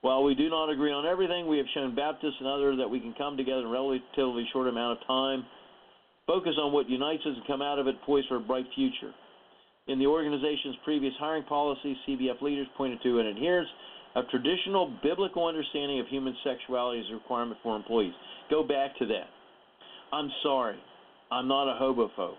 While 0.00 0.22
we 0.22 0.34
do 0.34 0.48
not 0.48 0.70
agree 0.70 0.92
on 0.92 1.06
everything, 1.06 1.48
we 1.48 1.58
have 1.58 1.66
shown 1.74 1.94
Baptists 1.94 2.36
and 2.38 2.48
others 2.48 2.76
that 2.78 2.88
we 2.88 3.00
can 3.00 3.14
come 3.18 3.36
together 3.36 3.60
in 3.60 3.66
a 3.66 3.70
relatively 3.70 4.46
short 4.52 4.68
amount 4.68 4.98
of 4.98 5.06
time, 5.06 5.44
focus 6.26 6.54
on 6.60 6.72
what 6.72 6.88
unites 6.88 7.22
us, 7.26 7.34
and 7.34 7.46
come 7.46 7.62
out 7.62 7.78
of 7.78 7.88
it 7.88 7.96
poised 8.06 8.28
for 8.28 8.36
a 8.36 8.40
bright 8.40 8.66
future. 8.74 9.12
In 9.88 9.98
the 9.98 10.06
organization's 10.06 10.76
previous 10.84 11.14
hiring 11.18 11.44
policy, 11.44 11.96
CBF 12.06 12.40
leaders 12.42 12.68
pointed 12.76 13.02
to 13.02 13.18
an 13.18 13.26
adherence 13.26 13.68
of 14.14 14.28
traditional 14.28 14.92
biblical 15.02 15.46
understanding 15.46 15.98
of 15.98 16.06
human 16.06 16.36
sexuality 16.44 17.00
as 17.00 17.06
a 17.10 17.14
requirement 17.14 17.58
for 17.62 17.74
employees. 17.74 18.14
Go 18.50 18.62
back 18.62 18.96
to 18.98 19.06
that. 19.06 19.26
I'm 20.12 20.30
sorry. 20.42 20.78
I'm 21.30 21.48
not 21.48 21.68
a 21.68 21.78
homophobe. 21.80 22.36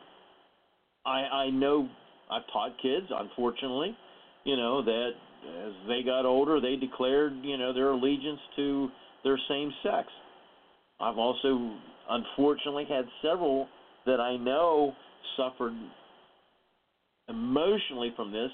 I, 1.05 1.45
I 1.45 1.49
know 1.49 1.89
I've 2.31 2.47
taught 2.53 2.71
kids, 2.81 3.07
unfortunately, 3.09 3.95
you 4.43 4.55
know, 4.55 4.83
that 4.83 5.11
as 5.65 5.73
they 5.87 6.01
got 6.03 6.25
older, 6.25 6.59
they 6.59 6.75
declared, 6.75 7.33
you 7.43 7.57
know, 7.57 7.73
their 7.73 7.89
allegiance 7.89 8.39
to 8.55 8.89
their 9.23 9.39
same 9.47 9.71
sex. 9.83 10.07
I've 10.99 11.17
also, 11.17 11.75
unfortunately, 12.09 12.85
had 12.89 13.05
several 13.21 13.67
that 14.05 14.19
I 14.19 14.37
know 14.37 14.93
suffered 15.37 15.73
emotionally 17.27 18.11
from 18.15 18.31
this, 18.31 18.49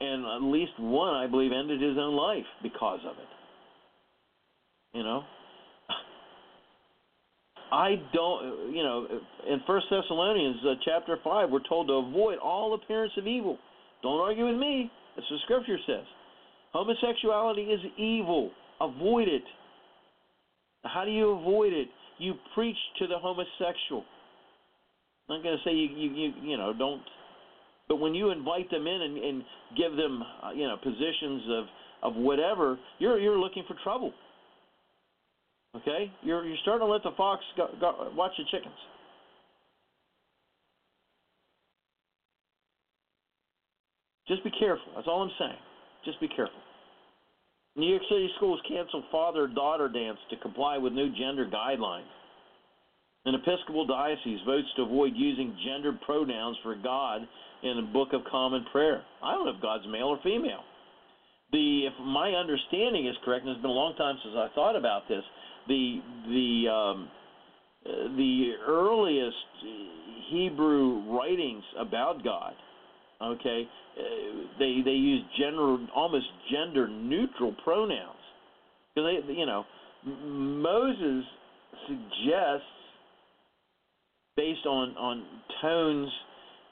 and 0.00 0.24
at 0.24 0.42
least 0.50 0.72
one, 0.78 1.14
I 1.14 1.26
believe, 1.26 1.52
ended 1.52 1.80
his 1.80 1.96
own 1.98 2.14
life 2.14 2.46
because 2.62 3.00
of 3.04 3.16
it. 3.18 3.28
You 4.94 5.02
know, 5.02 5.22
I 7.72 7.94
don't, 8.12 8.74
you 8.74 8.82
know, 8.82 9.06
in 9.48 9.60
First 9.66 9.86
Thessalonians 9.90 10.56
uh, 10.68 10.74
chapter 10.84 11.16
five, 11.24 11.48
we're 11.50 11.66
told 11.66 11.88
to 11.88 11.94
avoid 11.94 12.38
all 12.38 12.74
appearance 12.74 13.12
of 13.16 13.26
evil. 13.26 13.58
Don't 14.02 14.20
argue 14.20 14.46
with 14.46 14.58
me. 14.58 14.90
That's 15.16 15.30
what 15.30 15.40
Scripture 15.44 15.78
says. 15.86 16.04
Homosexuality 16.72 17.62
is 17.62 17.80
evil. 17.98 18.50
Avoid 18.80 19.28
it. 19.28 19.42
How 20.84 21.04
do 21.04 21.10
you 21.10 21.30
avoid 21.30 21.72
it? 21.72 21.88
You 22.18 22.34
preach 22.54 22.76
to 22.98 23.06
the 23.06 23.18
homosexual. 23.18 24.04
I'm 25.28 25.36
not 25.36 25.42
going 25.42 25.56
to 25.56 25.64
say 25.64 25.72
you, 25.72 25.88
you, 25.88 26.10
you, 26.10 26.32
you 26.42 26.56
know, 26.56 26.72
don't 26.76 27.02
but 27.92 27.96
when 27.96 28.14
you 28.14 28.30
invite 28.30 28.70
them 28.70 28.86
in 28.86 29.02
and, 29.02 29.18
and 29.18 29.44
give 29.76 29.96
them, 29.96 30.22
uh, 30.42 30.50
you 30.52 30.66
know, 30.66 30.76
positions 30.76 31.42
of, 31.50 31.64
of 32.02 32.16
whatever, 32.16 32.78
you're 32.98 33.18
you're 33.18 33.38
looking 33.38 33.64
for 33.68 33.76
trouble. 33.82 34.14
Okay, 35.76 36.10
you're 36.22 36.42
you're 36.46 36.56
starting 36.62 36.86
to 36.86 36.90
let 36.90 37.02
the 37.02 37.10
fox 37.18 37.42
go, 37.54 37.68
go, 37.80 38.10
watch 38.16 38.32
the 38.38 38.44
chickens. 38.50 38.74
Just 44.28 44.42
be 44.42 44.50
careful. 44.58 44.86
That's 44.94 45.06
all 45.06 45.22
I'm 45.22 45.30
saying. 45.38 45.58
Just 46.04 46.20
be 46.20 46.28
careful. 46.28 46.60
New 47.76 47.88
York 47.88 48.02
City 48.08 48.28
schools 48.36 48.60
cancel 48.68 49.02
father-daughter 49.10 49.88
dance 49.88 50.18
to 50.30 50.36
comply 50.36 50.76
with 50.76 50.92
new 50.92 51.10
gender 51.16 51.46
guidelines. 51.46 52.10
An 53.24 53.34
Episcopal 53.34 53.86
diocese 53.86 54.40
votes 54.44 54.68
to 54.76 54.82
avoid 54.82 55.12
using 55.14 55.56
gendered 55.64 56.00
pronouns 56.02 56.56
for 56.62 56.74
God 56.74 57.22
in 57.62 57.76
the 57.76 57.88
Book 57.92 58.12
of 58.12 58.22
Common 58.30 58.64
Prayer. 58.72 59.02
I 59.22 59.34
don't 59.34 59.46
know 59.46 59.54
if 59.54 59.62
God's 59.62 59.86
male 59.86 60.08
or 60.08 60.18
female. 60.22 60.64
The 61.52 61.86
if 61.86 61.92
my 62.00 62.32
understanding 62.32 63.06
is 63.06 63.14
correct, 63.24 63.44
and 63.44 63.52
it's 63.52 63.62
been 63.62 63.70
a 63.70 63.74
long 63.74 63.94
time 63.96 64.16
since 64.22 64.34
I 64.36 64.48
thought 64.54 64.74
about 64.74 65.06
this, 65.08 65.22
the 65.68 66.00
the 66.26 66.68
um, 66.68 67.08
the 67.84 68.52
earliest 68.66 69.36
Hebrew 70.30 71.02
writings 71.16 71.62
about 71.78 72.24
God, 72.24 72.54
okay, 73.22 73.68
uh, 73.98 74.02
they 74.58 74.80
they 74.84 74.92
use 74.92 75.22
gender 75.38 75.76
almost 75.94 76.26
gender 76.50 76.88
neutral 76.88 77.54
pronouns 77.64 78.16
because 78.94 79.22
they 79.26 79.32
you 79.32 79.46
know 79.46 79.64
Moses 80.04 81.24
suggests 81.86 82.66
based 84.36 84.66
on 84.66 84.96
on 84.96 85.24
tones 85.60 86.10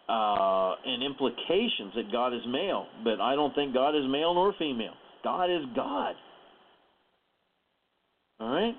uh, 0.09 0.75
and 0.85 1.03
implications 1.03 1.93
that 1.95 2.11
God 2.11 2.35
is 2.35 2.41
male, 2.49 2.87
but 3.05 3.21
I 3.21 3.35
don't 3.35 3.55
think 3.55 3.75
God 3.75 3.95
is 3.95 4.03
male 4.09 4.35
nor 4.35 4.55
female. 4.59 4.95
God 5.23 5.51
is 5.51 5.63
God. 5.77 6.15
All 8.41 8.51
right. 8.51 8.75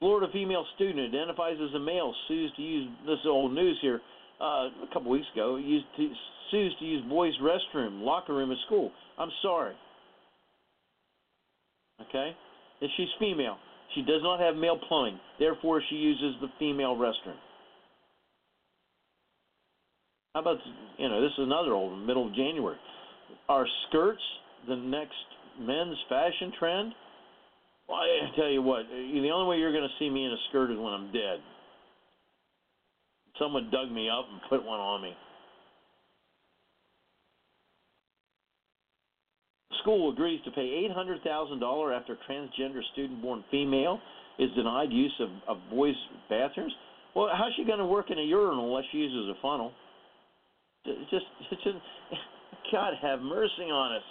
Florida 0.00 0.26
female 0.32 0.64
student 0.74 1.14
identifies 1.14 1.56
as 1.62 1.72
a 1.74 1.78
male 1.78 2.12
sues 2.26 2.50
to 2.56 2.62
use 2.62 2.88
this 3.06 3.18
is 3.20 3.26
old 3.26 3.52
news 3.52 3.78
here. 3.80 4.00
Uh, 4.42 4.66
a 4.82 4.88
couple 4.92 5.08
weeks 5.08 5.26
ago, 5.34 5.54
used 5.54 5.86
to, 5.96 6.10
sues 6.50 6.74
to 6.80 6.84
use 6.84 7.04
boys' 7.08 7.32
restroom, 7.40 8.02
locker 8.02 8.34
room 8.34 8.50
at 8.50 8.58
school. 8.66 8.90
I'm 9.16 9.30
sorry. 9.40 9.74
Okay, 12.08 12.32
and 12.80 12.90
she's 12.96 13.06
female. 13.20 13.56
She 13.94 14.02
does 14.02 14.20
not 14.22 14.40
have 14.40 14.56
male 14.56 14.80
plumbing, 14.88 15.20
therefore 15.38 15.80
she 15.88 15.94
uses 15.94 16.34
the 16.40 16.48
female 16.58 16.96
restroom. 16.96 17.38
How 20.34 20.40
about 20.40 20.56
you 20.98 21.08
know 21.08 21.20
this 21.20 21.32
is 21.38 21.44
another 21.44 21.74
old 21.74 22.04
middle 22.04 22.26
of 22.26 22.34
January. 22.34 22.78
Are 23.48 23.66
skirts 23.88 24.22
the 24.66 24.74
next 24.74 25.12
men's 25.60 25.96
fashion 26.08 26.52
trend? 26.58 26.94
Well, 27.88 27.98
I 27.98 28.34
tell 28.34 28.48
you 28.48 28.62
what, 28.62 28.86
the 28.88 29.30
only 29.32 29.48
way 29.48 29.58
you're 29.58 29.72
going 29.72 29.84
to 29.84 29.98
see 29.98 30.10
me 30.10 30.24
in 30.24 30.32
a 30.32 30.36
skirt 30.48 30.72
is 30.72 30.78
when 30.78 30.92
I'm 30.92 31.12
dead. 31.12 31.38
Someone 33.38 33.70
dug 33.70 33.90
me 33.90 34.08
up 34.08 34.26
and 34.30 34.40
put 34.48 34.64
one 34.64 34.80
on 34.80 35.02
me. 35.02 35.14
School 39.80 40.12
agrees 40.12 40.40
to 40.44 40.50
pay 40.52 40.88
$800,000 40.96 41.98
after 41.98 42.16
transgender 42.28 42.80
student 42.92 43.20
born 43.20 43.42
female 43.50 43.98
is 44.38 44.50
denied 44.54 44.92
use 44.92 45.14
of, 45.20 45.28
of 45.48 45.58
boys' 45.70 45.94
bathrooms. 46.28 46.72
Well, 47.14 47.28
how's 47.32 47.52
she 47.56 47.64
going 47.64 47.78
to 47.78 47.86
work 47.86 48.10
in 48.10 48.18
a 48.18 48.22
urinal 48.22 48.68
unless 48.68 48.84
she 48.92 48.98
uses 48.98 49.34
a 49.36 49.42
funnel? 49.42 49.72
Just, 50.84 51.26
just, 51.50 51.76
God 52.72 52.94
have 53.02 53.20
mercy 53.20 53.64
on 53.70 53.96
us. 53.96 54.02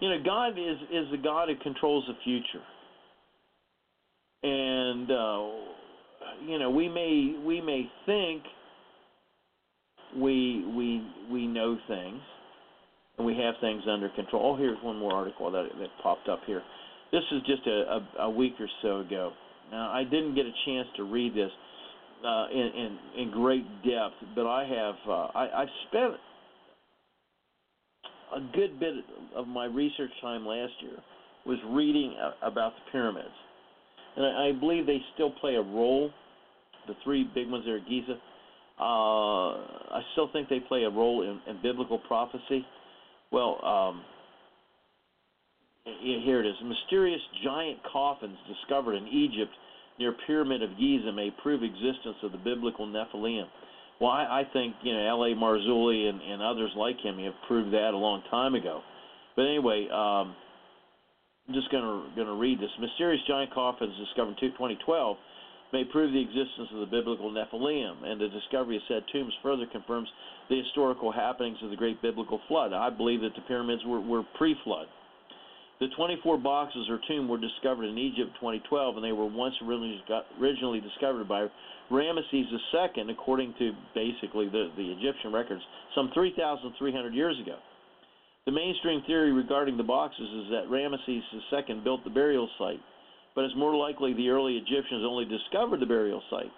You 0.00 0.10
know, 0.10 0.22
God 0.24 0.50
is 0.50 0.76
is 0.92 1.10
the 1.10 1.16
God 1.16 1.48
who 1.48 1.56
controls 1.56 2.04
the 2.06 2.14
future, 2.22 2.62
and 4.44 5.10
uh, 5.10 5.48
you 6.46 6.58
know 6.58 6.70
we 6.70 6.88
may 6.88 7.34
we 7.44 7.60
may 7.60 7.90
think 8.06 8.42
we 10.16 10.64
we 10.74 11.06
we 11.30 11.46
know 11.46 11.78
things 11.86 12.20
and 13.18 13.26
we 13.26 13.36
have 13.36 13.54
things 13.60 13.82
under 13.90 14.08
control. 14.10 14.54
Oh, 14.54 14.56
here's 14.56 14.78
one 14.82 14.98
more 14.98 15.12
article 15.12 15.50
that 15.50 15.68
that 15.78 15.88
popped 16.02 16.28
up 16.28 16.40
here. 16.46 16.62
This 17.10 17.22
is 17.32 17.40
just 17.46 17.66
a, 17.66 17.70
a, 18.20 18.22
a 18.22 18.30
week 18.30 18.54
or 18.60 18.68
so 18.82 19.00
ago. 19.00 19.32
Now 19.70 19.90
I 19.90 20.04
didn't 20.04 20.34
get 20.34 20.46
a 20.46 20.52
chance 20.66 20.88
to 20.96 21.04
read 21.04 21.34
this 21.34 21.50
uh, 22.24 22.46
in, 22.52 22.58
in 22.58 22.98
in 23.22 23.30
great 23.30 23.66
depth, 23.82 24.14
but 24.34 24.46
I 24.46 24.64
have 24.64 24.94
uh, 25.08 25.38
I, 25.38 25.62
I've 25.62 25.68
spent 25.88 26.14
a 28.34 28.40
good 28.54 28.78
bit 28.78 28.94
of 29.34 29.46
my 29.46 29.64
research 29.64 30.10
time 30.20 30.46
last 30.46 30.72
year 30.80 30.98
was 31.46 31.58
reading 31.70 32.14
about 32.42 32.74
the 32.74 32.92
pyramids, 32.92 33.28
and 34.16 34.26
I, 34.26 34.48
I 34.48 34.52
believe 34.52 34.86
they 34.86 35.00
still 35.14 35.30
play 35.30 35.54
a 35.54 35.62
role. 35.62 36.10
The 36.86 36.94
three 37.04 37.28
big 37.34 37.50
ones 37.50 37.64
there 37.66 37.76
at 37.76 37.88
Giza. 37.88 38.14
Uh, 38.80 39.50
I 39.92 40.00
still 40.12 40.30
think 40.32 40.48
they 40.48 40.60
play 40.60 40.84
a 40.84 40.90
role 40.90 41.22
in, 41.22 41.40
in 41.50 41.60
biblical 41.62 41.98
prophecy. 41.98 42.64
Well, 43.30 43.58
um, 43.64 44.02
here 46.00 46.40
it 46.40 46.46
is: 46.46 46.54
mysterious 46.64 47.20
giant 47.44 47.78
coffins 47.90 48.38
discovered 48.48 48.94
in 48.94 49.06
Egypt 49.08 49.52
near 49.98 50.14
Pyramid 50.26 50.62
of 50.62 50.70
Giza 50.78 51.12
may 51.12 51.30
prove 51.42 51.62
existence 51.62 52.16
of 52.22 52.32
the 52.32 52.38
biblical 52.38 52.86
Nephilim. 52.86 53.46
Well, 54.00 54.10
I, 54.10 54.42
I 54.42 54.42
think 54.52 54.76
you 54.82 54.94
know 54.94 55.06
L.A. 55.08 55.34
Marzulli 55.34 56.08
and, 56.08 56.20
and 56.22 56.40
others 56.40 56.70
like 56.76 57.00
him 57.00 57.18
have 57.18 57.34
proved 57.46 57.72
that 57.74 57.90
a 57.94 57.96
long 57.96 58.22
time 58.30 58.54
ago. 58.54 58.80
But 59.34 59.42
anyway, 59.42 59.88
um, 59.92 60.34
I'm 61.48 61.54
just 61.54 61.70
gonna 61.72 62.04
gonna 62.14 62.34
read 62.34 62.60
this. 62.60 62.70
Mysterious 62.78 63.22
giant 63.26 63.52
coffins 63.54 63.96
discovered 63.96 64.36
in 64.42 64.50
2012 64.52 65.16
may 65.72 65.84
prove 65.84 66.12
the 66.12 66.20
existence 66.20 66.68
of 66.72 66.80
the 66.80 66.86
biblical 66.86 67.30
Nephilim, 67.30 68.04
and 68.04 68.20
the 68.20 68.28
discovery 68.28 68.76
of 68.76 68.82
said 68.86 69.02
tombs 69.12 69.32
further 69.42 69.64
confirms 69.66 70.08
the 70.50 70.60
historical 70.60 71.10
happenings 71.10 71.58
of 71.62 71.70
the 71.70 71.76
great 71.76 72.00
biblical 72.02 72.40
flood. 72.48 72.72
I 72.74 72.90
believe 72.90 73.22
that 73.22 73.34
the 73.34 73.40
pyramids 73.42 73.82
were, 73.86 74.00
were 74.00 74.24
pre-flood. 74.36 74.88
The 75.80 75.88
24 75.96 76.38
boxes 76.38 76.88
or 76.90 77.00
tomb 77.06 77.28
were 77.28 77.38
discovered 77.38 77.84
in 77.84 77.98
Egypt 77.98 78.30
in 78.34 78.40
2012, 78.40 78.96
and 78.96 79.04
they 79.04 79.12
were 79.12 79.26
once 79.26 79.54
originally 79.62 80.80
discovered 80.80 81.28
by 81.28 81.46
Ramesses 81.90 82.46
II, 82.50 83.10
according 83.10 83.54
to 83.58 83.72
basically 83.94 84.48
the, 84.48 84.70
the 84.76 84.90
Egyptian 84.90 85.32
records, 85.32 85.62
some 85.94 86.10
3,300 86.12 87.14
years 87.14 87.38
ago. 87.40 87.56
The 88.48 88.52
mainstream 88.52 89.02
theory 89.06 89.30
regarding 89.30 89.76
the 89.76 89.82
boxes 89.82 90.26
is 90.26 90.50
that 90.52 90.70
Ramesses 90.70 91.20
II 91.52 91.80
built 91.84 92.02
the 92.02 92.08
burial 92.08 92.48
site, 92.58 92.80
but 93.34 93.44
it's 93.44 93.54
more 93.54 93.76
likely 93.76 94.14
the 94.14 94.30
early 94.30 94.56
Egyptians 94.56 95.04
only 95.04 95.26
discovered 95.26 95.80
the 95.80 95.86
burial 95.86 96.22
site. 96.30 96.50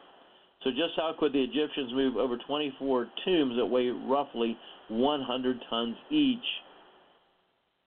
So, 0.62 0.70
just 0.70 0.94
how 0.94 1.16
could 1.18 1.32
the 1.32 1.42
Egyptians 1.42 1.90
move 1.92 2.16
over 2.16 2.38
24 2.46 3.08
tombs 3.24 3.56
that 3.56 3.66
weigh 3.66 3.88
roughly 3.88 4.56
100 4.86 5.58
tons 5.68 5.96
each? 6.12 6.38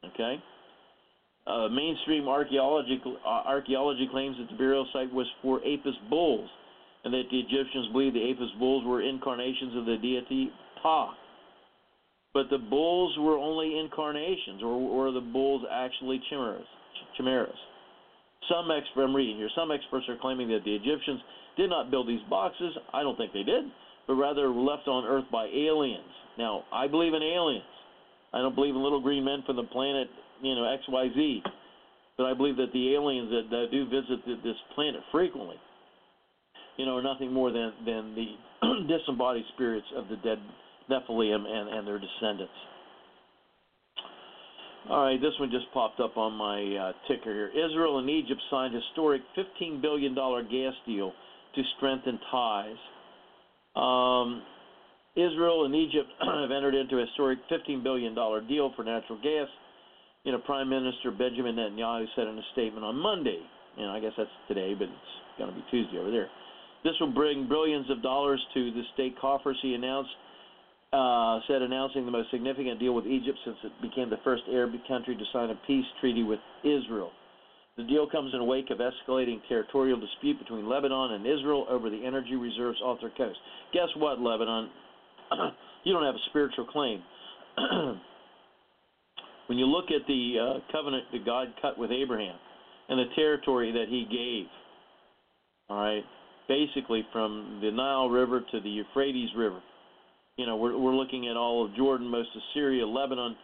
Okay? 0.04 0.36
Uh, 1.48 1.70
mainstream 1.70 2.28
archaeology, 2.28 3.02
uh, 3.06 3.26
archaeology 3.26 4.10
claims 4.12 4.36
that 4.38 4.50
the 4.50 4.58
burial 4.58 4.86
site 4.92 5.14
was 5.14 5.28
for 5.42 5.60
Apis 5.60 5.96
bulls, 6.10 6.50
and 7.06 7.14
that 7.14 7.24
the 7.32 7.40
Egyptians 7.40 7.88
believed 7.94 8.18
the 8.18 8.32
Apis 8.32 8.52
bulls 8.60 8.84
were 8.84 9.02
incarnations 9.02 9.78
of 9.78 9.86
the 9.86 9.96
deity 9.96 10.52
Pa. 10.82 11.16
But 12.34 12.50
the 12.50 12.58
bulls 12.58 13.16
were 13.20 13.38
only 13.38 13.80
incarnations, 13.80 14.64
or 14.64 14.80
were 14.80 15.12
the 15.12 15.22
bulls 15.22 15.64
actually 15.72 16.22
chimeras? 16.30 16.66
chimeras? 17.16 17.56
Some 18.50 18.72
experts, 18.72 19.06
I'm 19.08 19.16
reading 19.16 19.38
here, 19.38 19.50
some 19.56 19.72
experts 19.72 20.06
are 20.10 20.18
claiming 20.20 20.50
that 20.50 20.64
the 20.66 20.76
Egyptians 20.76 21.22
did 21.56 21.70
not 21.70 21.92
build 21.92 22.08
these 22.08 22.24
boxes. 22.30 22.76
I 22.92 23.04
don't 23.04 23.16
think 23.18 23.34
they 23.34 23.44
did, 23.44 23.66
but 24.08 24.16
rather 24.16 24.50
left 24.50 24.88
on 24.88 25.06
Earth 25.06 25.26
by 25.32 25.46
aliens. 25.46 26.10
Now, 26.38 26.64
I 26.74 26.88
believe 26.88 27.14
in 27.14 27.22
aliens. 27.22 27.64
I 28.34 28.40
don't 28.40 28.56
believe 28.56 28.76
in 28.76 28.82
little 28.82 29.00
green 29.00 29.24
men 29.24 29.44
from 29.46 29.56
the 29.56 29.64
planet 29.64 30.10
you 30.42 30.56
know 30.56 30.66
X 30.66 30.84
Y 30.88 31.10
Z. 31.16 31.44
But 32.18 32.28
I 32.28 32.34
believe 32.36 32.58
that 32.58 32.72
the 32.74 32.94
aliens 32.94 33.30
that, 33.32 33.50
that 33.50 33.68
do 33.72 33.86
visit 33.86 34.26
this 34.44 34.56
planet 34.76 35.02
frequently, 35.12 35.56
you 36.78 36.86
know, 36.86 36.98
are 36.98 37.02
nothing 37.02 37.34
more 37.34 37.52
than 37.52 37.74
than 37.86 38.14
the 38.14 38.36
disembodied 38.88 39.46
spirits 39.56 39.88
of 39.96 40.08
the 40.10 40.18
dead 40.18 40.38
Nephilim 40.90 41.46
and, 41.48 41.70
and 41.70 41.88
their 41.88 42.00
descendants. 42.00 42.54
All 44.90 45.06
right, 45.06 45.22
this 45.22 45.32
one 45.40 45.50
just 45.50 45.66
popped 45.74 46.02
up 46.02 46.18
on 46.18 46.34
my 46.34 46.60
uh, 46.76 46.92
ticker 47.08 47.34
here. 47.34 47.50
Israel 47.50 48.00
and 48.00 48.10
Egypt 48.10 48.42
signed 48.52 48.76
historic 48.76 49.22
$15 49.38 49.82
billion 49.82 50.14
gas 50.14 50.74
deal 50.86 51.14
to 51.56 51.62
strengthen 51.78 52.20
ties. 52.30 52.76
Um, 53.76 54.44
Israel 55.16 55.66
and 55.66 55.74
Egypt 55.74 56.10
have 56.20 56.52
entered 56.52 56.76
into 56.76 56.98
a 56.98 57.06
historic 57.06 57.40
$15 57.50 57.82
billion 57.82 58.14
deal 58.14 58.74
for 58.76 58.84
natural 58.84 59.20
gas 59.24 59.48
you 60.24 60.32
know, 60.32 60.40
Prime 60.40 60.70
Minister 60.70 61.12
Benjamin 61.12 61.56
Netanyahu 61.56 62.06
said 62.16 62.28
in 62.28 62.38
a 62.38 62.44
statement 62.54 62.86
on 62.86 62.96
Monday, 62.96 63.40
know, 63.78 63.92
I 63.92 64.00
guess 64.00 64.14
that's 64.18 64.30
today, 64.48 64.74
but 64.74 64.88
it's 64.88 65.38
going 65.38 65.50
to 65.50 65.56
be 65.56 65.64
Tuesday 65.70 66.00
over 66.00 66.12
there. 66.12 66.30
This 66.84 66.94
will 67.00 67.12
bring 67.12 67.48
billions 67.48 67.90
of 67.90 68.02
dollars 68.02 68.42
to 68.54 68.72
the 68.72 68.84
state 68.94 69.20
coffers, 69.20 69.58
he 69.62 69.74
announced. 69.74 70.12
Uh, 70.94 71.40
said 71.48 71.62
announcing 71.64 72.06
the 72.06 72.12
most 72.12 72.30
significant 72.30 72.80
deal 72.80 72.94
with 72.94 73.08
Egypt 73.08 73.38
since 73.44 73.58
it 73.64 73.72
became 73.82 74.10
the 74.10 74.22
first 74.24 74.44
Arab 74.52 74.74
country 74.88 75.16
to 75.16 75.24
sign 75.34 75.50
a 75.50 75.60
peace 75.66 75.86
treaty 76.00 76.22
with 76.22 76.40
Israel. 76.64 77.12
The 77.78 77.84
deal 77.84 78.08
comes 78.08 78.32
in 78.36 78.46
wake 78.46 78.70
of 78.70 78.78
escalating 78.78 79.42
territorial 79.50 80.00
dispute 80.00 80.38
between 80.38 80.70
Lebanon 80.70 81.14
and 81.14 81.26
Israel 81.26 81.66
over 81.68 81.90
the 81.90 82.06
energy 82.06 82.36
reserves 82.36 82.80
off 82.84 83.00
their 83.02 83.10
coast. 83.18 83.40
Guess 83.74 83.90
what, 83.98 84.20
Lebanon? 84.20 84.70
you 85.84 85.94
don't 85.94 86.06
have 86.06 86.14
a 86.14 86.30
spiritual 86.30 86.68
claim. 86.68 87.02
when 89.48 89.58
you 89.58 89.66
look 89.66 89.86
at 89.86 90.06
the 90.08 90.36
uh, 90.40 90.72
covenant 90.72 91.06
that 91.12 91.26
God 91.26 91.48
cut 91.60 91.80
with 91.80 91.90
Abraham 91.92 92.36
and 92.90 93.00
the 93.00 93.16
territory 93.16 93.72
that 93.72 93.86
he 93.90 94.06
gave, 94.06 94.46
all 95.70 95.84
right, 95.84 96.04
basically 96.48 97.04
from 97.12 97.60
the 97.64 97.72
Nile 97.72 98.10
River 98.10 98.42
to 98.52 98.60
the 98.60 98.70
Euphrates 98.70 99.30
River, 99.36 99.62
you 100.38 100.46
know, 100.46 100.56
we're, 100.58 100.78
we're 100.78 100.96
looking 100.96 101.28
at 101.28 101.38
all 101.38 101.66
of 101.66 101.76
Jordan, 101.76 102.08
most 102.08 102.30
of 102.36 102.42
Syria, 102.54 102.88
Lebanon, 102.88 103.36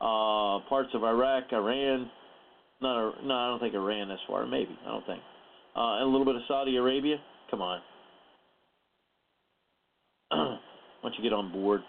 uh, 0.00 0.60
parts 0.68 0.90
of 0.94 1.04
Iraq, 1.04 1.44
Iran. 1.52 2.10
Not, 2.80 3.24
no, 3.24 3.34
I 3.34 3.48
don't 3.48 3.60
think 3.60 3.74
Iran 3.74 4.10
as 4.10 4.18
far. 4.26 4.46
Maybe 4.46 4.76
I 4.86 4.88
don't 4.88 5.06
think. 5.06 5.20
Uh, 5.76 5.98
and 5.98 6.04
a 6.04 6.06
little 6.06 6.24
bit 6.24 6.36
of 6.36 6.42
Saudi 6.48 6.76
Arabia. 6.76 7.16
Come 7.50 7.60
on. 7.60 7.80
Once 11.02 11.14
you 11.16 11.22
get 11.22 11.32
on 11.32 11.52
board? 11.52 11.82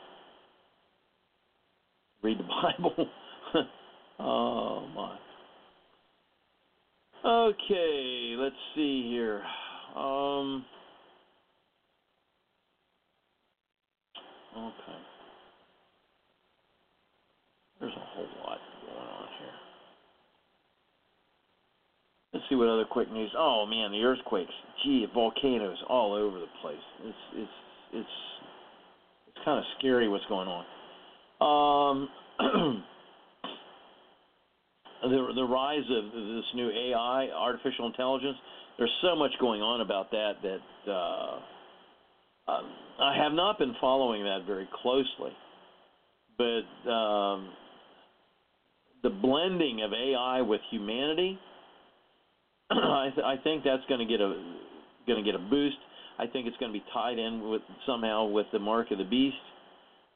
Read 2.22 2.38
the 2.40 2.44
Bible. 2.78 3.08
oh 4.20 4.88
my. 4.96 5.18
Okay, 7.26 8.36
let's 8.38 8.56
see 8.76 9.10
here. 9.10 9.42
Um. 9.96 10.66
Okay. 14.60 15.00
There's 17.80 17.94
a 17.94 18.06
whole 18.14 18.28
lot 18.44 18.60
going 18.86 19.08
on 19.08 19.28
here. 19.40 19.56
Let's 22.34 22.46
see 22.50 22.56
what 22.56 22.68
other 22.68 22.84
quick 22.84 23.10
news. 23.12 23.32
Oh 23.38 23.66
man, 23.66 23.92
the 23.92 24.04
earthquakes. 24.04 24.52
Gee, 24.84 25.06
volcanoes 25.14 25.78
all 25.88 26.14
over 26.14 26.40
the 26.40 26.52
place. 26.62 26.78
It's 27.06 27.18
it's 27.36 27.52
it's 27.94 28.10
it's 29.28 29.38
kind 29.46 29.60
of 29.60 29.66
scary 29.78 30.10
what's 30.10 30.26
going 30.26 30.50
on. 30.50 30.66
Um, 31.40 32.10
the 35.04 35.32
the 35.36 35.44
rise 35.44 35.90
of 35.90 36.12
this 36.12 36.46
new 36.54 36.70
AI, 36.70 37.30
artificial 37.34 37.88
intelligence. 37.88 38.36
There's 38.78 38.92
so 39.02 39.16
much 39.16 39.32
going 39.40 39.62
on 39.62 39.80
about 39.80 40.12
that 40.12 40.34
that. 40.44 40.92
Uh, 40.92 41.40
um, 42.50 42.66
I 43.00 43.16
have 43.16 43.32
not 43.32 43.58
been 43.58 43.74
following 43.80 44.24
that 44.24 44.40
very 44.46 44.68
closely, 44.82 45.32
but 46.38 46.90
um, 46.90 47.50
the 49.04 49.10
blending 49.10 49.82
of 49.84 49.94
AI 49.94 50.42
with 50.42 50.62
humanity, 50.70 51.38
I, 52.72 53.10
th- 53.14 53.26
I 53.26 53.36
think 53.44 53.64
that's 53.64 53.84
going 53.88 54.06
to 54.06 54.06
get 54.06 54.22
a 54.22 54.42
going 55.08 55.24
to 55.24 55.32
get 55.32 55.40
a 55.40 55.44
boost. 55.44 55.78
I 56.20 56.28
think 56.28 56.48
it's 56.48 56.58
going 56.58 56.74
to 56.74 56.78
be 56.78 56.86
tied 56.94 57.18
in 57.18 57.50
with 57.50 57.62
somehow 57.86 58.26
with 58.26 58.46
the 58.52 58.60
mark 58.60 58.92
of 58.92 58.98
the 58.98 59.06
beast. 59.06 59.38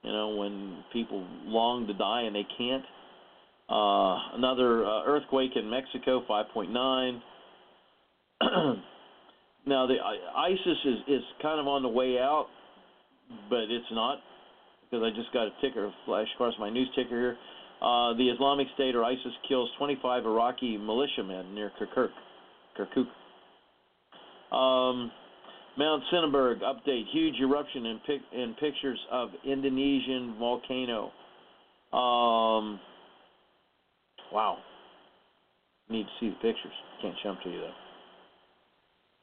You 0.03 0.11
know, 0.11 0.35
when 0.35 0.83
people 0.91 1.25
long 1.45 1.87
to 1.87 1.93
die 1.93 2.23
and 2.23 2.35
they 2.35 2.45
can't. 2.57 2.83
Uh, 3.69 4.17
another 4.35 4.85
uh, 4.85 5.03
earthquake 5.05 5.51
in 5.55 5.69
Mexico, 5.69 6.21
5.9. 6.29 7.21
Now 9.65 9.87
the 9.87 9.95
ISIS 10.35 10.77
is 10.85 10.99
is 11.07 11.23
kind 11.41 11.59
of 11.59 11.67
on 11.67 11.83
the 11.83 11.89
way 11.89 12.17
out, 12.19 12.47
but 13.49 13.69
it's 13.69 13.85
not 13.91 14.19
because 14.83 15.03
I 15.03 15.15
just 15.15 15.31
got 15.33 15.47
a 15.47 15.51
ticker 15.61 15.91
flash 16.05 16.27
across 16.35 16.53
my 16.59 16.69
news 16.69 16.89
ticker 16.95 17.09
here. 17.09 17.37
Uh, 17.81 18.13
the 18.13 18.29
Islamic 18.29 18.67
State 18.75 18.95
or 18.95 19.03
ISIS 19.03 19.33
kills 19.47 19.69
25 19.77 20.25
Iraqi 20.25 20.77
militiamen 20.77 21.53
near 21.53 21.71
Kirkuk. 21.79 22.09
Kirkuk. 22.77 23.07
Um, 24.55 25.11
Mount 25.77 26.03
Sinabung 26.11 26.59
update: 26.61 27.05
huge 27.11 27.35
eruption 27.41 27.85
in, 27.85 27.99
pic- 28.05 28.21
in 28.31 28.53
pictures 28.59 28.99
of 29.11 29.29
Indonesian 29.45 30.35
volcano. 30.37 31.11
Um, 31.91 32.79
wow. 34.31 34.57
Need 35.89 36.03
to 36.03 36.09
see 36.19 36.29
the 36.29 36.35
pictures. 36.35 36.73
Can't 37.01 37.15
jump 37.23 37.41
to 37.43 37.49
you 37.49 37.59
though. 37.59 37.82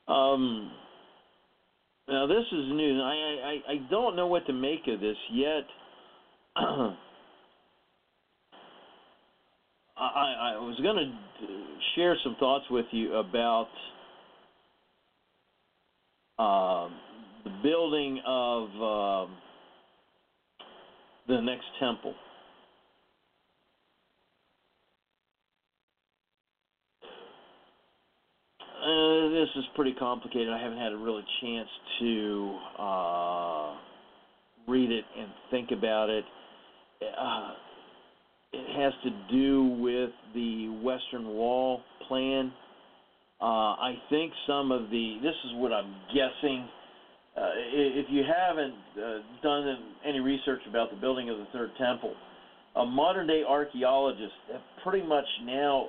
Um, 0.08 0.70
now 2.08 2.26
this 2.26 2.44
is 2.52 2.68
new. 2.72 3.00
I, 3.00 3.12
I 3.12 3.72
I 3.72 3.76
don't 3.90 4.16
know 4.16 4.26
what 4.26 4.46
to 4.46 4.52
make 4.52 4.86
of 4.88 5.00
this 5.00 5.16
yet. 5.32 5.64
I 6.56 6.96
I 9.96 10.58
was 10.58 10.78
going 10.82 10.96
to 10.96 11.12
share 11.94 12.16
some 12.24 12.36
thoughts 12.40 12.64
with 12.70 12.86
you 12.90 13.14
about 13.14 13.68
uh, 16.38 16.88
the 17.44 17.50
building 17.62 18.20
of 18.26 18.68
uh, 18.68 19.32
the 21.28 21.40
next 21.42 21.66
temple. 21.78 22.14
Uh, 28.80 29.28
this 29.28 29.48
is 29.56 29.64
pretty 29.76 29.92
complicated. 29.92 30.48
I 30.48 30.58
haven't 30.58 30.78
had 30.78 30.92
a 30.92 30.96
really 30.96 31.24
chance 31.42 31.68
to 31.98 32.58
uh, 32.78 33.74
read 34.66 34.90
it 34.90 35.04
and 35.18 35.28
think 35.50 35.70
about 35.70 36.08
it. 36.08 36.24
Uh, 37.02 37.50
it 38.54 38.80
has 38.82 38.94
to 39.04 39.10
do 39.30 39.64
with 39.78 40.10
the 40.32 40.80
Western 40.82 41.28
Wall 41.28 41.82
plan. 42.08 42.52
Uh, 43.42 43.44
I 43.44 43.96
think 44.08 44.32
some 44.46 44.72
of 44.72 44.88
the, 44.88 45.18
this 45.22 45.34
is 45.44 45.52
what 45.56 45.74
I'm 45.74 45.94
guessing. 46.14 46.66
Uh, 47.36 47.50
if 47.74 48.06
you 48.08 48.22
haven't 48.22 48.74
done 49.42 49.76
any 50.06 50.20
research 50.20 50.60
about 50.66 50.90
the 50.90 50.96
building 50.96 51.28
of 51.28 51.36
the 51.36 51.46
Third 51.52 51.70
Temple, 51.78 52.14
modern 52.76 53.26
day 53.26 53.42
archaeologists 53.46 54.32
have 54.50 54.62
pretty 54.82 55.06
much 55.06 55.26
now 55.44 55.88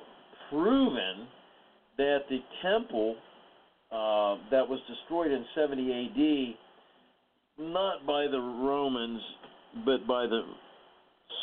proven 0.49 1.27
that 1.97 2.19
the 2.29 2.39
temple 2.61 3.15
uh, 3.91 4.37
that 4.51 4.67
was 4.67 4.79
destroyed 4.87 5.31
in 5.31 5.45
70 5.55 6.55
AD, 7.59 7.65
not 7.65 8.05
by 8.05 8.27
the 8.27 8.39
Romans, 8.39 9.21
but 9.85 10.07
by 10.07 10.25
the 10.25 10.41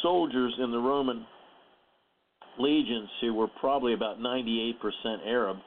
soldiers 0.02 0.54
in 0.58 0.70
the 0.70 0.78
Roman 0.78 1.26
legions 2.58 3.08
who 3.20 3.34
were 3.34 3.48
probably 3.60 3.94
about 3.94 4.18
98% 4.18 4.74
Arab. 5.26 5.58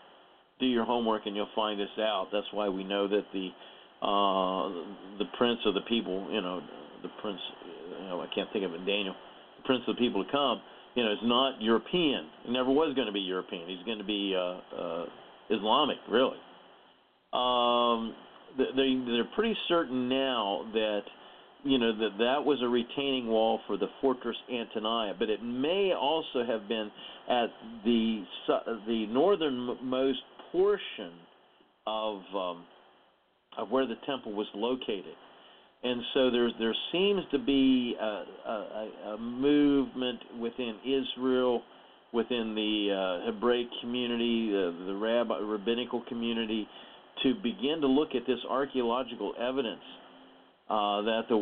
Do 0.59 0.65
your 0.65 0.85
homework 0.85 1.25
and 1.25 1.35
you'll 1.35 1.47
find 1.55 1.79
this 1.79 1.89
out. 1.97 2.27
That's 2.31 2.47
why 2.51 2.69
we 2.69 2.83
know 2.83 3.07
that 3.07 3.25
the 3.33 3.49
uh, 4.01 4.69
the 5.19 5.25
prince 5.37 5.59
of 5.65 5.75
the 5.75 5.81
people, 5.81 6.27
you 6.31 6.41
know, 6.41 6.61
the 7.03 7.09
prince, 7.21 7.39
you 8.01 8.09
know, 8.09 8.21
I 8.21 8.27
can't 8.33 8.51
think 8.51 8.65
of 8.65 8.73
it, 8.73 8.79
Daniel, 8.79 9.13
the 9.57 9.63
prince 9.63 9.83
of 9.87 9.95
the 9.95 9.99
people 9.99 10.23
to 10.23 10.31
come, 10.31 10.59
you 10.95 11.03
know, 11.03 11.11
is 11.11 11.19
not 11.23 11.61
European. 11.61 12.27
He 12.43 12.51
never 12.51 12.69
was 12.69 12.93
going 12.95 13.07
to 13.07 13.13
be 13.13 13.21
European. 13.21 13.67
He's 13.67 13.85
going 13.85 13.97
to 13.97 14.03
be 14.03 14.35
uh, 14.35 14.75
uh, 14.75 15.05
Islamic, 15.49 15.97
really. 16.09 16.37
Um, 17.33 18.15
they 18.57 19.01
they're 19.05 19.29
pretty 19.35 19.55
certain 19.69 20.09
now 20.09 20.69
that 20.73 21.01
you 21.63 21.77
know 21.77 21.95
that 21.97 22.17
that 22.17 22.43
was 22.43 22.59
a 22.61 22.67
retaining 22.67 23.27
wall 23.27 23.61
for 23.67 23.77
the 23.77 23.87
fortress 24.01 24.35
Antonia, 24.51 25.13
but 25.17 25.29
it 25.29 25.41
may 25.41 25.93
also 25.97 26.43
have 26.45 26.67
been 26.67 26.91
at 27.29 27.47
the 27.85 28.23
the 28.87 29.05
northernmost 29.07 30.19
portion 30.51 31.13
of 31.87 32.21
um, 32.35 32.65
of 33.57 33.69
where 33.69 33.87
the 33.87 33.95
temple 34.05 34.33
was 34.33 34.47
located 34.53 35.15
and 35.83 36.01
so 36.13 36.29
there 36.29 36.49
there 36.59 36.75
seems 36.91 37.21
to 37.31 37.39
be 37.39 37.95
a, 37.99 38.05
a, 38.05 38.89
a 39.13 39.17
movement 39.17 40.19
within 40.39 40.75
Israel, 40.85 41.61
within 42.13 42.53
the 42.55 43.21
uh, 43.23 43.31
Hebraic 43.31 43.67
community, 43.81 44.51
the, 44.51 44.85
the 44.87 44.95
rabbi, 44.95 45.39
rabbinical 45.39 46.03
community, 46.07 46.67
to 47.23 47.33
begin 47.35 47.79
to 47.81 47.87
look 47.87 48.09
at 48.15 48.27
this 48.27 48.39
archaeological 48.49 49.33
evidence 49.39 49.81
uh, 50.69 51.01
that 51.01 51.21
the 51.29 51.37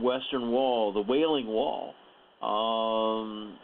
Western 0.00 0.50
Wall, 0.50 0.92
the 0.92 1.02
Wailing 1.02 1.46
Wall, 1.46 1.94
um, 2.42 3.58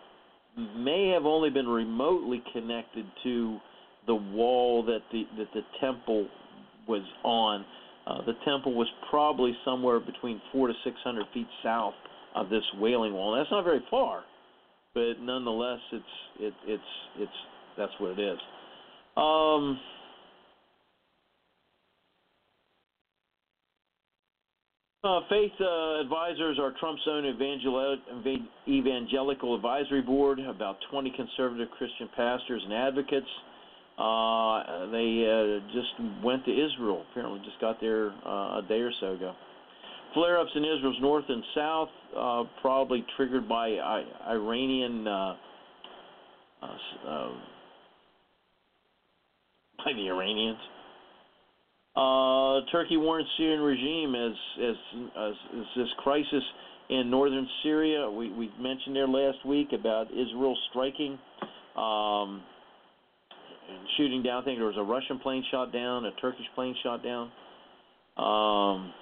may 0.76 1.10
have 1.14 1.24
only 1.24 1.50
been 1.50 1.68
remotely 1.68 2.42
connected 2.52 3.06
to 3.22 3.58
the 4.06 4.14
wall 4.14 4.82
that 4.84 5.00
the 5.12 5.24
that 5.38 5.48
the 5.54 5.62
temple 5.80 6.26
was 6.88 7.02
on 7.24 7.64
uh, 8.06 8.24
the 8.24 8.34
temple 8.44 8.74
was 8.74 8.88
probably 9.10 9.52
somewhere 9.64 10.00
between 10.00 10.40
four 10.52 10.68
to 10.68 10.74
six 10.84 10.96
hundred 11.02 11.26
feet 11.34 11.48
south 11.62 11.94
of 12.34 12.48
this 12.48 12.62
Wailing 12.78 13.12
Wall. 13.12 13.36
That's 13.36 13.50
not 13.50 13.64
very 13.64 13.84
far, 13.90 14.22
but 14.94 15.14
nonetheless, 15.20 15.80
it's 15.92 16.04
it, 16.40 16.54
it's 16.66 16.82
it's 17.18 17.32
that's 17.76 17.92
what 17.98 18.18
it 18.18 18.20
is. 18.20 18.38
Um, 19.16 19.78
Uh, 25.06 25.20
Faith 25.28 25.52
uh, 25.60 26.00
Advisors 26.00 26.58
are 26.58 26.72
Trump's 26.80 27.02
own 27.08 27.24
evangel- 27.26 27.96
evangelical 28.66 29.54
advisory 29.54 30.02
board, 30.02 30.40
about 30.40 30.78
20 30.90 31.10
conservative 31.10 31.68
Christian 31.78 32.08
pastors 32.16 32.60
and 32.64 32.72
advocates. 32.72 33.28
Uh, 33.98 34.90
they 34.90 35.24
uh, 35.24 35.72
just 35.72 36.22
went 36.22 36.44
to 36.44 36.50
Israel. 36.50 37.04
Apparently, 37.10 37.40
just 37.44 37.60
got 37.60 37.80
there 37.80 38.10
uh, 38.26 38.58
a 38.58 38.64
day 38.68 38.80
or 38.80 38.92
so 39.00 39.12
ago. 39.12 39.34
Flare 40.14 40.38
ups 40.38 40.50
in 40.54 40.64
Israel's 40.64 41.00
north 41.00 41.24
and 41.28 41.42
south, 41.54 41.88
uh, 42.16 42.44
probably 42.60 43.04
triggered 43.16 43.48
by 43.48 43.68
I- 43.68 44.32
Iranian. 44.32 45.06
Uh, 45.06 45.36
uh, 46.62 46.66
uh, 47.08 47.30
by 49.84 49.92
the 49.92 50.08
Iranians. 50.08 50.58
Uh, 51.94 52.60
Turkey 52.70 52.96
warns 52.96 53.26
Syrian 53.38 53.60
regime 53.60 54.14
as, 54.14 54.32
as 54.62 54.76
as 55.16 55.34
as 55.58 55.66
this 55.76 55.88
crisis 55.98 56.42
in 56.90 57.10
northern 57.10 57.48
Syria. 57.62 58.10
We 58.10 58.30
we 58.32 58.50
mentioned 58.60 58.94
there 58.94 59.08
last 59.08 59.44
week 59.46 59.68
about 59.72 60.10
Israel 60.10 60.56
striking, 60.70 61.18
um, 61.76 62.42
and 63.68 63.78
shooting 63.96 64.22
down. 64.22 64.42
I 64.42 64.44
think 64.44 64.58
there 64.58 64.66
was 64.66 64.76
a 64.78 64.82
Russian 64.82 65.18
plane 65.18 65.44
shot 65.50 65.72
down, 65.72 66.04
a 66.04 66.12
Turkish 66.20 66.46
plane 66.54 66.74
shot 66.82 67.02
down. 67.02 67.30
Um, 68.16 68.92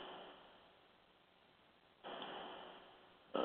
uh, 3.35 3.41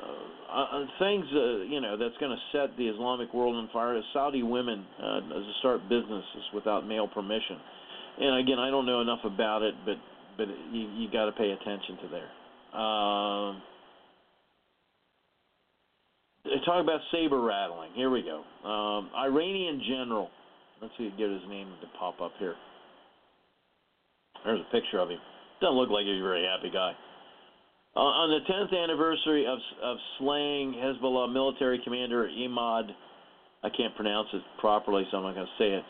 uh, 0.52 0.84
things 0.98 1.24
uh, 1.34 1.62
you 1.62 1.80
know 1.80 1.96
that's 1.96 2.16
going 2.18 2.32
to 2.32 2.42
set 2.52 2.76
the 2.76 2.88
Islamic 2.88 3.32
world 3.32 3.56
on 3.56 3.68
fire. 3.72 3.96
is 3.96 4.04
Saudi 4.12 4.42
women 4.42 4.84
uh, 4.98 5.20
to 5.20 5.52
start 5.60 5.82
businesses 5.88 6.44
without 6.54 6.86
male 6.86 7.06
permission 7.06 7.56
and 8.20 8.38
again, 8.38 8.58
I 8.58 8.70
don't 8.70 8.86
know 8.86 9.00
enough 9.00 9.24
about 9.24 9.62
it, 9.62 9.74
but 9.84 9.96
but 10.36 10.48
you 10.72 10.88
you 10.96 11.10
got 11.10 11.26
to 11.26 11.32
pay 11.32 11.50
attention 11.50 11.96
to 12.02 12.08
there. 12.08 12.80
Um, 12.80 13.62
talk 16.64 16.82
about 16.82 17.00
saber 17.10 17.40
rattling. 17.40 17.92
Here 17.94 18.10
we 18.10 18.22
go. 18.22 18.68
Um, 18.68 19.10
Iranian 19.16 19.82
general. 19.88 20.28
Let's 20.80 20.94
see, 20.96 21.12
get 21.18 21.30
his 21.30 21.42
name 21.48 21.68
to 21.80 21.86
pop 21.98 22.20
up 22.20 22.32
here. 22.38 22.54
There's 24.44 24.60
a 24.60 24.72
picture 24.72 24.98
of 24.98 25.10
him. 25.10 25.18
Doesn't 25.60 25.76
look 25.76 25.90
like 25.90 26.06
he's 26.06 26.20
a 26.20 26.24
very 26.24 26.44
happy 26.44 26.70
guy. 26.72 26.92
Uh, 27.96 28.00
on 28.00 28.30
the 28.30 28.40
10th 28.50 28.84
anniversary 28.84 29.46
of 29.46 29.58
of 29.82 29.96
slaying 30.18 30.72
Hezbollah 30.72 31.32
military 31.32 31.80
commander 31.82 32.28
Imad, 32.28 32.90
I 33.62 33.68
can't 33.68 33.94
pronounce 33.96 34.28
it 34.32 34.42
properly, 34.58 35.04
so 35.10 35.18
I'm 35.18 35.24
not 35.24 35.34
going 35.34 35.46
to 35.46 35.52
say 35.58 35.70
it. 35.72 35.84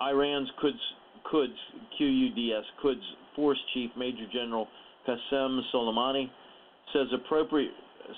Iran's 0.00 0.50
Quds 0.62 0.78
Quds, 1.24 1.56
Q-U-D-S, 1.96 2.64
Quds 2.82 3.02
Force 3.34 3.58
Chief 3.74 3.90
Major 3.96 4.26
General 4.32 4.68
Qasem 5.08 5.60
Soleimani 5.72 6.30
says 6.92 7.06
appropriate 7.14 7.72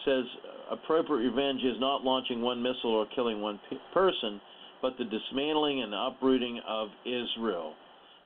says 0.05 0.25
appropriate 0.71 1.31
revenge 1.31 1.61
is 1.63 1.79
not 1.79 2.03
launching 2.03 2.43
one 2.43 2.63
missile 2.63 2.95
or 2.95 3.07
killing 3.15 3.41
one 3.41 3.61
p- 3.71 3.79
person, 3.95 4.41
but 4.83 4.99
the 4.99 5.05
dismantling 5.05 5.83
and 5.83 5.95
uprooting 5.95 6.61
of 6.69 6.89
Israel. 7.07 7.75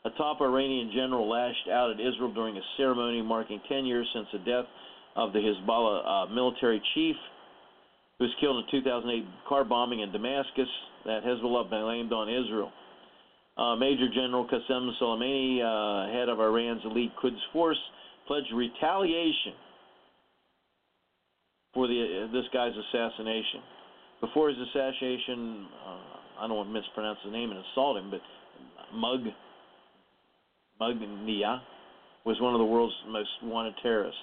A 0.07 0.11
top 0.11 0.41
Iranian 0.41 0.91
general 0.95 1.29
lashed 1.29 1.69
out 1.71 1.91
at 1.91 2.01
Israel 2.01 2.33
during 2.33 2.57
a 2.57 2.61
ceremony 2.77 3.23
marking 3.23 3.61
10 3.69 3.85
years 3.85 4.07
since 4.15 4.27
the 4.33 4.39
death 4.39 4.65
of 5.15 5.33
the 5.33 5.39
Hezbollah 5.39 6.29
uh, 6.29 6.33
military 6.33 6.81
chief, 6.95 7.17
who 8.19 8.25
was 8.25 8.35
killed 8.41 8.65
in 8.65 8.71
2008 8.71 9.25
car 9.49 9.65
bombing 9.65 10.01
in 10.01 10.13
Damascus 10.13 10.69
that 11.05 11.23
Hezbollah 11.25 11.69
blamed 11.69 12.13
on 12.13 12.29
Israel. 12.29 12.71
Uh, 13.59 13.75
Major 13.77 14.09
General 14.09 14.47
Qasem 14.47 14.91
Soleimani, 15.01 15.61
uh, 15.61 16.13
head 16.13 16.29
of 16.29 16.41
Iran's 16.41 16.83
elite 16.85 17.13
Quds 17.21 17.41
force, 17.53 17.79
pledged 18.27 18.53
retaliation 18.55 19.55
for 21.75 21.87
the 21.87 22.27
uh, 22.29 22.33
this 22.33 22.45
guy's 22.53 22.73
assassination. 22.73 23.61
Before 24.21 24.49
his 24.51 24.59
assassination, 24.59 25.67
uh, 25.87 26.17
I 26.39 26.47
don't 26.47 26.57
want 26.57 26.69
to 26.69 26.73
mispronounce 26.73 27.19
his 27.25 27.33
name 27.33 27.51
and 27.51 27.63
insult 27.65 27.97
him, 27.99 28.11
but 28.11 28.21
Mug 28.95 29.21
Mughniyeh 30.81 31.61
was 32.25 32.41
one 32.41 32.55
of 32.55 32.59
the 32.59 32.65
world's 32.65 32.95
most 33.09 33.31
wanted 33.43 33.75
terrorists. 33.83 34.21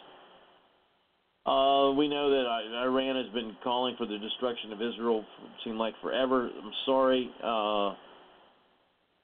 Uh, 1.46 1.92
we 1.92 2.08
know 2.08 2.30
that 2.30 2.46
Iran 2.84 3.18
has 3.18 3.34
been 3.34 3.56
calling 3.64 3.96
for 3.98 4.06
the 4.06 4.18
destruction 4.18 4.72
of 4.72 4.82
Israel, 4.82 5.26
seemed 5.64 5.78
like 5.78 5.94
forever. 6.02 6.50
I'm 6.50 6.72
sorry. 6.86 7.30
Uh, 7.44 7.96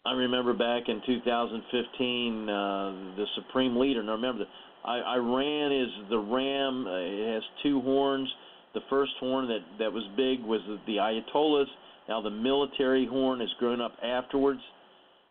I 0.06 0.14
remember 0.14 0.54
back 0.54 0.90
in 0.90 1.02
2015, 1.06 2.50
uh, 2.50 2.92
the 3.16 3.26
supreme 3.36 3.78
leader. 3.78 4.04
Now 4.04 4.14
remember, 4.14 4.44
the, 4.44 4.90
I, 4.90 5.16
Iran 5.16 5.72
is 5.72 6.10
the 6.10 6.20
ram. 6.20 6.88
Uh, 6.88 6.98
it 7.00 7.34
has 7.36 7.44
two 7.64 7.82
horns. 7.82 8.30
The 8.74 8.82
first 8.90 9.12
horn 9.20 9.48
that 9.48 9.60
that 9.80 9.92
was 9.92 10.04
big 10.18 10.42
was 10.46 10.60
the, 10.68 10.78
the 10.88 10.98
Ayatollahs. 10.98 11.68
Now 12.10 12.22
the 12.22 12.32
military 12.32 13.06
horn 13.06 13.40
has 13.40 13.50
grown 13.60 13.80
up 13.80 13.94
afterwards. 14.04 14.60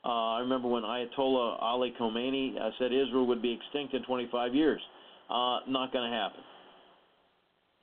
Uh, 0.05 0.37
I 0.37 0.41
remember 0.41 0.69
when 0.69 0.85
Ayatollah 0.85 1.61
Ali 1.61 1.93
Khomeini 2.01 2.57
uh, 2.57 2.71
said 2.79 2.93
Israel 2.93 3.27
would 3.27 3.43
be 3.43 3.53
extinct 3.53 3.95
in 3.95 4.05
25 4.05 4.55
years. 4.55 4.81
Uh, 5.29 5.59
not 5.67 5.93
going 5.93 6.09
to 6.09 6.17
happen. 6.17 6.41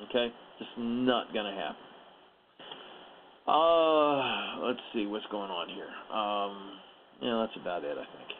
Okay, 0.04 0.34
just 0.58 0.72
not 0.78 1.34
going 1.34 1.46
to 1.46 1.52
happen. 1.52 1.76
Uh, 3.48 4.66
let's 4.66 4.80
see 4.94 5.06
what's 5.06 5.26
going 5.30 5.52
on 5.52 5.68
here. 5.70 5.92
Um, 6.16 6.80
yeah, 7.22 7.46
that's 7.46 7.62
about 7.62 7.84
it, 7.84 7.98
I 7.98 8.06
think. 8.18 8.32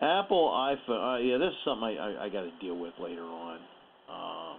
Apple 0.00 0.50
iPhone. 0.50 1.14
Uh, 1.14 1.18
yeah, 1.18 1.38
this 1.38 1.50
is 1.50 1.58
something 1.64 1.84
I, 1.84 1.96
I, 1.96 2.24
I 2.24 2.28
got 2.30 2.42
to 2.42 2.50
deal 2.60 2.76
with 2.78 2.94
later 2.98 3.22
on. 3.22 3.58
Uh, 4.10 4.56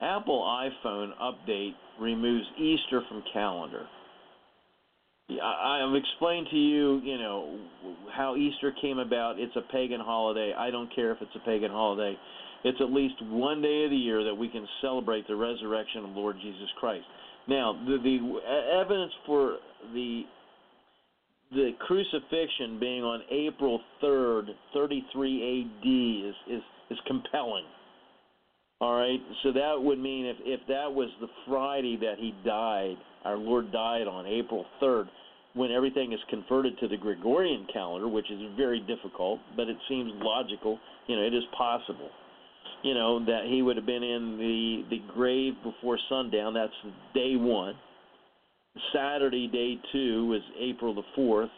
Apple 0.00 0.42
iPhone 0.42 1.10
update 1.20 1.74
removes 2.00 2.46
Easter 2.58 3.02
from 3.08 3.22
calendar. 3.32 3.86
I, 5.30 5.84
I've 5.84 5.94
explained 5.94 6.46
to 6.50 6.56
you, 6.56 7.00
you 7.04 7.18
know, 7.18 7.58
how 8.14 8.36
Easter 8.36 8.72
came 8.80 8.98
about. 8.98 9.38
It's 9.38 9.54
a 9.56 9.72
pagan 9.72 10.00
holiday. 10.00 10.54
I 10.56 10.70
don't 10.70 10.94
care 10.94 11.12
if 11.12 11.18
it's 11.20 11.34
a 11.34 11.44
pagan 11.44 11.70
holiday. 11.70 12.16
It's 12.64 12.78
at 12.80 12.90
least 12.90 13.14
one 13.22 13.60
day 13.60 13.84
of 13.84 13.90
the 13.90 13.96
year 13.96 14.24
that 14.24 14.34
we 14.34 14.48
can 14.48 14.66
celebrate 14.80 15.26
the 15.28 15.36
resurrection 15.36 16.04
of 16.04 16.10
Lord 16.10 16.36
Jesus 16.42 16.68
Christ. 16.78 17.04
Now, 17.46 17.72
the, 17.86 17.98
the 18.02 18.80
evidence 18.80 19.12
for 19.26 19.58
the 19.92 20.22
the 21.50 21.70
crucifixion 21.80 22.78
being 22.78 23.02
on 23.02 23.22
April 23.30 23.80
3rd, 24.02 24.48
33 24.74 25.62
AD 25.62 26.28
is, 26.28 26.58
is, 26.58 26.62
is 26.90 26.98
compelling. 27.06 27.64
All 28.80 28.94
right, 28.94 29.18
so 29.42 29.52
that 29.52 29.74
would 29.76 29.98
mean 29.98 30.26
if, 30.26 30.36
if 30.40 30.60
that 30.68 30.92
was 30.92 31.10
the 31.20 31.26
Friday 31.48 31.96
that 31.96 32.14
he 32.18 32.32
died, 32.44 32.96
our 33.24 33.36
Lord 33.36 33.72
died 33.72 34.06
on 34.06 34.24
April 34.26 34.64
3rd, 34.80 35.06
when 35.54 35.72
everything 35.72 36.12
is 36.12 36.20
converted 36.30 36.78
to 36.78 36.86
the 36.86 36.96
Gregorian 36.96 37.66
calendar, 37.72 38.06
which 38.06 38.30
is 38.30 38.38
very 38.56 38.80
difficult, 38.80 39.40
but 39.56 39.68
it 39.68 39.76
seems 39.88 40.12
logical. 40.22 40.78
You 41.08 41.16
know, 41.16 41.22
it 41.22 41.34
is 41.34 41.42
possible 41.56 42.10
you 42.82 42.94
know 42.94 43.24
that 43.24 43.44
he 43.48 43.62
would 43.62 43.76
have 43.76 43.86
been 43.86 44.02
in 44.02 44.38
the 44.38 44.96
the 44.96 45.02
grave 45.12 45.54
before 45.62 45.98
sundown. 46.08 46.54
That's 46.54 46.72
day 47.14 47.34
one. 47.36 47.74
Saturday, 48.94 49.48
day 49.48 49.80
two, 49.92 50.26
was 50.26 50.40
April 50.58 50.94
the 50.94 51.02
fourth, 51.16 51.50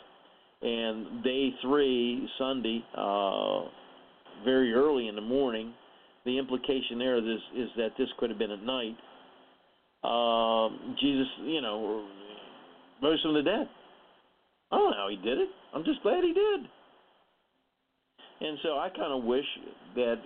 and 0.62 1.23
day 1.23 1.51
three, 1.61 2.27
Sunday, 2.39 2.83
uh, 2.97 3.64
very 4.43 4.73
early 4.73 5.09
in 5.09 5.16
the 5.16 5.21
morning. 5.21 5.75
The 6.25 6.39
implication 6.39 6.99
there 6.99 7.16
is 7.16 7.41
is 7.57 7.68
that 7.77 7.91
this 7.99 8.09
could 8.18 8.31
have 8.31 8.39
been 8.39 8.51
at 8.51 8.62
night. 8.62 8.97
Uh, 10.03 10.68
Jesus, 11.01 11.27
you 11.45 11.61
know, 11.61 12.07
rose 13.03 13.21
from 13.23 13.35
the 13.35 13.43
dead. 13.43 13.68
I 14.73 14.77
don't 14.77 14.91
know 14.91 14.97
how 14.97 15.09
he 15.11 15.16
did 15.16 15.39
it. 15.39 15.49
I'm 15.75 15.85
just 15.85 16.03
glad 16.03 16.23
he 16.23 16.33
did. 16.33 16.61
And 18.41 18.59
so 18.62 18.79
I 18.79 18.89
kind 18.89 19.12
of 19.12 19.25
wish 19.25 19.45
that 19.97 20.16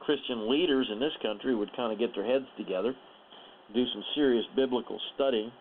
Christian 0.00 0.50
leaders 0.50 0.88
in 0.92 1.00
this 1.00 1.12
country 1.22 1.54
would 1.54 1.74
kind 1.74 1.92
of 1.92 1.98
get 1.98 2.14
their 2.14 2.24
heads 2.24 2.44
together, 2.56 2.94
do 3.74 3.84
some 3.92 4.04
serious 4.14 4.44
biblical 4.54 5.00
study. 5.14 5.52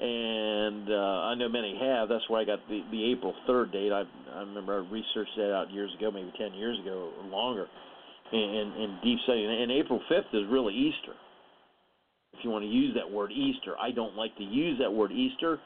And 0.00 0.90
uh, 0.90 1.28
I 1.28 1.34
know 1.34 1.48
many 1.48 1.78
have. 1.78 2.08
That's 2.08 2.24
why 2.28 2.40
I 2.40 2.44
got 2.44 2.58
the, 2.68 2.80
the 2.90 3.12
April 3.12 3.34
3rd 3.48 3.72
date. 3.72 3.92
I, 3.92 4.04
I 4.34 4.40
remember 4.40 4.74
I 4.74 4.90
researched 4.90 5.36
that 5.36 5.52
out 5.54 5.70
years 5.70 5.94
ago, 5.96 6.10
maybe 6.10 6.32
10 6.38 6.54
years 6.54 6.78
ago 6.80 7.12
or 7.20 7.28
longer, 7.28 7.66
in, 8.32 8.72
in 8.78 8.98
deep 9.02 9.18
study. 9.24 9.44
And 9.44 9.70
April 9.70 10.00
5th 10.10 10.34
is 10.34 10.48
really 10.50 10.74
Easter. 10.74 11.14
If 12.32 12.44
you 12.44 12.50
want 12.50 12.64
to 12.64 12.70
use 12.70 12.94
that 12.94 13.10
word 13.10 13.32
Easter, 13.32 13.74
I 13.78 13.90
don't 13.90 14.16
like 14.16 14.36
to 14.36 14.44
use 14.44 14.78
that 14.80 14.90
word 14.90 15.12
Easter 15.12 15.58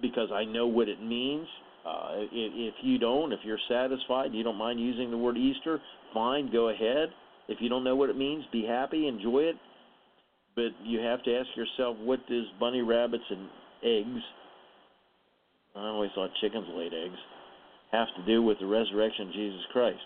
because 0.00 0.28
I 0.32 0.44
know 0.44 0.66
what 0.66 0.88
it 0.88 1.02
means 1.02 1.46
uh, 1.84 2.12
if, 2.16 2.28
if 2.32 2.74
you 2.82 2.98
don't, 2.98 3.32
if 3.32 3.40
you're 3.44 3.58
satisfied, 3.68 4.32
you 4.32 4.42
don't 4.42 4.56
mind 4.56 4.80
using 4.80 5.10
the 5.10 5.18
word 5.18 5.36
Easter, 5.36 5.80
fine, 6.14 6.50
go 6.50 6.70
ahead. 6.70 7.10
If 7.48 7.58
you 7.60 7.68
don't 7.68 7.84
know 7.84 7.94
what 7.94 8.08
it 8.08 8.16
means, 8.16 8.44
be 8.50 8.64
happy, 8.64 9.06
enjoy 9.06 9.40
it. 9.40 9.56
But 10.56 10.70
you 10.82 11.00
have 11.00 11.22
to 11.24 11.36
ask 11.36 11.48
yourself, 11.56 11.96
what 11.98 12.26
does 12.26 12.44
bunny 12.58 12.80
rabbits 12.80 13.24
and 13.28 13.48
eggs? 13.82 14.22
I 15.76 15.80
always 15.88 16.10
thought 16.14 16.30
chickens 16.40 16.66
laid 16.74 16.94
eggs. 16.94 17.18
Have 17.92 18.08
to 18.16 18.24
do 18.24 18.42
with 18.42 18.58
the 18.60 18.66
resurrection 18.66 19.28
of 19.28 19.34
Jesus 19.34 19.60
Christ. 19.72 20.00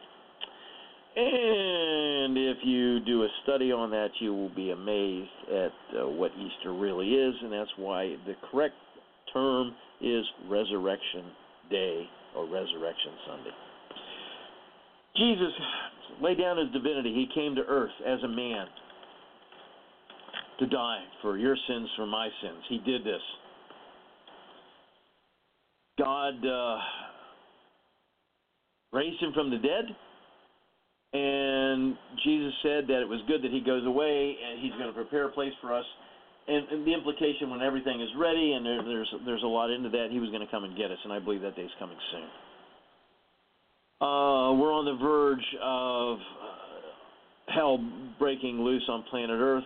And 1.21 2.39
if 2.39 2.59
you 2.63 3.01
do 3.01 3.25
a 3.25 3.29
study 3.43 3.73
on 3.73 3.91
that, 3.91 4.11
you 4.21 4.33
will 4.33 4.55
be 4.55 4.71
amazed 4.71 5.29
at 5.51 5.73
uh, 5.99 6.09
what 6.09 6.31
Easter 6.39 6.73
really 6.73 7.09
is, 7.09 7.35
and 7.43 7.53
that's 7.53 7.71
why 7.77 8.15
the 8.25 8.35
correct 8.53 8.77
term 9.33 9.75
is 10.01 10.25
Resurrection 10.49 11.25
Day 11.71 12.05
or 12.37 12.45
Resurrection 12.45 13.13
Sunday. 13.27 13.51
Jesus 15.17 15.53
laid 16.23 16.39
down 16.39 16.57
his 16.57 16.71
divinity. 16.73 17.13
He 17.13 17.27
came 17.35 17.57
to 17.57 17.63
earth 17.63 17.91
as 18.07 18.23
a 18.23 18.29
man 18.29 18.67
to 20.61 20.67
die 20.67 21.03
for 21.21 21.37
your 21.37 21.57
sins, 21.67 21.89
for 21.97 22.07
my 22.07 22.29
sins. 22.41 22.63
He 22.69 22.79
did 22.79 23.03
this. 23.03 23.23
God 25.99 26.47
uh, 26.47 26.79
raised 28.93 29.21
him 29.21 29.33
from 29.35 29.51
the 29.51 29.57
dead, 29.59 29.97
and 31.13 31.97
Jesus 32.25 32.53
said 32.63 32.87
that 32.89 33.01
it 33.01 33.09
was 33.09 33.21
good 33.27 33.43
that 33.43 33.51
he 33.51 33.61
goes 33.61 33.87
away, 33.87 34.37
and 34.37 34.61
he's 34.61 34.73
going 34.73 34.89
to 34.89 34.93
prepare 34.93 35.27
a 35.27 35.33
place 35.33 35.53
for 35.61 35.73
us. 35.73 35.85
And, 36.49 36.67
and 36.69 36.87
the 36.87 36.95
implication, 36.95 37.51
when 37.51 37.61
everything 37.61 38.01
is 38.01 38.09
ready, 38.17 38.53
and 38.53 38.65
there, 38.65 38.83
there's 38.83 39.15
there's 39.27 39.43
a 39.43 39.47
lot 39.47 39.71
into 39.71 39.89
that, 39.91 40.09
he 40.11 40.19
was 40.19 40.31
going 40.31 40.41
to 40.41 40.51
come 40.51 40.65
and 40.65 40.77
get 40.77 40.91
us, 40.91 40.99
and 41.05 41.13
I 41.13 41.19
believe 41.19 41.43
that 41.43 41.57
day's 41.57 41.71
coming 41.79 41.97
soon. 42.13 42.29
Uh, 44.01 44.55
we're 44.55 44.73
on 44.73 44.85
the 44.85 44.97
verge 45.03 45.45
of 45.63 46.19
uh, 46.19 47.53
hell 47.53 47.85
breaking 48.19 48.61
loose 48.61 48.85
on 48.89 49.03
planet 49.11 49.39
Earth, 49.41 49.65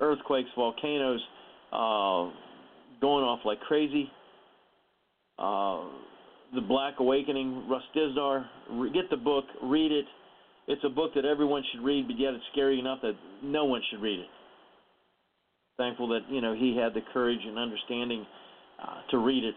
earthquakes, 0.00 0.48
volcanoes, 0.56 1.20
uh, 1.72 2.28
going 3.00 3.24
off 3.24 3.40
like 3.44 3.60
crazy. 3.60 4.10
Uh, 5.38 5.84
the 6.54 6.60
Black 6.60 6.94
Awakening, 6.98 7.68
Russ 7.68 7.82
Dizdar. 7.96 8.44
Re- 8.72 8.92
get 8.92 9.08
the 9.08 9.16
book, 9.16 9.44
read 9.62 9.92
it. 9.92 10.04
It's 10.70 10.84
a 10.84 10.88
book 10.88 11.10
that 11.16 11.24
everyone 11.24 11.64
should 11.72 11.82
read, 11.82 12.06
but 12.06 12.16
yet 12.16 12.32
it's 12.32 12.44
scary 12.52 12.78
enough 12.78 13.00
that 13.02 13.14
no 13.42 13.64
one 13.64 13.82
should 13.90 14.00
read 14.00 14.20
it. 14.20 14.28
Thankful 15.78 16.06
that 16.08 16.20
you 16.30 16.40
know 16.40 16.54
he 16.54 16.76
had 16.76 16.94
the 16.94 17.00
courage 17.12 17.40
and 17.44 17.58
understanding 17.58 18.24
uh, 18.80 19.00
to 19.10 19.18
read 19.18 19.42
it. 19.42 19.54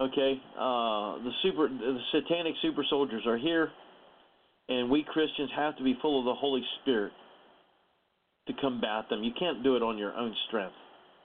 Okay, 0.00 0.40
uh, 0.56 1.18
the 1.18 1.30
super, 1.42 1.68
the 1.68 1.98
satanic 2.12 2.54
super 2.62 2.84
soldiers 2.88 3.22
are 3.26 3.36
here, 3.36 3.70
and 4.68 4.88
we 4.88 5.02
Christians 5.02 5.50
have 5.56 5.76
to 5.78 5.82
be 5.82 5.98
full 6.00 6.20
of 6.20 6.24
the 6.24 6.34
Holy 6.34 6.62
Spirit 6.80 7.12
to 8.46 8.52
combat 8.54 9.06
them. 9.10 9.24
You 9.24 9.32
can't 9.36 9.64
do 9.64 9.74
it 9.74 9.82
on 9.82 9.98
your 9.98 10.14
own 10.14 10.32
strength. 10.46 10.76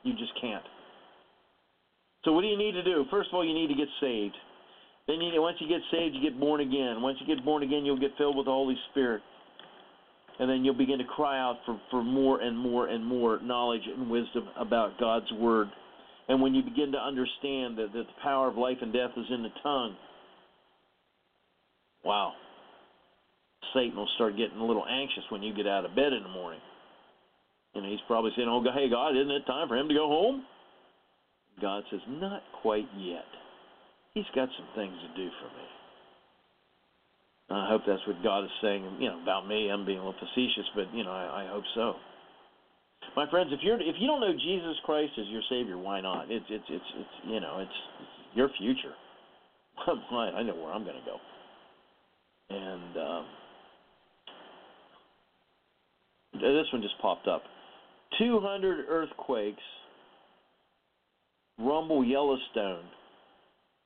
You 0.01 0.13
just 0.13 0.31
can't. 0.41 0.63
So 2.25 2.31
what 2.31 2.41
do 2.41 2.47
you 2.47 2.57
need 2.57 2.71
to 2.71 2.83
do? 2.83 3.05
First 3.11 3.29
of 3.29 3.35
all, 3.35 3.45
you 3.45 3.53
need 3.53 3.67
to 3.67 3.75
get 3.75 3.87
saved. 4.01 4.35
Then 5.07 5.21
you, 5.21 5.41
once 5.41 5.57
you 5.59 5.67
get 5.67 5.81
saved, 5.89 6.15
you 6.15 6.21
get 6.21 6.39
born 6.39 6.59
again. 6.59 7.01
Once 7.01 7.17
you 7.21 7.33
get 7.33 7.43
born 7.43 7.63
again, 7.63 7.85
you'll 7.85 7.99
get 7.99 8.11
filled 8.17 8.35
with 8.35 8.45
the 8.45 8.51
Holy 8.51 8.75
Spirit. 8.91 9.21
And 10.39 10.49
then 10.49 10.63
you'll 10.63 10.77
begin 10.77 10.99
to 10.99 11.05
cry 11.05 11.39
out 11.39 11.57
for, 11.65 11.79
for 11.89 12.03
more 12.03 12.41
and 12.41 12.57
more 12.57 12.87
and 12.87 13.03
more 13.03 13.39
knowledge 13.41 13.81
and 13.87 14.09
wisdom 14.09 14.49
about 14.59 14.99
God's 14.99 15.31
Word. 15.31 15.69
And 16.27 16.41
when 16.41 16.53
you 16.53 16.61
begin 16.61 16.91
to 16.91 16.97
understand 16.97 17.77
that, 17.77 17.93
that 17.93 18.05
the 18.05 18.21
power 18.21 18.49
of 18.49 18.57
life 18.57 18.77
and 18.81 18.91
death 18.91 19.11
is 19.15 19.25
in 19.31 19.43
the 19.43 19.49
tongue, 19.63 19.95
wow, 22.03 22.33
Satan 23.73 23.95
will 23.95 24.09
start 24.15 24.35
getting 24.37 24.59
a 24.59 24.65
little 24.65 24.85
anxious 24.85 25.23
when 25.29 25.41
you 25.41 25.55
get 25.55 25.67
out 25.67 25.85
of 25.85 25.95
bed 25.95 26.11
in 26.13 26.21
the 26.21 26.29
morning. 26.29 26.59
You 27.73 27.81
know, 27.81 27.89
he's 27.89 27.99
probably 28.07 28.31
saying, 28.35 28.47
"Oh, 28.49 28.61
hey 28.73 28.89
God, 28.89 29.15
isn't 29.15 29.31
it 29.31 29.45
time 29.45 29.67
for 29.67 29.77
him 29.77 29.87
to 29.87 29.93
go 29.93 30.07
home?" 30.07 30.45
God 31.61 31.83
says, 31.89 32.01
"Not 32.07 32.43
quite 32.61 32.87
yet. 32.97 33.25
He's 34.13 34.29
got 34.35 34.49
some 34.57 34.67
things 34.75 34.93
to 35.01 35.09
do 35.15 35.29
for 35.41 35.47
me." 35.57 35.67
I 37.49 37.69
hope 37.69 37.83
that's 37.87 38.05
what 38.05 38.21
God 38.23 38.43
is 38.43 38.51
saying, 38.61 38.83
you 38.99 39.07
know, 39.07 39.21
about 39.21 39.47
me. 39.47 39.69
I'm 39.69 39.85
being 39.85 39.99
a 39.99 40.05
little 40.05 40.19
facetious, 40.19 40.65
but 40.75 40.93
you 40.93 41.03
know, 41.05 41.11
I, 41.11 41.45
I 41.45 41.47
hope 41.47 41.63
so. 41.75 41.95
My 43.15 43.29
friends, 43.29 43.51
if 43.53 43.61
you're 43.63 43.79
if 43.79 43.95
you 43.99 44.07
don't 44.07 44.19
know 44.19 44.33
Jesus 44.33 44.75
Christ 44.85 45.13
as 45.17 45.27
your 45.27 45.41
Savior, 45.49 45.77
why 45.77 46.01
not? 46.01 46.29
It's 46.29 46.45
it's 46.49 46.65
it's 46.69 46.85
it's 46.95 47.09
you 47.25 47.39
know 47.39 47.59
it's, 47.59 47.71
it's 48.01 48.35
your 48.35 48.49
future. 48.57 48.93
I 49.87 50.43
know 50.43 50.55
where 50.55 50.73
I'm 50.73 50.83
going 50.83 50.97
to 50.97 51.05
go, 51.05 51.17
and 52.49 52.97
um, 52.97 53.25
this 56.33 56.67
one 56.73 56.81
just 56.81 56.99
popped 57.01 57.27
up. 57.27 57.43
200 58.17 58.85
earthquakes 58.89 59.61
rumble 61.59 62.03
Yellowstone 62.03 62.85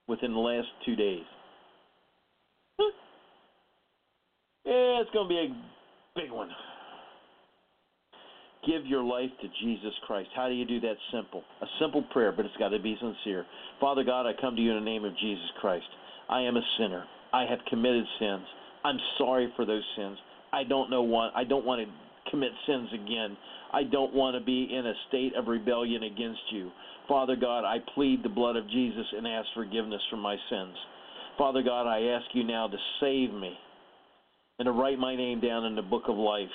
within 0.07 0.33
the 0.33 0.39
last 0.39 0.67
two 0.85 0.95
days. 0.95 1.23
Yeah, 4.63 5.01
it's 5.01 5.09
going 5.09 5.27
to 5.27 5.29
be 5.29 5.39
a 5.39 6.21
big 6.21 6.31
one. 6.31 6.49
Give 8.65 8.85
your 8.85 9.03
life 9.03 9.31
to 9.41 9.47
Jesus 9.63 9.91
Christ. 10.05 10.29
How 10.35 10.47
do 10.47 10.53
you 10.53 10.65
do 10.65 10.79
that? 10.81 10.93
Simple. 11.11 11.41
A 11.61 11.65
simple 11.79 12.03
prayer, 12.13 12.31
but 12.31 12.45
it's 12.45 12.55
got 12.57 12.69
to 12.69 12.79
be 12.79 12.95
sincere. 13.01 13.45
Father 13.79 14.03
God, 14.03 14.27
I 14.27 14.33
come 14.39 14.55
to 14.55 14.61
you 14.61 14.71
in 14.71 14.77
the 14.77 14.85
name 14.85 15.03
of 15.03 15.17
Jesus 15.17 15.49
Christ. 15.59 15.87
I 16.29 16.41
am 16.41 16.57
a 16.57 16.61
sinner. 16.77 17.03
I 17.33 17.45
have 17.45 17.59
committed 17.69 18.05
sins. 18.19 18.43
I'm 18.83 18.97
sorry 19.17 19.51
for 19.55 19.65
those 19.65 19.83
sins. 19.95 20.17
I 20.53 20.63
don't 20.63 20.91
know 20.91 21.01
what. 21.01 21.31
I 21.35 21.43
don't 21.43 21.65
want 21.65 21.81
to 21.81 21.87
commit 22.31 22.51
sins 22.65 22.89
again. 22.93 23.37
I 23.73 23.83
don't 23.83 24.13
want 24.13 24.35
to 24.35 24.43
be 24.43 24.69
in 24.73 24.87
a 24.87 24.93
state 25.07 25.35
of 25.35 25.47
rebellion 25.47 26.03
against 26.03 26.41
you. 26.51 26.71
Father 27.07 27.35
God, 27.35 27.65
I 27.65 27.77
plead 27.93 28.23
the 28.23 28.29
blood 28.29 28.55
of 28.55 28.69
Jesus 28.69 29.05
and 29.15 29.27
ask 29.27 29.47
forgiveness 29.53 30.01
for 30.09 30.17
my 30.17 30.35
sins. 30.49 30.75
Father 31.37 31.61
God, 31.61 31.87
I 31.87 32.15
ask 32.15 32.25
you 32.33 32.43
now 32.43 32.67
to 32.67 32.77
save 32.99 33.33
me 33.33 33.53
and 34.59 34.65
to 34.65 34.71
write 34.71 34.99
my 34.99 35.15
name 35.15 35.39
down 35.39 35.65
in 35.65 35.75
the 35.75 35.81
book 35.81 36.03
of 36.07 36.17
life. 36.17 36.49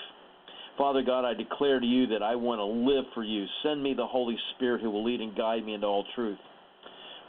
Father 0.78 1.02
God, 1.02 1.24
I 1.24 1.34
declare 1.34 1.80
to 1.80 1.86
you 1.86 2.06
that 2.08 2.22
I 2.22 2.34
want 2.36 2.58
to 2.58 2.64
live 2.64 3.04
for 3.14 3.24
you. 3.24 3.46
Send 3.62 3.82
me 3.82 3.94
the 3.94 4.06
Holy 4.06 4.36
Spirit 4.54 4.82
who 4.82 4.90
will 4.90 5.04
lead 5.04 5.20
and 5.20 5.36
guide 5.36 5.64
me 5.64 5.74
into 5.74 5.86
all 5.86 6.04
truth. 6.14 6.38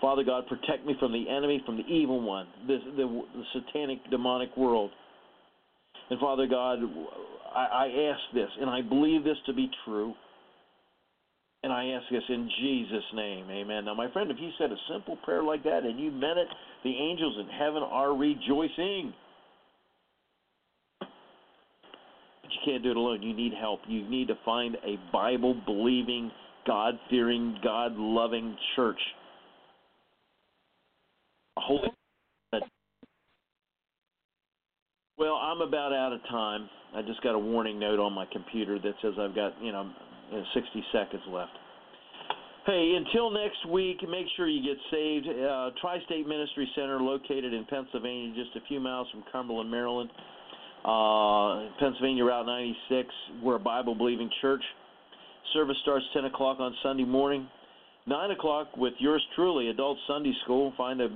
Father 0.01 0.23
God, 0.23 0.47
protect 0.47 0.85
me 0.85 0.95
from 0.99 1.11
the 1.11 1.27
enemy, 1.29 1.61
from 1.65 1.77
the 1.77 1.87
evil 1.87 2.21
one, 2.21 2.47
the, 2.67 2.77
the, 2.95 3.23
the 3.33 3.43
satanic, 3.53 3.99
demonic 4.11 4.55
world. 4.55 4.91
And 6.09 6.19
Father 6.19 6.47
God, 6.47 6.79
I, 7.53 7.65
I 7.65 7.87
ask 8.11 8.21
this, 8.33 8.49
and 8.59 8.69
I 8.69 8.81
believe 8.81 9.23
this 9.23 9.37
to 9.45 9.53
be 9.53 9.69
true. 9.85 10.13
And 11.63 11.73
I 11.73 11.87
ask 11.87 12.05
this 12.11 12.23
in 12.29 12.49
Jesus' 12.61 13.03
name. 13.15 13.49
Amen. 13.49 13.85
Now, 13.85 13.95
my 13.95 14.11
friend, 14.11 14.29
if 14.29 14.37
you 14.39 14.51
said 14.57 14.71
a 14.71 14.77
simple 14.93 15.17
prayer 15.17 15.43
like 15.43 15.63
that 15.63 15.83
and 15.83 15.99
you 15.99 16.11
meant 16.11 16.37
it, 16.37 16.47
the 16.83 16.95
angels 16.95 17.35
in 17.39 17.47
heaven 17.47 17.81
are 17.83 18.15
rejoicing. 18.15 19.11
But 20.99 21.09
you 22.51 22.59
can't 22.63 22.83
do 22.83 22.91
it 22.91 22.95
alone. 22.95 23.23
You 23.23 23.33
need 23.33 23.53
help. 23.59 23.81
You 23.87 24.07
need 24.07 24.27
to 24.27 24.37
find 24.45 24.75
a 24.75 24.97
Bible 25.11 25.59
believing, 25.65 26.31
God 26.65 26.99
fearing, 27.09 27.57
God 27.63 27.93
loving 27.97 28.55
church. 28.75 28.99
A 31.57 31.61
holy. 31.61 31.89
Well, 35.17 35.33
I'm 35.33 35.61
about 35.61 35.93
out 35.93 36.13
of 36.13 36.21
time. 36.29 36.69
I 36.95 37.01
just 37.01 37.21
got 37.23 37.33
a 37.33 37.39
warning 37.39 37.79
note 37.79 37.99
on 37.99 38.13
my 38.13 38.25
computer 38.31 38.77
that 38.77 38.93
says 39.01 39.13
I've 39.19 39.33
got, 39.33 39.53
you 39.61 39.71
know, 39.71 39.89
60 40.53 40.83
seconds 40.91 41.23
left. 41.29 41.51
Hey, 42.67 42.93
until 42.95 43.31
next 43.31 43.65
week, 43.67 43.97
make 44.07 44.27
sure 44.35 44.47
you 44.47 44.61
get 44.61 44.77
saved. 44.91 45.25
Uh, 45.27 45.71
Tri 45.81 45.99
State 46.05 46.27
Ministry 46.27 46.69
Center, 46.75 46.99
located 46.99 47.51
in 47.51 47.65
Pennsylvania, 47.65 48.35
just 48.35 48.55
a 48.57 48.67
few 48.67 48.79
miles 48.79 49.07
from 49.09 49.23
Cumberland, 49.31 49.71
Maryland. 49.71 50.11
Uh, 50.85 51.69
Pennsylvania 51.79 52.23
Route 52.23 52.45
96. 52.45 53.09
We're 53.41 53.55
a 53.55 53.59
Bible 53.59 53.95
believing 53.95 54.29
church. 54.41 54.61
Service 55.53 55.77
starts 55.81 56.05
10 56.13 56.25
o'clock 56.25 56.59
on 56.59 56.75
Sunday 56.83 57.05
morning. 57.05 57.47
9 58.05 58.31
o'clock 58.31 58.77
with 58.77 58.93
yours 58.99 59.25
truly, 59.35 59.69
Adult 59.69 59.97
Sunday 60.07 60.33
School. 60.43 60.73
Find 60.77 61.01
a 61.01 61.07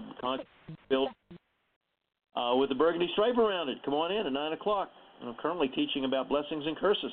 build 0.89 1.09
uh, 2.35 2.55
with 2.55 2.71
a 2.71 2.75
burgundy 2.75 3.09
stripe 3.13 3.37
around 3.37 3.69
it. 3.69 3.77
Come 3.83 3.93
on 3.93 4.11
in 4.11 4.25
at 4.25 4.33
9 4.33 4.53
o'clock. 4.53 4.89
I'm 5.23 5.35
currently 5.35 5.67
teaching 5.69 6.05
about 6.05 6.29
blessings 6.29 6.63
and 6.65 6.77
curses. 6.77 7.11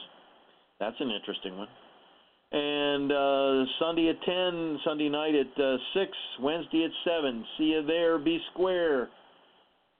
That's 0.80 0.96
an 1.00 1.10
interesting 1.10 1.56
one. 1.56 1.68
And 2.50 3.12
uh, 3.12 3.70
Sunday 3.78 4.08
at 4.08 4.22
10, 4.24 4.80
Sunday 4.84 5.08
night 5.08 5.34
at 5.34 5.62
uh, 5.62 5.76
6, 5.94 6.10
Wednesday 6.40 6.84
at 6.84 6.90
7. 7.04 7.44
See 7.58 7.64
you 7.64 7.84
there. 7.86 8.18
Be 8.18 8.38
square. 8.52 9.10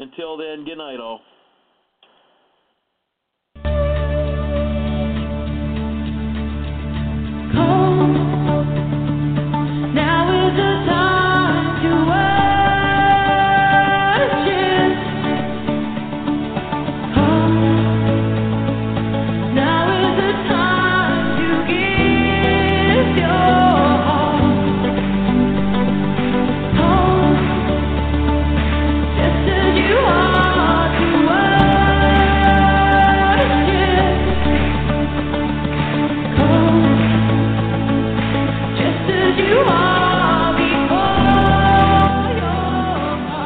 Until 0.00 0.36
then, 0.36 0.64
good 0.64 0.78
night, 0.78 1.00
all. 1.00 1.20